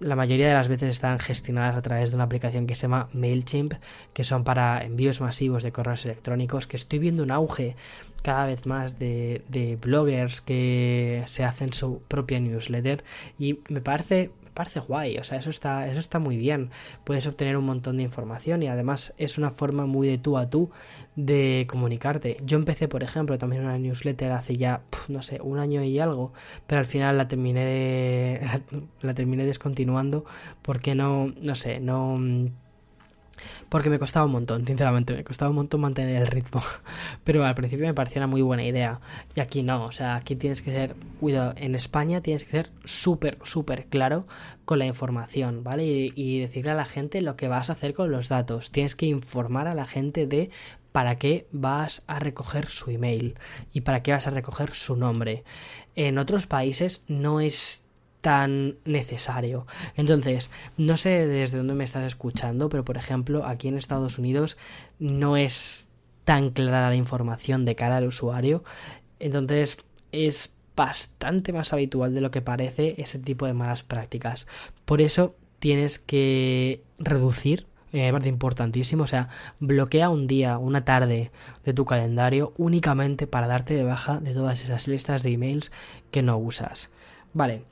la 0.00 0.16
mayoría 0.16 0.48
de 0.48 0.54
las 0.54 0.68
veces 0.68 0.90
están 0.90 1.18
gestionadas 1.18 1.76
a 1.76 1.82
través 1.82 2.10
de 2.10 2.16
una 2.16 2.24
aplicación 2.24 2.66
que 2.66 2.74
se 2.74 2.82
llama 2.82 3.08
MailChimp, 3.12 3.74
que 4.12 4.24
son 4.24 4.44
para 4.44 4.82
envíos 4.82 5.20
masivos 5.20 5.62
de 5.62 5.72
correos 5.72 6.04
electrónicos, 6.04 6.66
que 6.66 6.76
estoy 6.76 6.98
viendo 6.98 7.22
un 7.22 7.30
auge 7.30 7.76
cada 8.22 8.46
vez 8.46 8.66
más 8.66 8.98
de 8.98 9.78
bloggers 9.80 10.40
que 10.40 11.22
se 11.26 11.44
hacen 11.44 11.72
su 11.72 12.02
propia 12.08 12.40
newsletter 12.40 13.04
y 13.38 13.60
me 13.68 13.80
parece 13.80 14.30
parece 14.54 14.80
guay, 14.80 15.18
o 15.18 15.24
sea, 15.24 15.38
eso 15.38 15.50
está, 15.50 15.86
eso 15.88 15.98
está 15.98 16.18
muy 16.18 16.36
bien. 16.36 16.70
Puedes 17.04 17.26
obtener 17.26 17.56
un 17.56 17.64
montón 17.64 17.96
de 17.96 18.02
información 18.02 18.62
y 18.62 18.68
además 18.68 19.14
es 19.18 19.38
una 19.38 19.50
forma 19.50 19.86
muy 19.86 20.08
de 20.08 20.18
tú 20.18 20.38
a 20.38 20.50
tú 20.50 20.70
de 21.16 21.66
comunicarte. 21.68 22.38
Yo 22.44 22.58
empecé, 22.58 22.88
por 22.88 23.02
ejemplo, 23.02 23.38
también 23.38 23.64
una 23.64 23.78
newsletter 23.78 24.32
hace 24.32 24.56
ya, 24.56 24.82
no 25.08 25.22
sé, 25.22 25.40
un 25.42 25.58
año 25.58 25.82
y 25.82 25.98
algo, 25.98 26.32
pero 26.66 26.80
al 26.80 26.86
final 26.86 27.18
la 27.18 27.28
terminé, 27.28 28.40
la 29.02 29.14
terminé 29.14 29.44
descontinuando 29.44 30.24
porque 30.62 30.94
no, 30.94 31.32
no 31.40 31.54
sé, 31.54 31.80
no 31.80 32.18
porque 33.68 33.90
me 33.90 33.98
costaba 33.98 34.26
un 34.26 34.32
montón, 34.32 34.66
sinceramente, 34.66 35.14
me 35.14 35.24
costaba 35.24 35.50
un 35.50 35.56
montón 35.56 35.80
mantener 35.80 36.22
el 36.22 36.26
ritmo. 36.26 36.62
Pero 37.24 37.44
al 37.44 37.54
principio 37.54 37.86
me 37.86 37.94
parecía 37.94 38.20
una 38.20 38.26
muy 38.26 38.42
buena 38.42 38.64
idea. 38.64 39.00
Y 39.34 39.40
aquí 39.40 39.62
no, 39.62 39.84
o 39.84 39.92
sea, 39.92 40.16
aquí 40.16 40.36
tienes 40.36 40.62
que 40.62 40.70
ser, 40.70 40.94
cuidado, 41.18 41.54
en 41.56 41.74
España 41.74 42.20
tienes 42.20 42.44
que 42.44 42.50
ser 42.50 42.70
súper, 42.84 43.38
súper 43.42 43.86
claro 43.86 44.26
con 44.64 44.78
la 44.78 44.86
información, 44.86 45.64
¿vale? 45.64 45.84
Y, 45.84 46.12
y 46.14 46.40
decirle 46.40 46.72
a 46.72 46.74
la 46.74 46.84
gente 46.84 47.22
lo 47.22 47.36
que 47.36 47.48
vas 47.48 47.70
a 47.70 47.74
hacer 47.74 47.94
con 47.94 48.10
los 48.10 48.28
datos. 48.28 48.70
Tienes 48.70 48.94
que 48.94 49.06
informar 49.06 49.66
a 49.66 49.74
la 49.74 49.86
gente 49.86 50.26
de 50.26 50.50
para 50.92 51.16
qué 51.16 51.46
vas 51.52 52.02
a 52.06 52.18
recoger 52.18 52.66
su 52.66 52.90
email 52.90 53.36
y 53.72 53.82
para 53.82 54.02
qué 54.02 54.12
vas 54.12 54.26
a 54.26 54.30
recoger 54.30 54.74
su 54.74 54.96
nombre. 54.96 55.44
En 55.94 56.18
otros 56.18 56.46
países 56.46 57.04
no 57.08 57.40
es 57.40 57.82
tan 58.20 58.76
necesario. 58.84 59.66
Entonces, 59.96 60.50
no 60.76 60.96
sé 60.96 61.26
desde 61.26 61.58
dónde 61.58 61.74
me 61.74 61.84
estás 61.84 62.04
escuchando, 62.04 62.68
pero 62.68 62.84
por 62.84 62.96
ejemplo, 62.96 63.46
aquí 63.46 63.68
en 63.68 63.78
Estados 63.78 64.18
Unidos 64.18 64.56
no 64.98 65.36
es 65.36 65.88
tan 66.24 66.50
clara 66.50 66.88
la 66.88 66.96
información 66.96 67.64
de 67.64 67.76
cara 67.76 67.96
al 67.96 68.06
usuario. 68.06 68.62
Entonces, 69.18 69.78
es 70.12 70.54
bastante 70.76 71.52
más 71.52 71.72
habitual 71.72 72.14
de 72.14 72.20
lo 72.20 72.30
que 72.30 72.42
parece 72.42 72.94
ese 72.98 73.18
tipo 73.18 73.46
de 73.46 73.52
malas 73.52 73.82
prácticas. 73.82 74.46
Por 74.84 75.02
eso 75.02 75.34
tienes 75.58 75.98
que 75.98 76.82
reducir 76.98 77.66
eh, 77.92 78.06
me 78.06 78.12
parece 78.12 78.28
importantísimo. 78.28 79.04
O 79.04 79.06
sea, 79.06 79.28
bloquea 79.58 80.10
un 80.10 80.26
día, 80.26 80.58
una 80.58 80.84
tarde 80.84 81.30
de 81.64 81.74
tu 81.74 81.84
calendario 81.84 82.52
únicamente 82.56 83.26
para 83.26 83.46
darte 83.46 83.74
de 83.74 83.84
baja 83.84 84.20
de 84.20 84.34
todas 84.34 84.62
esas 84.62 84.86
listas 84.88 85.22
de 85.22 85.32
emails 85.32 85.72
que 86.10 86.22
no 86.22 86.38
usas. 86.38 86.90
Vale, 87.32 87.64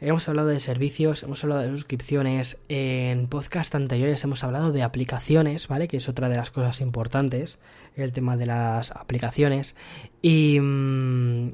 Hemos 0.00 0.28
hablado 0.28 0.48
de 0.48 0.60
servicios, 0.60 1.22
hemos 1.22 1.42
hablado 1.42 1.62
de 1.62 1.70
suscripciones, 1.70 2.58
en 2.68 3.28
podcast 3.28 3.74
anteriores 3.74 4.22
hemos 4.24 4.44
hablado 4.44 4.70
de 4.70 4.82
aplicaciones, 4.82 5.68
¿vale? 5.68 5.88
Que 5.88 5.96
es 5.96 6.08
otra 6.08 6.28
de 6.28 6.36
las 6.36 6.50
cosas 6.50 6.82
importantes, 6.82 7.58
el 7.96 8.12
tema 8.12 8.36
de 8.36 8.44
las 8.44 8.90
aplicaciones. 8.90 9.74
Y 10.20 10.60
mm, 10.60 11.52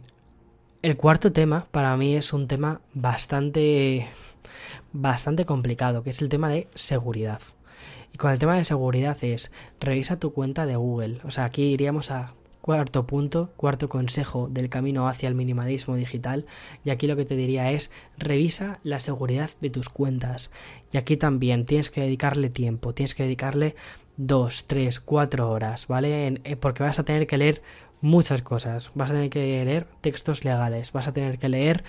el 0.82 0.96
cuarto 0.96 1.32
tema 1.32 1.68
para 1.70 1.96
mí 1.96 2.16
es 2.16 2.32
un 2.32 2.48
tema 2.48 2.80
bastante, 2.94 4.08
bastante 4.92 5.46
complicado, 5.46 6.02
que 6.02 6.10
es 6.10 6.20
el 6.20 6.28
tema 6.28 6.48
de 6.48 6.66
seguridad. 6.74 7.40
Y 8.12 8.18
con 8.18 8.32
el 8.32 8.40
tema 8.40 8.56
de 8.56 8.64
seguridad 8.64 9.16
es, 9.22 9.52
revisa 9.78 10.18
tu 10.18 10.32
cuenta 10.32 10.66
de 10.66 10.74
Google. 10.74 11.20
O 11.22 11.30
sea, 11.30 11.44
aquí 11.44 11.62
iríamos 11.62 12.10
a 12.10 12.34
Cuarto 12.62 13.08
punto, 13.08 13.50
cuarto 13.56 13.88
consejo 13.88 14.46
del 14.48 14.68
camino 14.68 15.08
hacia 15.08 15.28
el 15.28 15.34
minimalismo 15.34 15.96
digital. 15.96 16.46
Y 16.84 16.90
aquí 16.90 17.08
lo 17.08 17.16
que 17.16 17.24
te 17.24 17.34
diría 17.34 17.72
es 17.72 17.90
revisa 18.16 18.78
la 18.84 19.00
seguridad 19.00 19.50
de 19.60 19.68
tus 19.68 19.88
cuentas. 19.88 20.52
Y 20.92 20.96
aquí 20.96 21.16
también 21.16 21.66
tienes 21.66 21.90
que 21.90 22.02
dedicarle 22.02 22.50
tiempo, 22.50 22.94
tienes 22.94 23.16
que 23.16 23.24
dedicarle 23.24 23.74
dos, 24.16 24.66
tres, 24.68 25.00
cuatro 25.00 25.50
horas, 25.50 25.88
¿vale? 25.88 26.40
Eh, 26.44 26.54
porque 26.54 26.84
vas 26.84 27.00
a 27.00 27.04
tener 27.04 27.26
que 27.26 27.36
leer 27.36 27.62
muchas 28.00 28.42
cosas. 28.42 28.92
Vas 28.94 29.10
a 29.10 29.14
tener 29.14 29.30
que 29.30 29.64
leer 29.64 29.88
textos 30.00 30.44
legales, 30.44 30.92
vas 30.92 31.08
a 31.08 31.12
tener 31.12 31.38
que 31.38 31.48
leer 31.48 31.82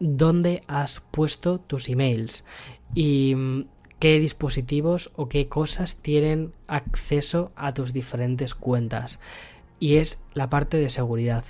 dónde 0.00 0.64
has 0.66 1.00
puesto 1.00 1.60
tus 1.60 1.88
emails 1.88 2.44
y 2.94 3.34
mm, 3.34 3.64
qué 3.98 4.18
dispositivos 4.18 5.12
o 5.16 5.30
qué 5.30 5.48
cosas 5.48 5.96
tienen 5.96 6.52
acceso 6.66 7.52
a 7.56 7.72
tus 7.72 7.94
diferentes 7.94 8.54
cuentas 8.54 9.18
y 9.80 9.96
es 9.96 10.22
la 10.34 10.48
parte 10.48 10.76
de 10.76 10.90
seguridad. 10.90 11.44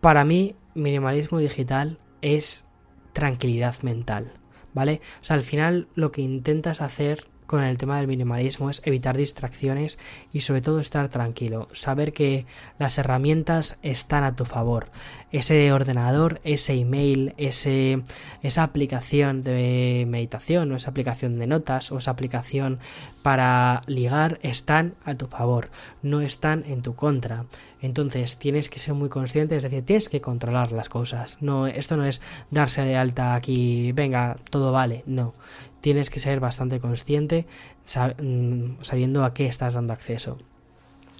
Para 0.00 0.24
mí, 0.24 0.56
minimalismo 0.74 1.38
digital 1.38 2.00
es 2.22 2.64
tranquilidad 3.12 3.80
mental, 3.82 4.32
¿vale? 4.74 5.00
O 5.20 5.24
sea, 5.24 5.36
al 5.36 5.42
final 5.42 5.86
lo 5.94 6.10
que 6.10 6.22
intentas 6.22 6.80
hacer 6.80 7.28
con 7.52 7.62
el 7.62 7.76
tema 7.76 7.98
del 7.98 8.06
minimalismo 8.06 8.70
es 8.70 8.80
evitar 8.86 9.14
distracciones 9.14 9.98
y 10.32 10.40
sobre 10.40 10.62
todo 10.62 10.80
estar 10.80 11.10
tranquilo, 11.10 11.68
saber 11.74 12.14
que 12.14 12.46
las 12.78 12.96
herramientas 12.96 13.76
están 13.82 14.24
a 14.24 14.34
tu 14.34 14.46
favor. 14.46 14.88
Ese 15.32 15.70
ordenador, 15.70 16.40
ese 16.44 16.72
email, 16.72 17.34
ese, 17.36 18.04
esa 18.42 18.62
aplicación 18.62 19.42
de 19.42 20.06
meditación 20.08 20.72
o 20.72 20.76
esa 20.76 20.92
aplicación 20.92 21.38
de 21.38 21.46
notas 21.46 21.92
o 21.92 21.98
esa 21.98 22.12
aplicación 22.12 22.78
para 23.22 23.82
ligar 23.86 24.38
están 24.42 24.94
a 25.04 25.14
tu 25.14 25.26
favor, 25.26 25.68
no 26.02 26.22
están 26.22 26.64
en 26.66 26.80
tu 26.80 26.94
contra. 26.94 27.44
Entonces 27.82 28.38
tienes 28.38 28.70
que 28.70 28.78
ser 28.78 28.94
muy 28.94 29.10
consciente, 29.10 29.56
es 29.56 29.62
decir, 29.62 29.84
tienes 29.84 30.08
que 30.08 30.22
controlar 30.22 30.72
las 30.72 30.88
cosas. 30.88 31.36
No, 31.42 31.66
esto 31.66 31.98
no 31.98 32.06
es 32.06 32.22
darse 32.50 32.82
de 32.82 32.96
alta 32.96 33.34
aquí, 33.34 33.92
venga, 33.92 34.36
todo 34.48 34.72
vale, 34.72 35.02
no 35.04 35.34
tienes 35.82 36.08
que 36.08 36.20
ser 36.20 36.40
bastante 36.40 36.80
consciente 36.80 37.46
mm, 38.22 38.82
sabiendo 38.82 39.24
a 39.24 39.34
qué 39.34 39.46
estás 39.46 39.74
dando 39.74 39.92
acceso. 39.92 40.38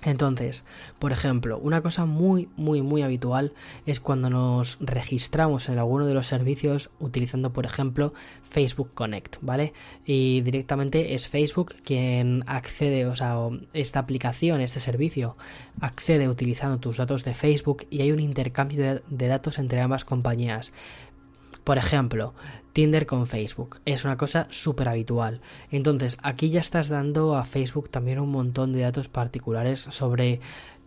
Entonces, 0.05 0.65
por 0.99 1.13
ejemplo, 1.13 1.59
una 1.59 1.81
cosa 1.81 2.07
muy, 2.07 2.49
muy, 2.57 2.83
muy 2.83 3.03
habitual 3.03 3.53
es 3.87 4.01
cuando 4.01 4.31
nos 4.31 4.79
registramos 4.81 5.69
en 5.69 5.79
alguno 5.79 6.07
de 6.07 6.15
los 6.15 6.27
servicios 6.27 6.91
utilizando, 6.99 7.53
por 7.53 7.67
ejemplo, 7.67 8.13
Facebook 8.43 8.91
Connect, 8.95 9.37
¿vale? 9.43 9.73
Y 10.05 10.41
directamente 10.41 11.15
es 11.15 11.29
Facebook 11.29 11.77
quien 11.85 12.43
accede, 12.49 13.07
o 13.07 13.15
sea, 13.15 13.37
esta 13.75 14.01
aplicación, 14.01 14.61
este 14.61 14.81
servicio, 14.81 15.37
accede 15.81 16.29
utilizando 16.29 16.81
tus 16.81 16.97
datos 16.97 17.23
de 17.23 17.35
Facebook 17.35 17.87
y 17.89 18.01
hay 18.01 18.11
un 18.11 18.21
intercambio 18.21 18.83
de, 18.83 19.03
de 19.09 19.29
datos 19.29 19.61
entre 19.61 19.81
ambas 19.81 20.05
compañías. 20.05 20.73
Por 21.65 21.79
ejemplo, 21.79 22.35
Tinder 22.73 23.07
con 23.07 23.27
Facebook. 23.27 23.81
Es 23.85 24.05
una 24.05 24.17
cosa 24.17 24.47
súper 24.51 24.89
habitual. 24.89 25.41
Entonces, 25.71 26.19
aquí 26.23 26.51
ya 26.51 26.61
estás 26.61 26.89
dando 26.89 27.37
a 27.37 27.45
Facebook 27.45 27.89
también 27.91 28.19
un 28.19 28.31
montón 28.31 28.73
de 28.73 28.81
datos 28.81 29.09
particulares 29.09 29.81
sobre 29.81 30.41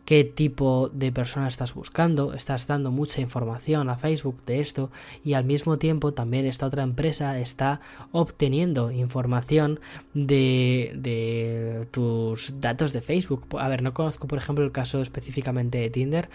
qué 0.06 0.24
tipo 0.24 0.90
de 0.94 1.12
persona 1.12 1.48
estás 1.48 1.74
buscando, 1.74 2.34
estás 2.34 2.68
dando 2.68 2.92
mucha 2.92 3.22
información 3.22 3.90
a 3.90 3.98
Facebook 3.98 4.44
de 4.46 4.62
esto 4.62 4.92
y 5.24 5.34
al 5.34 5.44
mismo 5.46 5.78
tiempo 5.78 6.14
también 6.14 6.46
esta 6.46 6.68
otra 6.68 6.84
empresa 6.84 7.40
está 7.40 7.82
obteniendo 8.12 8.92
información 8.92 9.80
de, 10.14 10.92
de 10.96 11.88
tus 11.92 12.62
datos 12.62 12.94
de 12.94 13.02
Facebook. 13.02 13.48
A 13.60 13.68
ver, 13.68 13.82
no 13.82 13.94
conozco 13.94 14.28
por 14.28 14.38
ejemplo 14.38 14.64
el 14.64 14.72
caso 14.72 15.02
específicamente 15.02 15.80
de 15.80 15.90
Tinder, 15.90 16.30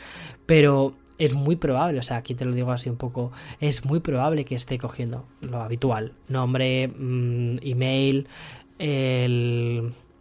pero 0.47 0.95
es 1.21 1.35
muy 1.35 1.55
probable, 1.57 2.01
o 2.01 2.03
sea, 2.03 2.17
aquí 2.17 2.35
te 2.35 2.45
lo 2.45 2.53
digo 2.53 2.73
así 2.73 2.89
un 2.89 2.97
poco, 2.97 3.31
es 3.61 3.85
muy 3.85 4.01
probable 4.01 4.45
que 4.45 4.55
esté 4.55 4.79
cogiendo 4.79 5.27
lo 5.43 5.61
habitual, 5.61 6.15
nombre, 6.29 6.89
mm, 6.89 7.59
email, 7.63 8.27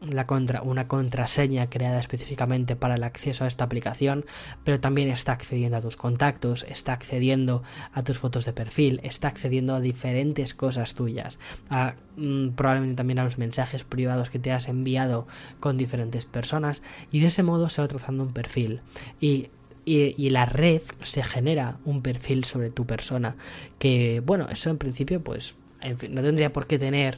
la 0.01 0.27
contra, 0.27 0.61
una 0.61 0.87
contraseña 0.87 1.69
creada 1.69 1.99
específicamente 1.99 2.75
para 2.75 2.95
el 2.95 3.03
acceso 3.03 3.45
a 3.45 3.47
esta 3.47 3.63
aplicación, 3.63 4.25
pero 4.65 4.81
también 4.81 5.09
está 5.09 5.31
accediendo 5.31 5.77
a 5.77 5.81
tus 5.81 5.95
contactos, 5.95 6.65
está 6.69 6.93
accediendo 6.93 7.63
a 7.93 8.03
tus 8.03 8.17
fotos 8.17 8.43
de 8.43 8.53
perfil, 8.53 8.99
está 9.03 9.29
accediendo 9.29 9.75
a 9.75 9.79
diferentes 9.79 10.53
cosas 10.53 10.95
tuyas, 10.95 11.39
mm, 12.17 12.49
probablemente 12.49 12.95
también 12.95 13.19
a 13.19 13.23
los 13.23 13.37
mensajes 13.37 13.85
privados 13.85 14.29
que 14.29 14.39
te 14.39 14.51
has 14.51 14.67
enviado 14.67 15.27
con 15.61 15.77
diferentes 15.77 16.25
personas 16.25 16.83
y 17.09 17.21
de 17.21 17.27
ese 17.27 17.43
modo 17.43 17.69
se 17.69 17.81
va 17.81 17.87
trazando 17.87 18.23
un 18.23 18.33
perfil. 18.33 18.81
Y 19.21 19.49
y, 19.89 20.29
la 20.29 20.45
red 20.45 20.81
se 21.01 21.23
genera 21.23 21.79
un 21.85 22.01
perfil 22.01 22.43
sobre 22.43 22.69
tu 22.69 22.85
persona 22.85 23.35
que 23.79 24.21
bueno 24.23 24.47
eso 24.49 24.69
en 24.69 24.77
principio 24.77 25.23
pues 25.23 25.55
no 26.09 26.21
tendría 26.21 26.53
por 26.53 26.67
qué 26.67 26.77
tener 26.77 27.17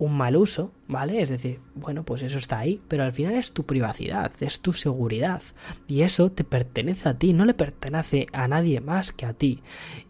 un 0.00 0.16
mal 0.16 0.34
uso, 0.34 0.72
¿vale? 0.88 1.20
Es 1.20 1.28
decir, 1.28 1.60
bueno, 1.74 2.04
pues 2.04 2.22
eso 2.22 2.38
está 2.38 2.58
ahí, 2.58 2.80
pero 2.88 3.04
al 3.04 3.12
final 3.12 3.34
es 3.34 3.52
tu 3.52 3.66
privacidad, 3.66 4.32
es 4.40 4.60
tu 4.60 4.72
seguridad 4.72 5.42
y 5.86 6.00
eso 6.00 6.32
te 6.32 6.42
pertenece 6.42 7.08
a 7.08 7.18
ti, 7.18 7.34
no 7.34 7.44
le 7.44 7.52
pertenece 7.52 8.26
a 8.32 8.48
nadie 8.48 8.80
más 8.80 9.12
que 9.12 9.26
a 9.26 9.34
ti. 9.34 9.62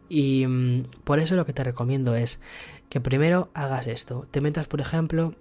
Y 0.08 0.46
mm, 0.46 0.84
por 1.02 1.18
eso 1.18 1.34
lo 1.34 1.44
que 1.44 1.52
te 1.52 1.64
recomiendo 1.64 2.14
es 2.14 2.40
que 2.88 3.00
primero 3.00 3.50
hagas 3.52 3.88
esto, 3.88 4.28
te 4.30 4.40
metas, 4.40 4.68
por 4.68 4.80
ejemplo, 4.80 5.34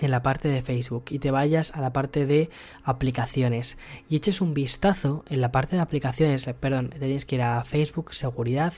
en 0.00 0.10
la 0.10 0.22
parte 0.22 0.48
de 0.48 0.62
Facebook 0.62 1.06
y 1.10 1.18
te 1.18 1.30
vayas 1.30 1.74
a 1.74 1.80
la 1.80 1.92
parte 1.92 2.26
de 2.26 2.50
aplicaciones 2.82 3.78
y 4.08 4.16
eches 4.16 4.40
un 4.40 4.54
vistazo 4.54 5.24
en 5.28 5.40
la 5.40 5.52
parte 5.52 5.76
de 5.76 5.82
aplicaciones, 5.82 6.44
perdón, 6.60 6.90
te 6.90 6.98
tienes 6.98 7.26
que 7.26 7.36
ir 7.36 7.42
a 7.42 7.64
Facebook, 7.64 8.14
seguridad 8.14 8.72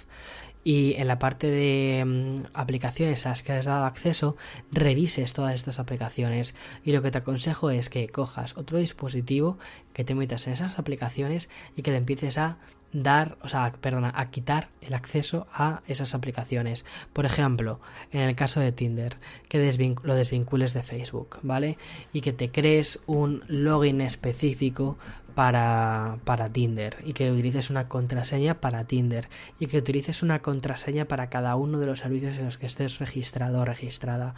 y 0.66 0.94
en 0.94 1.06
la 1.06 1.20
parte 1.20 1.48
de 1.48 2.04
mm, 2.04 2.46
aplicaciones 2.52 3.24
a 3.24 3.28
las 3.28 3.44
que 3.44 3.52
has 3.52 3.66
dado 3.66 3.84
acceso 3.84 4.36
revises 4.72 5.32
todas 5.32 5.54
estas 5.54 5.78
aplicaciones 5.78 6.56
y 6.84 6.90
lo 6.90 7.02
que 7.02 7.12
te 7.12 7.18
aconsejo 7.18 7.70
es 7.70 7.88
que 7.88 8.08
cojas 8.08 8.56
otro 8.56 8.78
dispositivo 8.78 9.58
que 9.92 10.02
te 10.02 10.16
metas 10.16 10.48
en 10.48 10.54
esas 10.54 10.80
aplicaciones 10.80 11.50
y 11.76 11.82
que 11.82 11.92
le 11.92 11.98
empieces 11.98 12.36
a 12.36 12.58
dar, 12.92 13.38
o 13.42 13.48
sea, 13.48 13.72
perdona, 13.80 14.12
a 14.16 14.30
quitar 14.32 14.68
el 14.80 14.94
acceso 14.94 15.46
a 15.52 15.82
esas 15.86 16.16
aplicaciones. 16.16 16.84
Por 17.12 17.26
ejemplo, 17.26 17.78
en 18.10 18.22
el 18.22 18.34
caso 18.34 18.58
de 18.58 18.72
Tinder, 18.72 19.18
que 19.48 19.58
lo 20.02 20.14
desvincules 20.16 20.74
de 20.74 20.82
Facebook, 20.82 21.38
¿vale? 21.42 21.78
Y 22.12 22.22
que 22.22 22.32
te 22.32 22.50
crees 22.50 22.98
un 23.06 23.44
login 23.46 24.00
específico 24.00 24.98
para, 25.36 26.16
para 26.24 26.48
Tinder 26.48 26.96
y 27.04 27.12
que 27.12 27.30
utilices 27.30 27.68
una 27.68 27.88
contraseña 27.88 28.54
para 28.54 28.84
Tinder 28.84 29.28
y 29.60 29.66
que 29.66 29.76
utilices 29.76 30.22
una 30.22 30.40
contraseña 30.40 31.04
para 31.04 31.28
cada 31.28 31.56
uno 31.56 31.78
de 31.78 31.84
los 31.84 32.00
servicios 32.00 32.38
en 32.38 32.46
los 32.46 32.56
que 32.56 32.64
estés 32.64 32.98
registrado 32.98 33.60
o 33.60 33.64
registrada. 33.66 34.34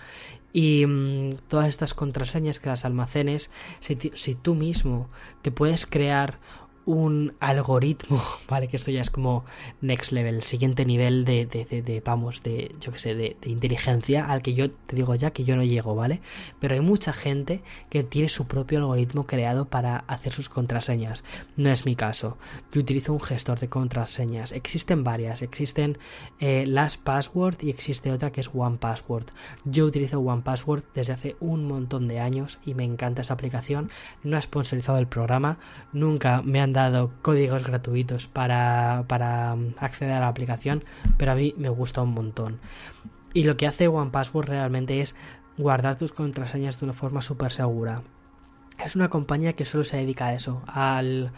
Y 0.53 0.87
mm, 0.87 1.37
todas 1.47 1.69
estas 1.69 1.95
contraseñas 1.95 2.59
que 2.59 2.69
las 2.69 2.85
almacenes, 2.85 3.53
si, 3.79 3.97
si 4.15 4.35
tú 4.35 4.57
mismo 4.57 5.09
te 5.41 5.53
puedes 5.53 5.87
crear 5.87 6.41
un 6.89 7.35
algoritmo, 7.39 8.19
¿vale? 8.49 8.67
Que 8.67 8.79
esto 8.79 8.91
ya 8.91 9.03
es 9.03 9.11
como 9.11 9.45
next 9.83 10.11
level, 10.11 10.43
siguiente 10.43 10.87
nivel 10.87 11.27
de, 11.27 11.45
de, 11.45 11.83
de, 11.83 12.01
vamos, 12.01 12.43
de, 12.43 12.75
yo 12.81 12.93
que 12.93 12.99
sé, 12.99 13.15
de, 13.15 13.37
inteligencia 13.45 14.25
al 14.25 14.41
que 14.41 14.55
yo 14.55 14.71
te 14.71 14.97
digo 14.97 15.15
ya 15.15 15.31
que 15.31 15.45
yo 15.45 15.55
no 15.55 15.65
llego, 15.65 15.95
¿vale? 15.95 16.23
Pero 16.59 16.75
hay 16.75 16.81
mucha 16.81 17.13
gente 17.13 17.63
que 17.91 18.05
tiene 18.05 18.31
su 18.31 18.47
propio 18.47 18.79
algoritmo 18.79 19.27
creado 19.27 19.67
para 19.67 19.99
hacer 20.07 20.33
sus 20.33 20.49
contraseñas. 20.49 21.25
No 21.57 21.69
es 21.71 21.85
mi 21.85 21.95
caso. 21.95 22.39
Yo 22.73 22.81
utilizo 22.81 23.13
un 23.13 23.21
gestor 23.21 23.61
de 23.61 23.69
contraseñas. 23.69 24.53
Existen 24.53 25.05
varias. 25.05 25.43
Existen 25.43 25.99
eh, 26.41 26.65
LastPassword 26.67 27.57
y 27.61 27.69
existe 27.69 28.11
otra 28.13 28.33
que 28.33 28.41
es 28.41 28.51
OnePassword. 28.55 29.27
Yo 29.67 29.85
utilizo 29.85 30.21
OnePassword 30.21 30.85
desde 30.95 31.13
hace 31.13 31.37
un 31.41 31.67
montón 31.67 32.09
de 32.09 32.21
años 32.21 32.61
y 32.65 32.73
me 32.73 32.85
encanta 32.85 33.21
esa 33.21 33.35
aplicación. 33.35 33.91
No 34.23 34.39
ha 34.39 34.41
sponsorizado 34.41 34.97
el 34.99 35.07
programa. 35.07 35.59
Nunca 35.93 36.41
me 36.43 36.63
han 36.63 36.73
dado 36.73 36.78
códigos 37.23 37.65
gratuitos 37.65 38.27
para, 38.29 39.05
para 39.09 39.57
acceder 39.79 40.15
a 40.15 40.21
la 40.21 40.29
aplicación, 40.29 40.85
pero 41.17 41.33
a 41.33 41.35
mí 41.35 41.55
me 41.57 41.69
gusta 41.69 42.03
un 42.03 42.15
montón. 42.15 42.61
Y 43.35 43.45
lo 43.45 43.57
que 43.57 43.67
hace 43.67 43.89
OnePassword 43.89 44.49
realmente 44.49 45.01
es 45.01 45.15
guardar 45.57 45.97
tus 45.97 46.13
contraseñas 46.13 46.81
de 46.81 46.87
una 46.87 46.95
forma 46.95 47.23
súper 47.23 47.53
segura. 47.53 48.03
Es 48.85 48.95
una 48.95 49.11
compañía 49.11 49.55
que 49.55 49.65
solo 49.65 49.85
se 49.85 49.97
dedica 49.97 50.27
a 50.27 50.35
eso, 50.35 50.63
al, 50.67 51.33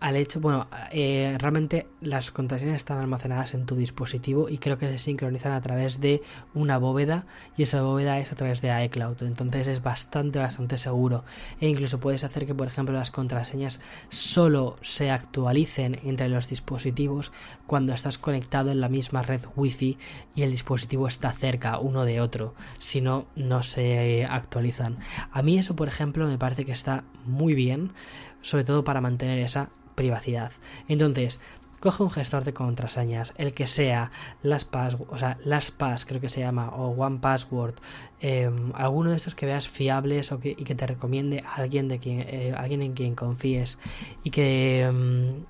al 0.00 0.16
hecho, 0.16 0.40
bueno, 0.40 0.66
eh, 0.90 1.36
realmente 1.38 1.86
las 2.00 2.30
contraseñas 2.30 2.76
están 2.76 2.98
almacenadas 2.98 3.52
en 3.52 3.66
tu 3.66 3.76
dispositivo 3.76 4.48
y 4.48 4.56
creo 4.56 4.78
que 4.78 4.88
se 4.88 4.98
sincronizan 4.98 5.52
a 5.52 5.60
través 5.60 6.00
de 6.00 6.22
una 6.54 6.78
bóveda 6.78 7.26
y 7.56 7.64
esa 7.64 7.82
bóveda 7.82 8.18
es 8.18 8.32
a 8.32 8.34
través 8.34 8.62
de 8.62 8.84
iCloud, 8.86 9.22
entonces 9.22 9.68
es 9.68 9.82
bastante, 9.82 10.38
bastante 10.38 10.78
seguro. 10.78 11.24
E 11.60 11.68
incluso 11.68 12.00
puedes 12.00 12.24
hacer 12.24 12.46
que, 12.46 12.54
por 12.54 12.66
ejemplo, 12.66 12.94
las 12.94 13.10
contraseñas 13.10 13.80
solo 14.08 14.76
se 14.80 15.10
actualicen 15.10 16.00
entre 16.02 16.30
los 16.30 16.48
dispositivos 16.48 17.30
cuando 17.66 17.92
estás 17.92 18.16
conectado 18.16 18.70
en 18.70 18.80
la 18.80 18.88
misma 18.88 19.20
red 19.20 19.42
wifi 19.54 19.98
y 20.34 20.42
el 20.42 20.50
dispositivo 20.50 21.08
está 21.08 21.30
cerca 21.32 21.78
uno 21.78 22.06
de 22.06 22.22
otro, 22.22 22.54
si 22.78 23.02
no, 23.02 23.26
no 23.36 23.62
se 23.62 24.24
actualizan. 24.24 24.98
A 25.30 25.42
mí 25.42 25.58
eso, 25.58 25.76
por 25.76 25.88
ejemplo, 25.88 26.26
me 26.26 26.38
parece 26.38 26.64
que 26.64 26.72
está 26.72 27.04
muy 27.26 27.52
bien, 27.52 27.92
sobre 28.40 28.64
todo 28.64 28.82
para 28.82 29.02
mantener 29.02 29.38
esa 29.40 29.68
privacidad. 30.00 30.50
Entonces, 30.88 31.40
coge 31.78 32.02
un 32.02 32.10
gestor 32.10 32.44
de 32.44 32.54
contraseñas, 32.54 33.34
el 33.36 33.52
que 33.52 33.66
sea, 33.66 34.10
LastPass, 34.42 34.96
o 35.08 35.18
sea, 35.18 35.36
LastPass 35.44 36.06
creo 36.06 36.22
que 36.22 36.30
se 36.30 36.40
llama, 36.40 36.70
o 36.70 36.88
OnePassword, 36.90 37.74
eh, 38.22 38.50
alguno 38.74 39.10
de 39.10 39.16
estos 39.16 39.34
que 39.34 39.44
veas 39.44 39.68
fiables 39.68 40.32
o 40.32 40.40
que, 40.40 40.50
y 40.50 40.64
que 40.64 40.74
te 40.74 40.86
recomiende 40.86 41.42
a 41.46 41.56
alguien, 41.56 41.88
de 41.88 41.98
quien, 41.98 42.20
eh, 42.20 42.54
alguien 42.56 42.80
en 42.80 42.94
quien 42.94 43.14
confíes 43.14 43.78
y 44.24 44.30
que... 44.30 44.82
Em, 44.82 45.44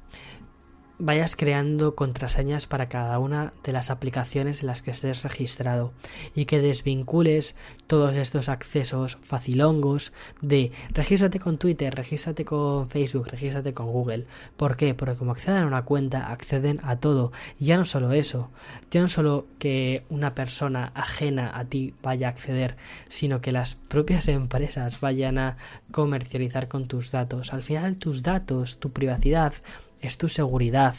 vayas 1.00 1.34
creando 1.34 1.94
contraseñas 1.94 2.66
para 2.66 2.88
cada 2.88 3.18
una 3.18 3.52
de 3.64 3.72
las 3.72 3.90
aplicaciones 3.90 4.60
en 4.60 4.66
las 4.66 4.82
que 4.82 4.90
estés 4.90 5.22
registrado 5.22 5.92
y 6.34 6.44
que 6.44 6.60
desvincules 6.60 7.56
todos 7.86 8.14
estos 8.14 8.48
accesos 8.48 9.18
facilongos 9.22 10.12
de 10.40 10.72
regístrate 10.92 11.40
con 11.40 11.58
Twitter, 11.58 11.94
regístrate 11.94 12.44
con 12.44 12.88
Facebook, 12.90 13.28
regístrate 13.28 13.74
con 13.74 13.86
Google. 13.86 14.26
¿Por 14.56 14.76
qué? 14.76 14.94
Porque 14.94 15.16
como 15.16 15.32
acceden 15.32 15.62
a 15.62 15.66
una 15.66 15.84
cuenta, 15.84 16.30
acceden 16.30 16.80
a 16.82 16.96
todo. 16.96 17.32
Y 17.58 17.66
ya 17.66 17.76
no 17.76 17.84
solo 17.84 18.12
eso, 18.12 18.50
ya 18.90 19.00
no 19.00 19.08
solo 19.08 19.46
que 19.58 20.02
una 20.10 20.34
persona 20.34 20.92
ajena 20.94 21.50
a 21.58 21.64
ti 21.64 21.94
vaya 22.02 22.28
a 22.28 22.30
acceder, 22.30 22.76
sino 23.08 23.40
que 23.40 23.52
las 23.52 23.74
propias 23.74 24.28
empresas 24.28 25.00
vayan 25.00 25.38
a 25.38 25.56
comercializar 25.90 26.68
con 26.68 26.86
tus 26.86 27.10
datos. 27.10 27.52
Al 27.52 27.62
final 27.62 27.96
tus 27.96 28.22
datos, 28.22 28.78
tu 28.78 28.90
privacidad, 28.90 29.54
es 30.00 30.18
tu 30.18 30.28
seguridad. 30.28 30.94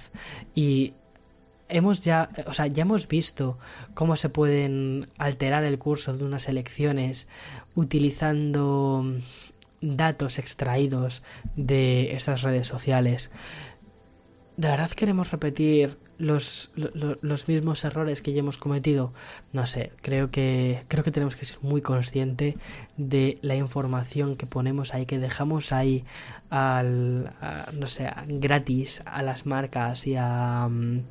Y 0.56 0.94
hemos 1.70 2.02
ya, 2.02 2.30
o 2.46 2.54
sea, 2.54 2.68
ya 2.68 2.84
hemos 2.84 3.08
visto 3.08 3.58
cómo 3.94 4.16
se 4.16 4.30
pueden 4.30 5.10
alterar 5.18 5.64
el 5.64 5.80
curso 5.80 6.16
de 6.16 6.24
unas 6.24 6.48
elecciones 6.48 7.28
utilizando 7.76 9.06
datos 9.82 10.38
extraídos 10.38 11.24
de 11.56 12.14
estas 12.16 12.42
redes 12.44 12.68
sociales. 12.68 13.32
¿De 14.58 14.68
verdad 14.68 14.92
queremos 14.92 15.32
repetir 15.32 15.98
los, 16.22 16.72
los, 16.76 17.48
mismos 17.48 17.84
errores 17.84 18.22
que 18.22 18.34
ya 18.34 18.40
hemos 18.40 18.58
cometido? 18.58 19.12
No 19.54 19.66
sé, 19.66 19.92
creo 20.02 20.32
que, 20.32 20.84
creo 20.88 21.04
que 21.04 21.12
tenemos 21.12 21.36
que 21.36 21.46
ser 21.46 21.58
muy 21.62 21.82
conscientes 21.82 22.56
de 22.98 23.40
la 23.42 23.56
información 23.56 24.36
que 24.36 24.46
ponemos 24.46 24.94
ahí, 24.94 25.06
que 25.06 25.20
dejamos 25.20 25.72
ahí 25.72 26.06
al, 26.50 27.34
no 27.80 27.88
sé, 27.88 28.10
gratis 28.28 29.02
a 29.06 29.22
las 29.22 29.46
marcas 29.46 30.08
y 30.08 30.16
a... 30.16 30.68
Mm, 30.70 31.02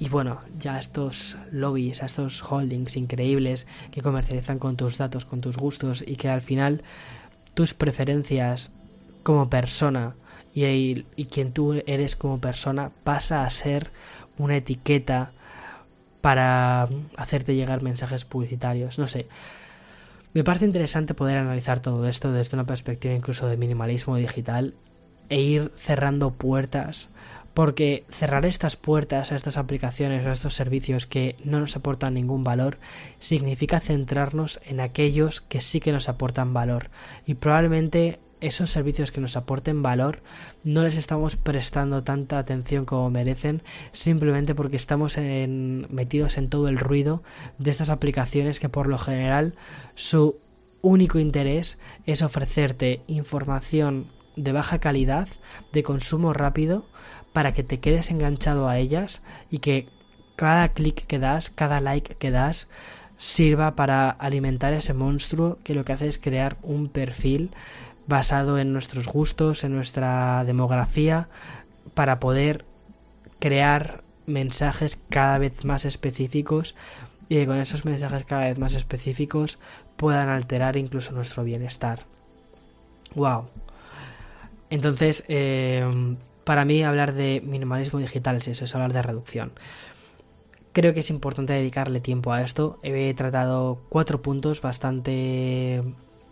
y 0.00 0.08
bueno, 0.08 0.42
ya 0.60 0.78
estos 0.78 1.36
lobbies, 1.50 2.04
a 2.04 2.06
estos 2.06 2.40
holdings 2.48 2.96
increíbles 2.96 3.66
que 3.90 4.00
comercializan 4.00 4.60
con 4.60 4.76
tus 4.76 4.96
datos, 4.96 5.24
con 5.24 5.40
tus 5.40 5.56
gustos 5.56 6.04
y 6.06 6.14
que 6.14 6.28
al 6.28 6.40
final 6.40 6.82
tus 7.54 7.74
preferencias 7.74 8.70
como 9.24 9.50
persona 9.50 10.14
y, 10.54 11.04
quien 11.30 11.52
tú 11.52 11.74
eres 11.86 12.16
como 12.16 12.40
persona 12.40 12.90
pasa 13.04 13.44
a 13.44 13.50
ser 13.50 13.90
una 14.38 14.56
etiqueta 14.56 15.32
para 16.20 16.88
hacerte 17.16 17.54
llegar 17.54 17.82
mensajes 17.82 18.24
publicitarios. 18.24 18.98
No 18.98 19.06
sé. 19.06 19.26
Me 20.34 20.44
parece 20.44 20.64
interesante 20.64 21.14
poder 21.14 21.38
analizar 21.38 21.80
todo 21.80 22.06
esto 22.08 22.32
desde 22.32 22.56
una 22.56 22.66
perspectiva 22.66 23.14
incluso 23.14 23.46
de 23.46 23.56
minimalismo 23.56 24.16
digital 24.16 24.74
e 25.28 25.40
ir 25.40 25.72
cerrando 25.76 26.32
puertas 26.32 27.08
porque 27.54 28.04
cerrar 28.08 28.46
estas 28.46 28.76
puertas 28.76 29.32
a 29.32 29.34
estas 29.34 29.56
aplicaciones 29.56 30.24
o 30.24 30.28
a 30.28 30.32
estos 30.32 30.54
servicios 30.54 31.06
que 31.06 31.34
no 31.42 31.58
nos 31.58 31.74
aportan 31.74 32.14
ningún 32.14 32.44
valor 32.44 32.78
significa 33.18 33.80
centrarnos 33.80 34.60
en 34.64 34.78
aquellos 34.78 35.40
que 35.40 35.60
sí 35.60 35.80
que 35.80 35.90
nos 35.90 36.08
aportan 36.08 36.54
valor 36.54 36.90
y 37.26 37.34
probablemente 37.34 38.20
esos 38.40 38.70
servicios 38.70 39.10
que 39.10 39.20
nos 39.20 39.36
aporten 39.36 39.82
valor 39.82 40.20
no 40.64 40.82
les 40.82 40.96
estamos 40.96 41.36
prestando 41.36 42.02
tanta 42.02 42.38
atención 42.38 42.84
como 42.84 43.10
merecen 43.10 43.62
simplemente 43.92 44.54
porque 44.54 44.76
estamos 44.76 45.18
metidos 45.18 46.38
en 46.38 46.48
todo 46.48 46.68
el 46.68 46.78
ruido 46.78 47.22
de 47.58 47.70
estas 47.70 47.90
aplicaciones 47.90 48.60
que 48.60 48.68
por 48.68 48.86
lo 48.86 48.98
general 48.98 49.54
su 49.94 50.36
único 50.82 51.18
interés 51.18 51.78
es 52.06 52.22
ofrecerte 52.22 53.02
información 53.06 54.06
de 54.36 54.52
baja 54.52 54.78
calidad, 54.78 55.28
de 55.72 55.82
consumo 55.82 56.32
rápido, 56.32 56.86
para 57.32 57.52
que 57.52 57.64
te 57.64 57.80
quedes 57.80 58.10
enganchado 58.10 58.68
a 58.68 58.78
ellas 58.78 59.22
y 59.50 59.58
que 59.58 59.88
cada 60.36 60.68
clic 60.68 61.06
que 61.06 61.18
das, 61.18 61.50
cada 61.50 61.80
like 61.80 62.14
que 62.14 62.30
das, 62.30 62.68
sirva 63.18 63.74
para 63.74 64.10
alimentar 64.10 64.72
ese 64.72 64.94
monstruo 64.94 65.58
que 65.64 65.74
lo 65.74 65.84
que 65.84 65.92
hace 65.92 66.06
es 66.06 66.18
crear 66.18 66.56
un 66.62 66.88
perfil 66.88 67.50
basado 68.08 68.58
en 68.58 68.72
nuestros 68.72 69.06
gustos, 69.06 69.62
en 69.62 69.74
nuestra 69.74 70.42
demografía, 70.44 71.28
para 71.94 72.18
poder 72.18 72.64
crear 73.38 74.02
mensajes 74.26 75.00
cada 75.08 75.38
vez 75.38 75.64
más 75.64 75.84
específicos 75.84 76.74
y 77.28 77.36
que 77.36 77.46
con 77.46 77.58
esos 77.58 77.84
mensajes 77.84 78.24
cada 78.24 78.46
vez 78.46 78.58
más 78.58 78.74
específicos 78.74 79.58
puedan 79.96 80.30
alterar 80.30 80.76
incluso 80.76 81.12
nuestro 81.12 81.44
bienestar. 81.44 82.00
¡Wow! 83.14 83.48
Entonces, 84.70 85.24
eh, 85.28 86.16
para 86.44 86.64
mí 86.64 86.82
hablar 86.82 87.12
de 87.12 87.42
minimalismo 87.44 87.98
digital 87.98 88.36
es 88.36 88.48
eso, 88.48 88.64
es 88.64 88.74
hablar 88.74 88.92
de 88.94 89.02
reducción. 89.02 89.52
Creo 90.72 90.94
que 90.94 91.00
es 91.00 91.10
importante 91.10 91.52
dedicarle 91.52 92.00
tiempo 92.00 92.32
a 92.32 92.42
esto. 92.42 92.78
He 92.82 93.12
tratado 93.14 93.80
cuatro 93.88 94.22
puntos 94.22 94.62
bastante... 94.62 95.82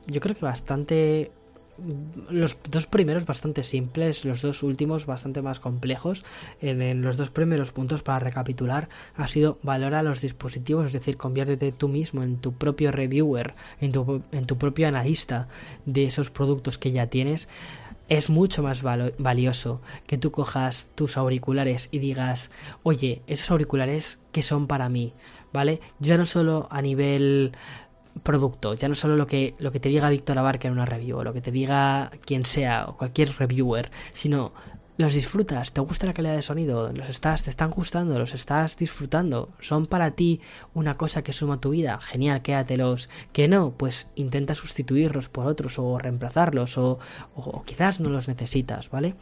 Yo 0.07 0.21
creo 0.21 0.37
que 0.37 0.45
bastante 0.45 1.33
los 2.31 2.59
dos 2.71 2.87
primeros 2.87 3.27
bastante 3.27 3.63
simples, 3.63 4.25
los 4.25 4.43
dos 4.43 4.63
últimos 4.63 5.07
bastante 5.07 5.43
más 5.43 5.61
complejos. 5.61 6.25
En, 6.61 7.03
los 7.03 7.17
dos 7.17 7.31
primeros 7.31 7.73
puntos, 7.73 8.03
para 8.03 8.19
recapitular, 8.19 8.89
ha 9.15 9.29
sido 9.29 9.59
valora 9.63 10.03
los 10.03 10.21
dispositivos, 10.21 10.87
es 10.87 10.93
decir, 10.93 11.17
conviértete 11.17 11.73
tú 11.73 11.89
mismo 11.89 12.23
en 12.23 12.39
tu 12.39 12.53
propio 12.53 12.93
reviewer, 12.93 13.55
en 13.81 13.93
tu, 13.93 14.23
en 14.33 14.47
tu 14.47 14.59
propio 14.59 14.89
analista 14.89 15.49
de 15.85 16.05
esos 16.05 16.31
productos 16.31 16.79
que 16.79 16.93
ya 16.93 17.09
tienes 17.09 17.49
es 18.09 18.31
mucho 18.31 18.63
más 18.63 18.83
valioso 18.83 19.81
que 20.07 20.19
tú 20.19 20.31
cojas 20.31 20.91
tus 20.95 21.17
auriculares 21.17 21.89
y 21.91 21.99
digas, 21.99 22.51
oye, 22.83 23.23
esos 23.27 23.51
auriculares 23.51 24.21
que 24.33 24.43
son 24.43 24.69
para 24.69 24.89
mí, 24.89 25.13
¿vale? 25.53 25.81
Ya 25.99 26.17
no 26.17 26.27
solo 26.27 26.69
a 26.71 26.83
nivel 26.83 27.53
producto, 28.23 28.75
ya 28.75 28.89
no 28.89 28.95
solo 28.95 29.17
lo 29.17 29.27
que, 29.27 29.55
lo 29.59 29.73
que 29.73 29.81
te 29.81 29.89
diga 29.89 30.11
Víctor 30.11 30.39
Abarca 30.39 30.69
en 30.69 30.75
una 30.75 30.87
review, 30.87 31.19
o 31.19 31.25
lo 31.25 31.33
que 31.33 31.41
te 31.41 31.51
diga 31.51 32.11
quien 32.25 32.45
sea, 32.45 32.87
o 32.87 32.97
cualquier 32.97 33.31
reviewer, 33.39 33.91
sino 34.13 34.53
los 34.99 35.13
disfrutas, 35.13 35.73
te 35.73 35.83
gusta 35.83 36.07
la 36.07 36.15
calidad 36.15 36.35
de 36.35 36.43
sonido, 36.43 36.91
los 36.91 37.11
estás, 37.11 37.43
te 37.43 37.51
están 37.51 37.71
gustando, 37.71 38.19
los 38.19 38.33
estás 38.33 38.79
disfrutando, 38.79 39.51
son 39.61 39.87
para 39.87 40.13
ti 40.13 40.41
una 40.73 40.95
cosa 40.95 41.23
que 41.23 41.35
suma 41.35 41.61
tu 41.61 41.71
vida, 41.71 42.01
genial, 42.01 42.41
quédatelos, 42.41 43.11
que 43.33 43.47
no, 43.47 43.73
pues 43.77 44.07
intenta 44.15 44.55
sustituirlos 44.55 45.29
por 45.29 45.47
otros 45.47 45.79
o 45.79 45.99
reemplazarlos 45.99 46.79
o, 46.79 46.99
o 47.35 47.63
quizás 47.65 48.01
no 48.01 48.09
los 48.09 48.27
necesitas, 48.27 48.89
¿vale? 48.89 49.17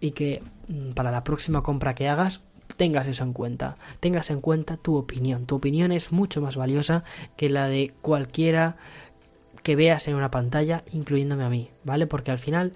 Y 0.00 0.12
que 0.12 0.42
mm, 0.68 0.92
para 0.92 1.10
la 1.10 1.22
próxima 1.22 1.62
compra 1.62 1.94
que 1.94 2.08
hagas 2.08 2.40
tengas 2.76 3.06
eso 3.06 3.24
en 3.24 3.32
cuenta, 3.32 3.76
tengas 4.00 4.30
en 4.30 4.40
cuenta 4.40 4.76
tu 4.76 4.96
opinión, 4.96 5.46
tu 5.46 5.56
opinión 5.56 5.92
es 5.92 6.12
mucho 6.12 6.40
más 6.40 6.56
valiosa 6.56 7.04
que 7.36 7.50
la 7.50 7.68
de 7.68 7.92
cualquiera 8.02 8.76
que 9.62 9.76
veas 9.76 10.08
en 10.08 10.14
una 10.14 10.30
pantalla, 10.30 10.84
incluyéndome 10.92 11.44
a 11.44 11.50
mí, 11.50 11.70
¿vale? 11.84 12.06
Porque 12.06 12.30
al 12.30 12.38
final, 12.38 12.72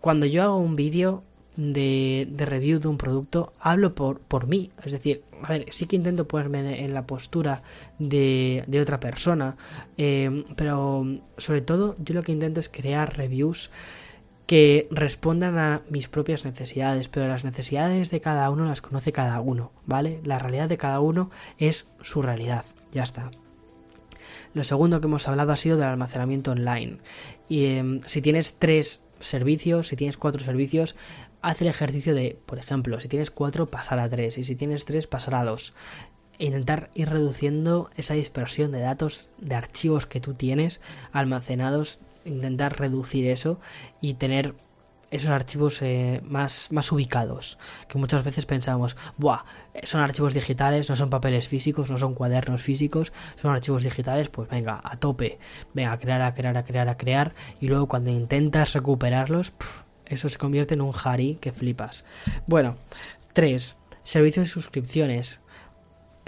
cuando 0.00 0.26
yo 0.26 0.42
hago 0.42 0.58
un 0.58 0.76
vídeo, 0.76 1.22
de, 1.58 2.28
review 2.38 2.78
de 2.78 2.86
un 2.86 2.98
producto, 2.98 3.52
hablo 3.58 3.94
por, 3.94 4.20
por 4.20 4.46
mí. 4.46 4.70
Es 4.84 4.92
decir, 4.92 5.24
a 5.42 5.48
ver, 5.50 5.66
sí 5.72 5.86
que 5.86 5.96
intento 5.96 6.28
ponerme 6.28 6.84
en 6.84 6.94
la 6.94 7.06
postura 7.06 7.62
de, 7.98 8.62
de 8.68 8.80
otra 8.80 9.00
persona, 9.00 9.56
eh, 9.96 10.44
pero 10.54 11.04
sobre 11.36 11.60
todo 11.60 11.96
yo 11.98 12.14
lo 12.14 12.22
que 12.22 12.32
intento 12.32 12.60
es 12.60 12.68
crear 12.68 13.16
reviews 13.16 13.70
que 14.48 14.88
respondan 14.90 15.58
a 15.58 15.82
mis 15.90 16.08
propias 16.08 16.46
necesidades, 16.46 17.08
pero 17.08 17.28
las 17.28 17.44
necesidades 17.44 18.10
de 18.10 18.22
cada 18.22 18.48
uno 18.48 18.64
las 18.64 18.80
conoce 18.80 19.12
cada 19.12 19.42
uno, 19.42 19.72
¿vale? 19.84 20.22
La 20.24 20.38
realidad 20.38 20.70
de 20.70 20.78
cada 20.78 21.00
uno 21.00 21.30
es 21.58 21.90
su 22.00 22.22
realidad, 22.22 22.64
ya 22.90 23.02
está. 23.02 23.30
Lo 24.54 24.64
segundo 24.64 25.02
que 25.02 25.06
hemos 25.06 25.28
hablado 25.28 25.52
ha 25.52 25.56
sido 25.56 25.76
del 25.76 25.88
almacenamiento 25.88 26.52
online. 26.52 26.96
Y 27.46 27.66
em, 27.66 28.00
si 28.06 28.22
tienes 28.22 28.58
tres 28.58 29.04
servicios, 29.20 29.88
si 29.88 29.96
tienes 29.96 30.16
cuatro 30.16 30.40
servicios, 30.40 30.96
haz 31.42 31.60
el 31.60 31.68
ejercicio 31.68 32.14
de, 32.14 32.38
por 32.46 32.58
ejemplo, 32.58 32.98
si 33.00 33.08
tienes 33.08 33.30
cuatro, 33.30 33.66
pasar 33.66 33.98
a 33.98 34.08
tres, 34.08 34.38
y 34.38 34.44
si 34.44 34.56
tienes 34.56 34.86
tres, 34.86 35.06
pasar 35.06 35.34
a 35.34 35.44
dos. 35.44 35.74
E 36.38 36.46
intentar 36.46 36.88
ir 36.94 37.10
reduciendo 37.10 37.90
esa 37.98 38.14
dispersión 38.14 38.72
de 38.72 38.80
datos, 38.80 39.28
de 39.36 39.56
archivos 39.56 40.06
que 40.06 40.20
tú 40.20 40.32
tienes 40.32 40.80
almacenados, 41.12 42.00
intentar 42.28 42.78
reducir 42.78 43.26
eso 43.26 43.60
y 44.00 44.14
tener 44.14 44.54
esos 45.10 45.30
archivos 45.30 45.80
eh, 45.82 46.20
más, 46.24 46.70
más 46.70 46.92
ubicados. 46.92 47.58
Que 47.88 47.98
muchas 47.98 48.24
veces 48.24 48.46
pensamos, 48.46 48.96
Buah, 49.16 49.44
son 49.84 50.00
archivos 50.00 50.34
digitales, 50.34 50.88
no 50.90 50.96
son 50.96 51.10
papeles 51.10 51.48
físicos, 51.48 51.90
no 51.90 51.98
son 51.98 52.14
cuadernos 52.14 52.62
físicos, 52.62 53.12
son 53.36 53.52
archivos 53.52 53.84
digitales, 53.84 54.28
pues 54.28 54.48
venga, 54.48 54.80
a 54.82 54.96
tope. 54.96 55.38
Venga, 55.74 55.92
a 55.92 55.98
crear, 55.98 56.22
a 56.22 56.34
crear, 56.34 56.56
a 56.56 56.64
crear, 56.64 56.88
a 56.88 56.96
crear. 56.96 57.34
Y 57.60 57.68
luego 57.68 57.88
cuando 57.88 58.10
intentas 58.10 58.72
recuperarlos, 58.74 59.52
eso 60.06 60.28
se 60.28 60.38
convierte 60.38 60.74
en 60.74 60.82
un 60.82 60.92
Harry 61.04 61.36
que 61.40 61.52
flipas. 61.52 62.04
Bueno, 62.46 62.76
3. 63.32 63.76
Servicios 64.02 64.48
y 64.48 64.50
suscripciones 64.50 65.40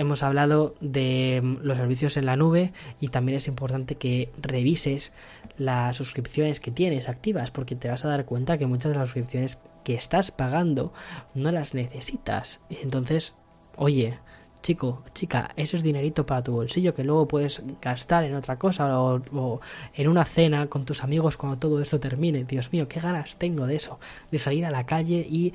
hemos 0.01 0.23
hablado 0.23 0.75
de 0.81 1.41
mm, 1.43 1.59
los 1.63 1.77
servicios 1.77 2.17
en 2.17 2.27
la 2.27 2.37
nube 2.37 2.73
y 3.01 3.09
también 3.09 3.37
es 3.37 3.49
importante 3.49 3.97
que 3.97 4.31
revises 4.41 5.13
las 5.59 5.97
suscripciones 5.97 6.59
que 6.59 6.71
tienes 6.71 7.09
activas 7.09 7.51
porque 7.51 7.77
te 7.77 7.89
vas 7.89 8.05
a 8.05 8.09
dar 8.09 8.25
cuenta 8.25 8.57
que 8.57 8.67
muchas 8.67 8.93
de 8.93 8.99
las 8.99 9.09
suscripciones 9.09 9.61
que 9.85 9.95
estás 9.95 10.31
pagando 10.31 10.93
no 11.35 11.53
las 11.53 11.75
necesitas. 11.75 12.61
Entonces, 12.71 13.35
oye, 13.77 14.19
chico, 14.63 15.05
chica, 15.15 15.51
eso 15.57 15.77
es 15.77 15.83
dinerito 15.83 16.25
para 16.25 16.43
tu 16.43 16.53
bolsillo 16.53 16.95
que 16.95 17.05
luego 17.05 17.29
puedes 17.29 17.63
gastar 17.83 18.25
en 18.25 18.35
otra 18.35 18.59
cosa 18.59 18.99
o, 18.99 19.21
o, 19.35 19.61
en 19.95 20.09
una 20.09 20.25
cena 20.25 20.67
con 20.69 20.87
tus 20.87 21.05
amigos 21.05 21.37
cuando 21.37 21.59
todo 21.59 21.81
esto 21.83 22.01
termine. 22.01 22.45
Dios 22.45 22.73
mío, 22.73 22.89
qué 22.89 23.01
ganas 23.01 23.37
tengo 23.37 23.67
de 23.67 23.77
eso, 23.77 24.01
de 24.31 24.39
salir 24.39 24.65
a 24.65 24.71
la 24.71 24.87
calle 24.87 25.27
y 25.29 25.53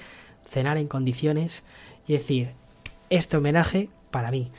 cenar 0.47 0.77
en 0.77 0.87
condiciones 0.87 1.63
y 2.07 2.13
decir, 2.13 2.51
este 3.09 3.37
homenaje 3.37 3.89
para 4.15 4.31
mí. 4.31 4.49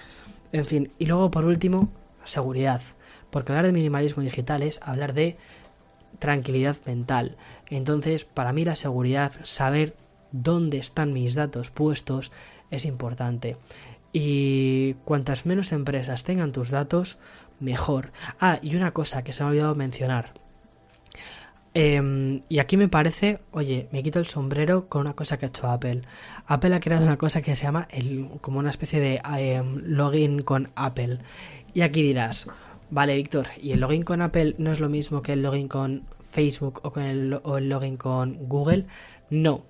En 0.53 0.67
fin, 0.67 0.93
y 0.99 1.07
luego 1.07 1.31
por 1.31 1.47
último, 1.47 1.89
seguridad. 2.25 2.83
Porque 3.31 3.53
hablar 3.53 3.65
de 3.65 3.73
minimalismo 3.73 4.23
digital 4.23 4.63
es 4.63 4.83
hablar 4.83 5.15
de 5.15 5.39
tranquilidad 6.19 6.77
mental. 6.85 7.39
Entonces, 7.71 8.27
para 8.27 8.53
mí 8.53 8.67
la 8.67 8.75
seguridad, 8.75 9.33
saber 9.45 9.97
dónde 10.31 10.77
están 10.77 11.15
mis 11.15 11.35
datos 11.35 11.71
puestos, 11.71 12.33
es 12.71 12.85
importante. 12.85 13.57
Y 14.13 14.93
cuantas 15.07 15.47
menos 15.47 15.73
empresas 15.73 16.23
tengan 16.23 16.53
tus 16.53 16.69
datos, 16.69 17.17
mejor. 17.59 18.13
Ah, 18.39 18.59
y 18.61 18.77
una 18.77 18.93
cosa 18.93 19.25
que 19.25 19.33
se 19.33 19.43
me 19.43 19.47
ha 19.47 19.51
olvidado 19.53 19.75
mencionar. 19.75 20.35
Em, 21.79 22.41
y 22.49 22.59
aquí 22.61 22.79
me 22.79 22.89
parece, 22.89 23.39
oye, 23.53 23.87
me 23.93 24.03
quito 24.03 24.19
el 24.19 24.27
sombrero 24.27 24.89
con 24.89 25.03
una 25.03 25.13
cosa 25.13 25.37
que 25.37 25.45
ha 25.45 25.49
hecho 25.51 25.69
Apple. 25.69 26.01
Apple 26.47 26.75
ha 26.75 26.81
creado 26.81 27.05
una 27.05 27.19
cosa 27.19 27.43
que 27.43 27.55
se 27.55 27.65
llama 27.65 27.87
como 28.41 28.61
una 28.61 28.71
especie 28.71 28.99
de 28.99 29.21
em, 29.37 29.83
login 29.85 30.41
con 30.41 30.71
Apple. 30.75 31.19
Y 31.75 31.83
aquí 31.83 32.03
dirás, 32.03 32.49
vale, 32.89 33.15
Víctor, 33.15 33.49
¿y 33.61 33.73
el 33.73 33.81
login 33.81 34.05
con 34.05 34.23
Apple 34.23 34.55
no 34.57 34.73
es 34.73 34.81
lo 34.81 34.89
mismo 34.89 35.21
que 35.21 35.35
el 35.35 35.43
login 35.43 35.69
con 35.69 36.05
Facebook 36.31 36.81
o, 36.83 36.93
con 36.93 37.03
el, 37.03 37.41
o 37.43 37.59
el 37.59 37.69
login 37.69 37.99
con 37.99 38.49
Google? 38.49 38.87
No, 39.29 39.67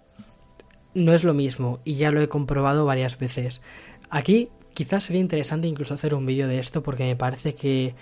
no 0.94 1.12
es 1.12 1.24
lo 1.24 1.34
mismo 1.34 1.80
y 1.84 1.96
ya 1.96 2.12
lo 2.12 2.20
he 2.20 2.28
comprobado 2.28 2.84
varias 2.84 3.18
veces. 3.18 3.62
Aquí 4.10 4.50
quizás 4.74 5.02
sería 5.02 5.20
interesante 5.20 5.66
incluso 5.66 5.94
hacer 5.94 6.14
un 6.14 6.24
vídeo 6.24 6.46
de 6.46 6.60
esto 6.60 6.84
porque 6.84 7.02
me 7.02 7.16
parece 7.16 7.56
que, 7.56 7.96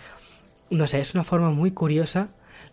no 0.69 0.87
sé, 0.89 1.01
es 1.01 1.15
una 1.15 1.25
forma 1.25 1.53
muy 1.53 1.71
curiosa 1.71 2.29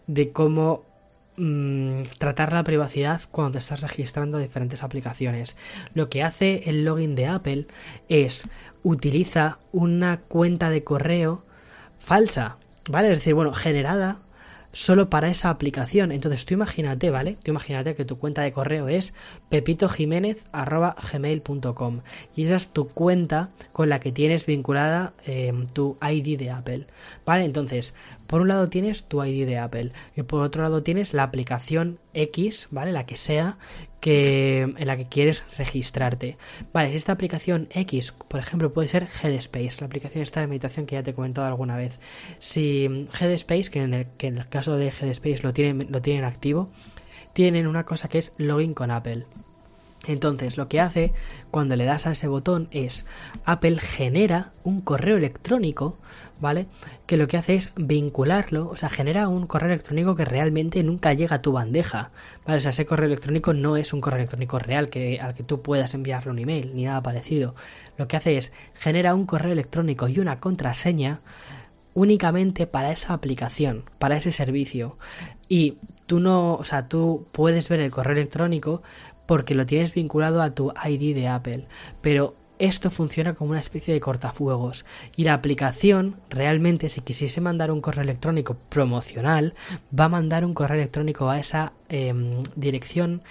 de 0.08 0.28
cómo 0.28 0.91
mm, 1.38 2.02
tratar 2.18 2.54
la 2.54 2.64
privacidad 2.64 3.22
cuando 3.32 3.60
estás 3.60 3.82
registrando 3.82 4.38
diferentes 4.38 4.84
aplicaciones. 4.84 5.58
Lo 5.94 6.10
que 6.10 6.24
hace 6.24 6.70
el 6.70 6.86
login 6.86 7.16
de 7.16 7.28
Apple 7.28 7.68
es 8.10 8.48
utiliza 8.84 9.60
una 9.72 10.22
cuenta 10.22 10.70
de 10.70 10.84
correo 10.84 11.44
falsa, 11.98 12.58
¿vale? 12.90 13.12
Es 13.12 13.20
decir, 13.20 13.34
bueno, 13.34 13.54
generada 13.54 14.20
solo 14.72 15.10
para 15.10 15.30
esa 15.30 15.50
aplicación. 15.50 16.12
Entonces 16.12 16.46
tú 16.46 16.54
imagínate, 16.54 17.10
¿vale? 17.10 17.38
Tú 17.44 17.50
imagínate 17.52 17.96
que 17.96 18.06
tu 18.06 18.18
cuenta 18.18 18.44
de 18.44 18.54
correo 18.54 18.88
es 18.88 19.14
pepitojiménez.gmail.com 19.50 22.02
y 22.36 22.46
esa 22.46 22.56
es 22.56 22.70
tu 22.70 22.88
cuenta 22.88 23.50
con 23.72 23.90
la 23.90 24.00
que 24.00 24.12
tienes 24.12 24.46
vinculada 24.46 25.14
em, 25.26 25.66
tu 25.68 25.98
ID 26.02 26.38
de 26.38 26.52
Apple, 26.52 26.86
¿vale? 27.26 27.46
Entonces, 27.46 27.96
por 28.32 28.40
un 28.40 28.48
lado 28.48 28.70
tienes 28.70 29.04
tu 29.04 29.22
ID 29.22 29.46
de 29.46 29.58
Apple 29.58 29.92
y 30.16 30.24
por 30.24 30.42
otro 30.42 30.64
lado 30.64 30.84
tienes 30.84 31.14
la 31.14 31.24
aplicación 31.24 32.00
X, 32.14 32.70
¿vale? 32.72 32.94
La 32.94 33.06
que 33.06 33.18
sea, 33.18 33.58
que, 34.00 34.62
en 34.62 34.88
la 34.88 34.96
que 34.96 35.10
quieres 35.10 35.44
registrarte. 35.58 36.38
Vale, 36.72 36.92
si 36.92 36.96
esta 36.96 37.12
aplicación 37.12 37.68
X, 37.72 38.14
por 38.30 38.40
ejemplo, 38.40 38.72
puede 38.72 38.88
ser 38.88 39.10
Headspace, 39.22 39.82
la 39.82 39.88
aplicación 39.88 40.24
esta 40.24 40.40
de 40.40 40.48
meditación 40.48 40.86
que 40.86 40.96
ya 40.96 41.04
te 41.04 41.12
he 41.12 41.14
comentado 41.14 41.46
alguna 41.46 41.76
vez. 41.76 42.00
Si 42.40 43.08
Headspace, 43.20 43.70
que 43.70 43.84
en 43.84 43.94
el, 43.94 44.08
que 44.18 44.28
en 44.28 44.38
el 44.38 44.48
caso 44.48 44.78
de 44.78 44.88
Headspace 44.88 45.44
lo 45.44 45.52
tienen, 45.52 45.92
lo 45.92 46.02
tienen 46.02 46.24
activo, 46.24 46.72
tienen 47.34 47.68
una 47.68 47.84
cosa 47.84 48.08
que 48.08 48.18
es 48.18 48.34
login 48.38 48.74
con 48.74 48.92
Apple. 48.92 49.26
Entonces, 50.12 50.58
lo 50.58 50.68
que 50.68 50.80
hace 50.80 51.14
cuando 51.50 51.76
le 51.76 51.86
das 51.86 52.08
a 52.08 52.12
ese 52.12 52.28
botón 52.28 52.68
es 52.72 53.06
Apple 53.46 53.78
genera 53.80 54.52
un 54.64 54.82
correo 54.82 55.18
electrónico, 55.18 55.98
¿vale? 56.40 56.68
Que 57.06 57.18
lo 57.18 57.28
que 57.28 57.38
hace 57.38 57.56
es 57.56 57.72
vincularlo, 57.76 58.70
o 58.70 58.78
sea, 58.78 58.90
genera 58.90 59.28
un 59.28 59.48
correo 59.48 59.70
electrónico 59.70 60.16
que 60.16 60.26
realmente 60.26 60.84
nunca 60.84 61.14
llega 61.14 61.38
a 61.38 61.42
tu 61.42 61.52
bandeja, 61.52 62.12
¿vale? 62.46 62.58
O 62.58 62.62
sea, 62.62 62.70
ese 62.70 62.86
correo 62.86 63.08
electrónico 63.08 63.54
no 63.54 63.78
es 63.78 63.94
un 63.94 64.02
correo 64.02 64.20
electrónico 64.20 64.60
real 64.60 64.90
que, 64.90 65.20
al 65.20 65.34
que 65.34 65.44
tú 65.44 65.62
puedas 65.62 65.94
enviarle 65.94 66.32
un 66.32 66.40
email 66.40 66.76
ni 66.76 66.86
nada 66.86 67.02
parecido. 67.02 67.56
Lo 67.98 68.08
que 68.08 68.18
hace 68.18 68.38
es 68.38 68.54
genera 68.74 69.16
un 69.16 69.26
correo 69.26 69.52
electrónico 69.52 70.08
y 70.08 70.20
una 70.20 70.40
contraseña 70.40 71.22
únicamente 71.94 72.68
para 72.68 72.92
esa 72.92 73.14
aplicación, 73.14 73.84
para 74.00 74.18
ese 74.18 74.32
servicio. 74.32 74.98
Y 75.50 75.78
tú 76.06 76.20
no, 76.20 76.56
o 76.56 76.64
sea, 76.64 76.88
tú 76.88 77.28
puedes 77.32 77.68
ver 77.70 77.82
el 77.82 77.92
correo 77.92 78.14
electrónico 78.14 78.82
porque 79.32 79.56
lo 79.56 79.66
tienes 79.66 79.94
vinculado 79.94 80.42
a 80.42 80.54
tu 80.54 80.74
ID 80.86 81.16
de 81.16 81.30
Apple, 81.30 81.64
pero 82.02 82.36
esto 82.60 82.92
funciona 82.92 83.34
como 83.34 83.52
una 83.52 83.62
especie 83.62 83.94
de 83.94 84.02
cortafuegos 84.02 84.84
y 85.16 85.24
la 85.24 85.36
aplicación 85.36 86.18
realmente 86.30 86.90
si 86.90 87.00
quisiese 87.00 87.40
mandar 87.40 87.72
un 87.72 87.80
correo 87.80 88.04
electrónico 88.04 88.58
promocional 88.68 89.54
va 89.98 90.04
a 90.04 90.10
mandar 90.10 90.44
un 90.44 90.54
correo 90.54 90.76
electrónico 90.76 91.30
a 91.30 91.40
esa 91.40 91.72
em, 91.88 92.44
dirección 92.58 93.22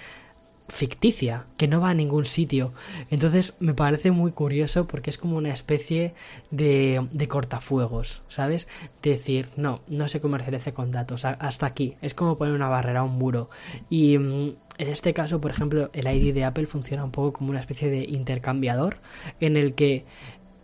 ficticia, 0.71 1.45
que 1.57 1.67
no 1.67 1.81
va 1.81 1.89
a 1.89 1.93
ningún 1.93 2.25
sitio. 2.25 2.73
Entonces 3.09 3.55
me 3.59 3.73
parece 3.73 4.09
muy 4.11 4.31
curioso 4.31 4.87
porque 4.87 5.09
es 5.09 5.17
como 5.17 5.37
una 5.37 5.51
especie 5.51 6.13
de, 6.49 7.07
de 7.11 7.27
cortafuegos, 7.27 8.23
¿sabes? 8.29 8.67
decir, 9.03 9.49
no, 9.57 9.81
no 9.87 10.07
se 10.07 10.21
comercializa 10.21 10.71
con 10.71 10.91
datos, 10.91 11.25
hasta 11.25 11.65
aquí. 11.65 11.95
Es 12.01 12.13
como 12.13 12.37
poner 12.37 12.53
una 12.53 12.69
barrera, 12.69 13.03
un 13.03 13.17
muro. 13.17 13.49
Y 13.89 14.17
mm, 14.17 14.55
en 14.81 14.89
este 14.89 15.13
caso, 15.13 15.39
por 15.39 15.51
ejemplo, 15.51 15.91
el 15.93 16.07
ID 16.07 16.33
de 16.33 16.43
Apple 16.43 16.65
funciona 16.65 17.03
un 17.03 17.11
poco 17.11 17.33
como 17.33 17.51
una 17.51 17.59
especie 17.59 17.91
de 17.91 18.03
intercambiador 18.03 18.97
en 19.39 19.55
el 19.55 19.75
que 19.75 20.05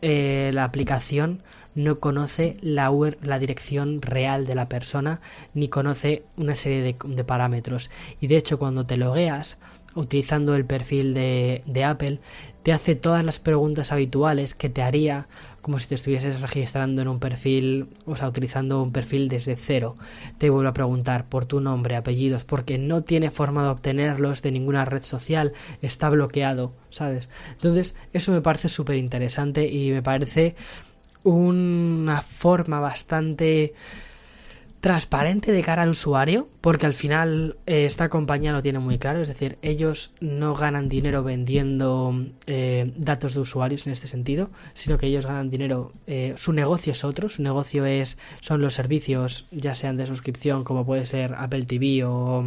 eh, 0.01 0.49
la 0.55 0.63
aplicación 0.63 1.43
no 1.75 1.99
conoce 1.99 2.57
la, 2.61 2.91
la 3.21 3.37
dirección 3.37 4.01
real 4.01 4.47
de 4.47 4.55
la 4.55 4.69
persona 4.69 5.21
ni 5.53 5.67
conoce 5.69 6.23
una 6.35 6.55
serie 6.55 6.97
de, 7.05 7.23
parámetros. 7.25 7.91
Y 8.19 8.25
de 8.25 8.37
hecho, 8.37 8.57
cuando 8.57 8.87
te 8.87 8.97
logueas, 8.97 9.59
utilizando 9.93 10.55
el 10.55 10.65
perfil 10.65 11.13
de, 11.13 11.83
Apple, 11.85 12.19
te 12.63 12.73
hace 12.73 12.95
todas 12.95 13.23
las 13.23 13.37
preguntas 13.37 13.91
habituales 13.91 14.55
que 14.55 14.69
te 14.69 14.81
haría 14.81 15.27
como 15.67 15.79
si 15.79 15.87
te 15.89 15.95
estuvieses 15.95 16.39
registrando 16.39 17.01
en 17.01 17.09
un 17.09 17.19
perfil, 17.19 17.89
o 18.05 18.15
sea, 18.15 18.29
utilizando 18.29 18.81
un 18.81 18.93
perfil 18.93 19.27
desde 19.27 19.57
cero. 19.57 19.97
Te 20.37 20.49
vuelvo 20.49 20.69
a 20.69 20.73
preguntar 20.73 21.27
por 21.27 21.43
tu 21.43 21.59
nombre, 21.59 21.97
apellidos, 21.97 22.45
porque 22.45 22.77
no 22.77 23.01
tiene 23.01 23.31
forma 23.31 23.63
de 23.63 23.69
obtenerlos 23.71 24.41
de 24.41 24.53
ninguna 24.53 24.85
red 24.85 25.01
social, 25.01 25.51
está 25.81 26.07
bloqueado, 26.07 26.71
¿sabes? 26.89 27.27
Entonces, 27.51 27.97
eso 28.13 28.31
me 28.31 28.39
parece 28.39 28.69
súper 28.69 28.95
interesante 28.95 29.67
y 29.67 29.91
me 29.91 30.01
parece 30.01 30.55
una 31.25 32.21
forma 32.21 32.79
bastante 32.79 33.73
transparente 34.79 35.51
de 35.51 35.63
cara 35.63 35.83
al 35.83 35.89
usuario, 35.89 36.47
porque 36.67 36.85
al 36.85 36.93
final 36.93 37.55
eh, 37.65 37.85
esta 37.85 38.09
compañía 38.09 38.51
lo 38.51 38.61
tiene 38.61 38.79
muy 38.79 38.97
claro, 38.97 39.21
es 39.21 39.29
decir, 39.29 39.57
ellos 39.61 40.11
no 40.19 40.53
ganan 40.53 40.89
dinero 40.89 41.23
vendiendo 41.23 42.13
eh, 42.45 42.91
datos 42.97 43.35
de 43.35 43.39
usuarios 43.39 43.87
en 43.87 43.93
este 43.93 44.07
sentido, 44.07 44.49
sino 44.73 44.97
que 44.97 45.07
ellos 45.07 45.25
ganan 45.25 45.49
dinero, 45.49 45.93
eh, 46.07 46.33
su 46.35 46.51
negocio 46.51 46.91
es 46.91 47.05
otro, 47.05 47.29
su 47.29 47.41
negocio 47.41 47.85
es 47.85 48.17
son 48.41 48.59
los 48.59 48.73
servicios, 48.73 49.45
ya 49.51 49.75
sean 49.75 49.95
de 49.95 50.07
suscripción 50.07 50.65
como 50.65 50.85
puede 50.85 51.05
ser 51.05 51.35
Apple 51.37 51.63
TV 51.63 52.03
o, 52.03 52.43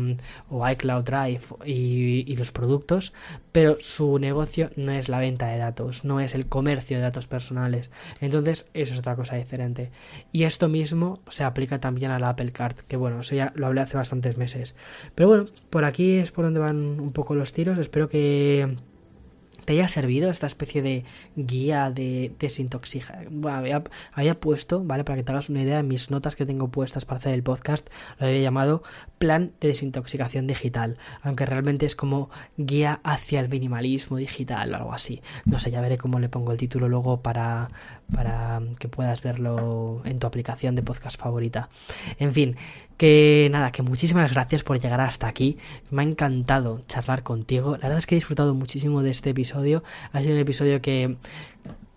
iCloud 0.71 1.03
Drive 1.03 1.41
y, 1.65 2.31
y 2.31 2.37
los 2.37 2.53
productos, 2.53 3.15
pero 3.53 3.79
su 3.81 4.19
negocio 4.19 4.71
no 4.77 4.93
es 4.93 5.09
la 5.09 5.19
venta 5.19 5.47
de 5.47 5.57
datos, 5.57 6.05
no 6.05 6.21
es 6.21 6.35
el 6.35 6.45
comercio 6.45 6.99
de 6.99 7.05
datos 7.05 7.27
personales, 7.27 7.91
entonces 8.21 8.69
eso 8.75 8.93
es 8.93 8.99
otra 8.99 9.17
cosa 9.17 9.37
diferente. 9.37 9.91
Y 10.31 10.43
esto 10.43 10.69
mismo 10.69 11.21
se 11.31 11.43
aplica 11.43 11.81
también 11.81 12.11
a 12.11 12.19
la 12.19 12.29
Apple 12.29 12.53
Card, 12.53 12.77
que 12.87 12.99
bueno, 12.99 13.21
eso 13.21 13.35
ya 13.35 13.55
lo 13.57 13.67
hablé 13.67 13.81
hace 13.81 14.10
bastantes 14.11 14.37
meses. 14.37 14.75
Pero 15.15 15.29
bueno, 15.29 15.47
por 15.71 15.85
aquí 15.85 16.17
es 16.17 16.33
por 16.33 16.45
donde 16.45 16.61
van 16.61 17.01
un 17.01 17.13
poco 17.13 17.35
los 17.35 17.53
tiros. 17.53 17.79
Espero 17.79 18.09
que 18.09 18.77
te 19.65 19.75
haya 19.75 19.89
servido 19.89 20.31
esta 20.31 20.49
especie 20.49 20.83
de 20.83 21.05
guía 21.37 21.91
de 21.91 22.35
desintoxicación. 22.41 23.41
Bueno, 23.41 23.85
había, 24.13 24.41
puesto, 24.41 24.83
¿vale? 24.83 25.05
Para 25.05 25.19
que 25.19 25.23
te 25.23 25.31
hagas 25.31 25.49
una 25.49 25.63
idea, 25.63 25.83
mis 25.83 26.11
notas 26.11 26.35
que 26.35 26.45
tengo 26.45 26.69
puestas 26.69 27.05
para 27.05 27.19
hacer 27.19 27.35
el 27.35 27.43
podcast, 27.43 27.89
lo 28.19 28.27
había 28.27 28.41
llamado 28.41 28.83
plan 29.19 29.53
de 29.61 29.69
desintoxicación 29.69 30.47
digital, 30.47 30.99
aunque 31.23 31.47
realmente 31.47 31.87
es 31.87 31.95
como 31.95 32.31
guía 32.57 33.01
hacia 33.05 33.39
el 33.39 33.49
minimalismo 33.49 34.17
digital 34.17 34.73
o 34.73 34.77
algo 34.77 34.93
así. 34.93 35.23
No 35.45 35.61
sé, 35.61 35.71
ya 35.71 35.81
veré 35.81 35.99
cómo 35.99 36.19
le 36.19 36.29
pongo 36.29 36.53
el 36.53 36.59
título 36.59 36.89
luego 36.89 37.23
para, 37.23 37.71
para 38.15 38.61
que 38.79 38.89
puedas 38.89 39.23
verlo 39.23 40.03
en 40.05 40.19
tu 40.19 40.27
aplicación 40.27 40.75
de 40.75 40.83
podcast 40.83 41.21
favorita. 41.21 41.69
En 42.19 42.33
fin, 42.33 42.57
que 42.97 43.49
nada, 43.51 43.73
que 43.73 43.83
muchísimas 43.83 44.31
gracias 44.31 44.63
por 44.63 44.79
llegar 44.79 45.01
hasta 45.01 45.27
aquí. 45.27 45.59
Me 45.91 46.03
ha 46.03 46.05
encantado 46.05 46.83
charlar 46.87 47.23
contigo. 47.23 47.73
La 47.73 47.85
verdad 47.85 47.99
es 47.99 48.07
que 48.07 48.15
he 48.15 48.19
disfrutado 48.19 48.55
muchísimo 48.55 49.03
de 49.03 49.11
este 49.11 49.31
episodio. 49.31 49.83
Ha 50.13 50.21
sido 50.21 50.35
un 50.35 50.41
episodio 50.41 50.81
que 50.81 51.17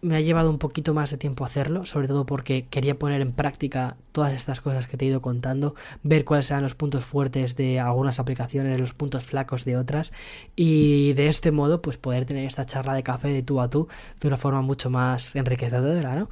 me 0.03 0.17
ha 0.17 0.21
llevado 0.21 0.49
un 0.49 0.59
poquito 0.59 0.93
más 0.93 1.11
de 1.11 1.17
tiempo 1.17 1.45
hacerlo, 1.45 1.85
sobre 1.85 2.07
todo 2.07 2.25
porque 2.25 2.67
quería 2.69 2.99
poner 2.99 3.21
en 3.21 3.31
práctica 3.31 3.95
todas 4.11 4.33
estas 4.33 4.61
cosas 4.61 4.85
que 4.85 4.97
te 4.97 5.05
he 5.05 5.07
ido 5.07 5.21
contando, 5.21 5.75
ver 6.03 6.25
cuáles 6.25 6.51
eran 6.51 6.61
los 6.61 6.75
puntos 6.75 7.05
fuertes 7.05 7.55
de 7.55 7.79
algunas 7.79 8.19
aplicaciones, 8.19 8.79
los 8.79 8.93
puntos 8.93 9.23
flacos 9.23 9.65
de 9.65 9.77
otras 9.77 10.11
y 10.55 11.13
de 11.13 11.27
este 11.27 11.51
modo 11.51 11.81
pues 11.81 11.97
poder 11.97 12.25
tener 12.25 12.45
esta 12.45 12.65
charla 12.65 12.93
de 12.93 13.03
café 13.03 13.29
de 13.29 13.43
tú 13.43 13.61
a 13.61 13.69
tú 13.69 13.87
de 14.19 14.27
una 14.27 14.37
forma 14.37 14.61
mucho 14.61 14.89
más 14.89 15.35
enriquecedora, 15.35 16.15
¿no? 16.15 16.29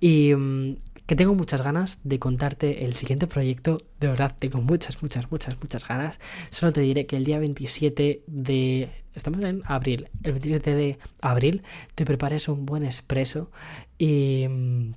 Y 0.00 0.34
mm, 0.34 0.76
que 1.12 1.16
tengo 1.16 1.34
muchas 1.34 1.60
ganas 1.60 2.00
de 2.04 2.18
contarte 2.18 2.86
el 2.86 2.96
siguiente 2.96 3.26
proyecto. 3.26 3.76
De 4.00 4.08
verdad, 4.08 4.34
tengo 4.38 4.62
muchas, 4.62 5.02
muchas, 5.02 5.30
muchas, 5.30 5.60
muchas 5.60 5.86
ganas. 5.86 6.18
Solo 6.48 6.72
te 6.72 6.80
diré 6.80 7.04
que 7.04 7.18
el 7.18 7.24
día 7.24 7.38
27 7.38 8.22
de... 8.26 8.88
Estamos 9.14 9.44
en 9.44 9.62
abril. 9.66 10.08
El 10.22 10.32
27 10.32 10.74
de 10.74 10.98
abril 11.20 11.64
te 11.94 12.06
prepares 12.06 12.48
un 12.48 12.64
buen 12.64 12.86
expreso 12.86 13.50
y... 13.98 14.46
Mm, 14.48 14.94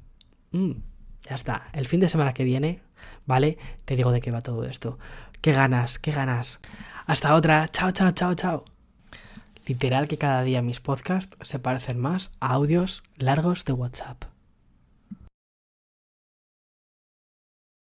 mm, 0.51 0.83
ya 1.27 1.35
está. 1.35 1.67
El 1.73 1.85
fin 1.85 1.99
de 1.99 2.07
semana 2.07 2.33
que 2.33 2.45
viene, 2.45 2.79
¿vale? 3.25 3.57
Te 3.83 3.97
digo 3.97 4.13
de 4.13 4.21
qué 4.21 4.31
va 4.31 4.39
todo 4.39 4.63
esto. 4.63 4.97
Qué 5.41 5.51
ganas, 5.51 5.99
qué 5.99 6.13
ganas. 6.13 6.61
Hasta 7.07 7.35
otra. 7.35 7.67
Chao, 7.67 7.91
chao, 7.91 8.11
chao, 8.11 8.33
chao. 8.35 8.63
Literal 9.67 10.07
que 10.07 10.17
cada 10.17 10.43
día 10.43 10.61
mis 10.61 10.79
podcasts 10.79 11.35
se 11.41 11.59
parecen 11.59 11.99
más 11.99 12.31
a 12.39 12.53
audios 12.53 13.03
largos 13.17 13.65
de 13.65 13.73
WhatsApp. 13.73 14.34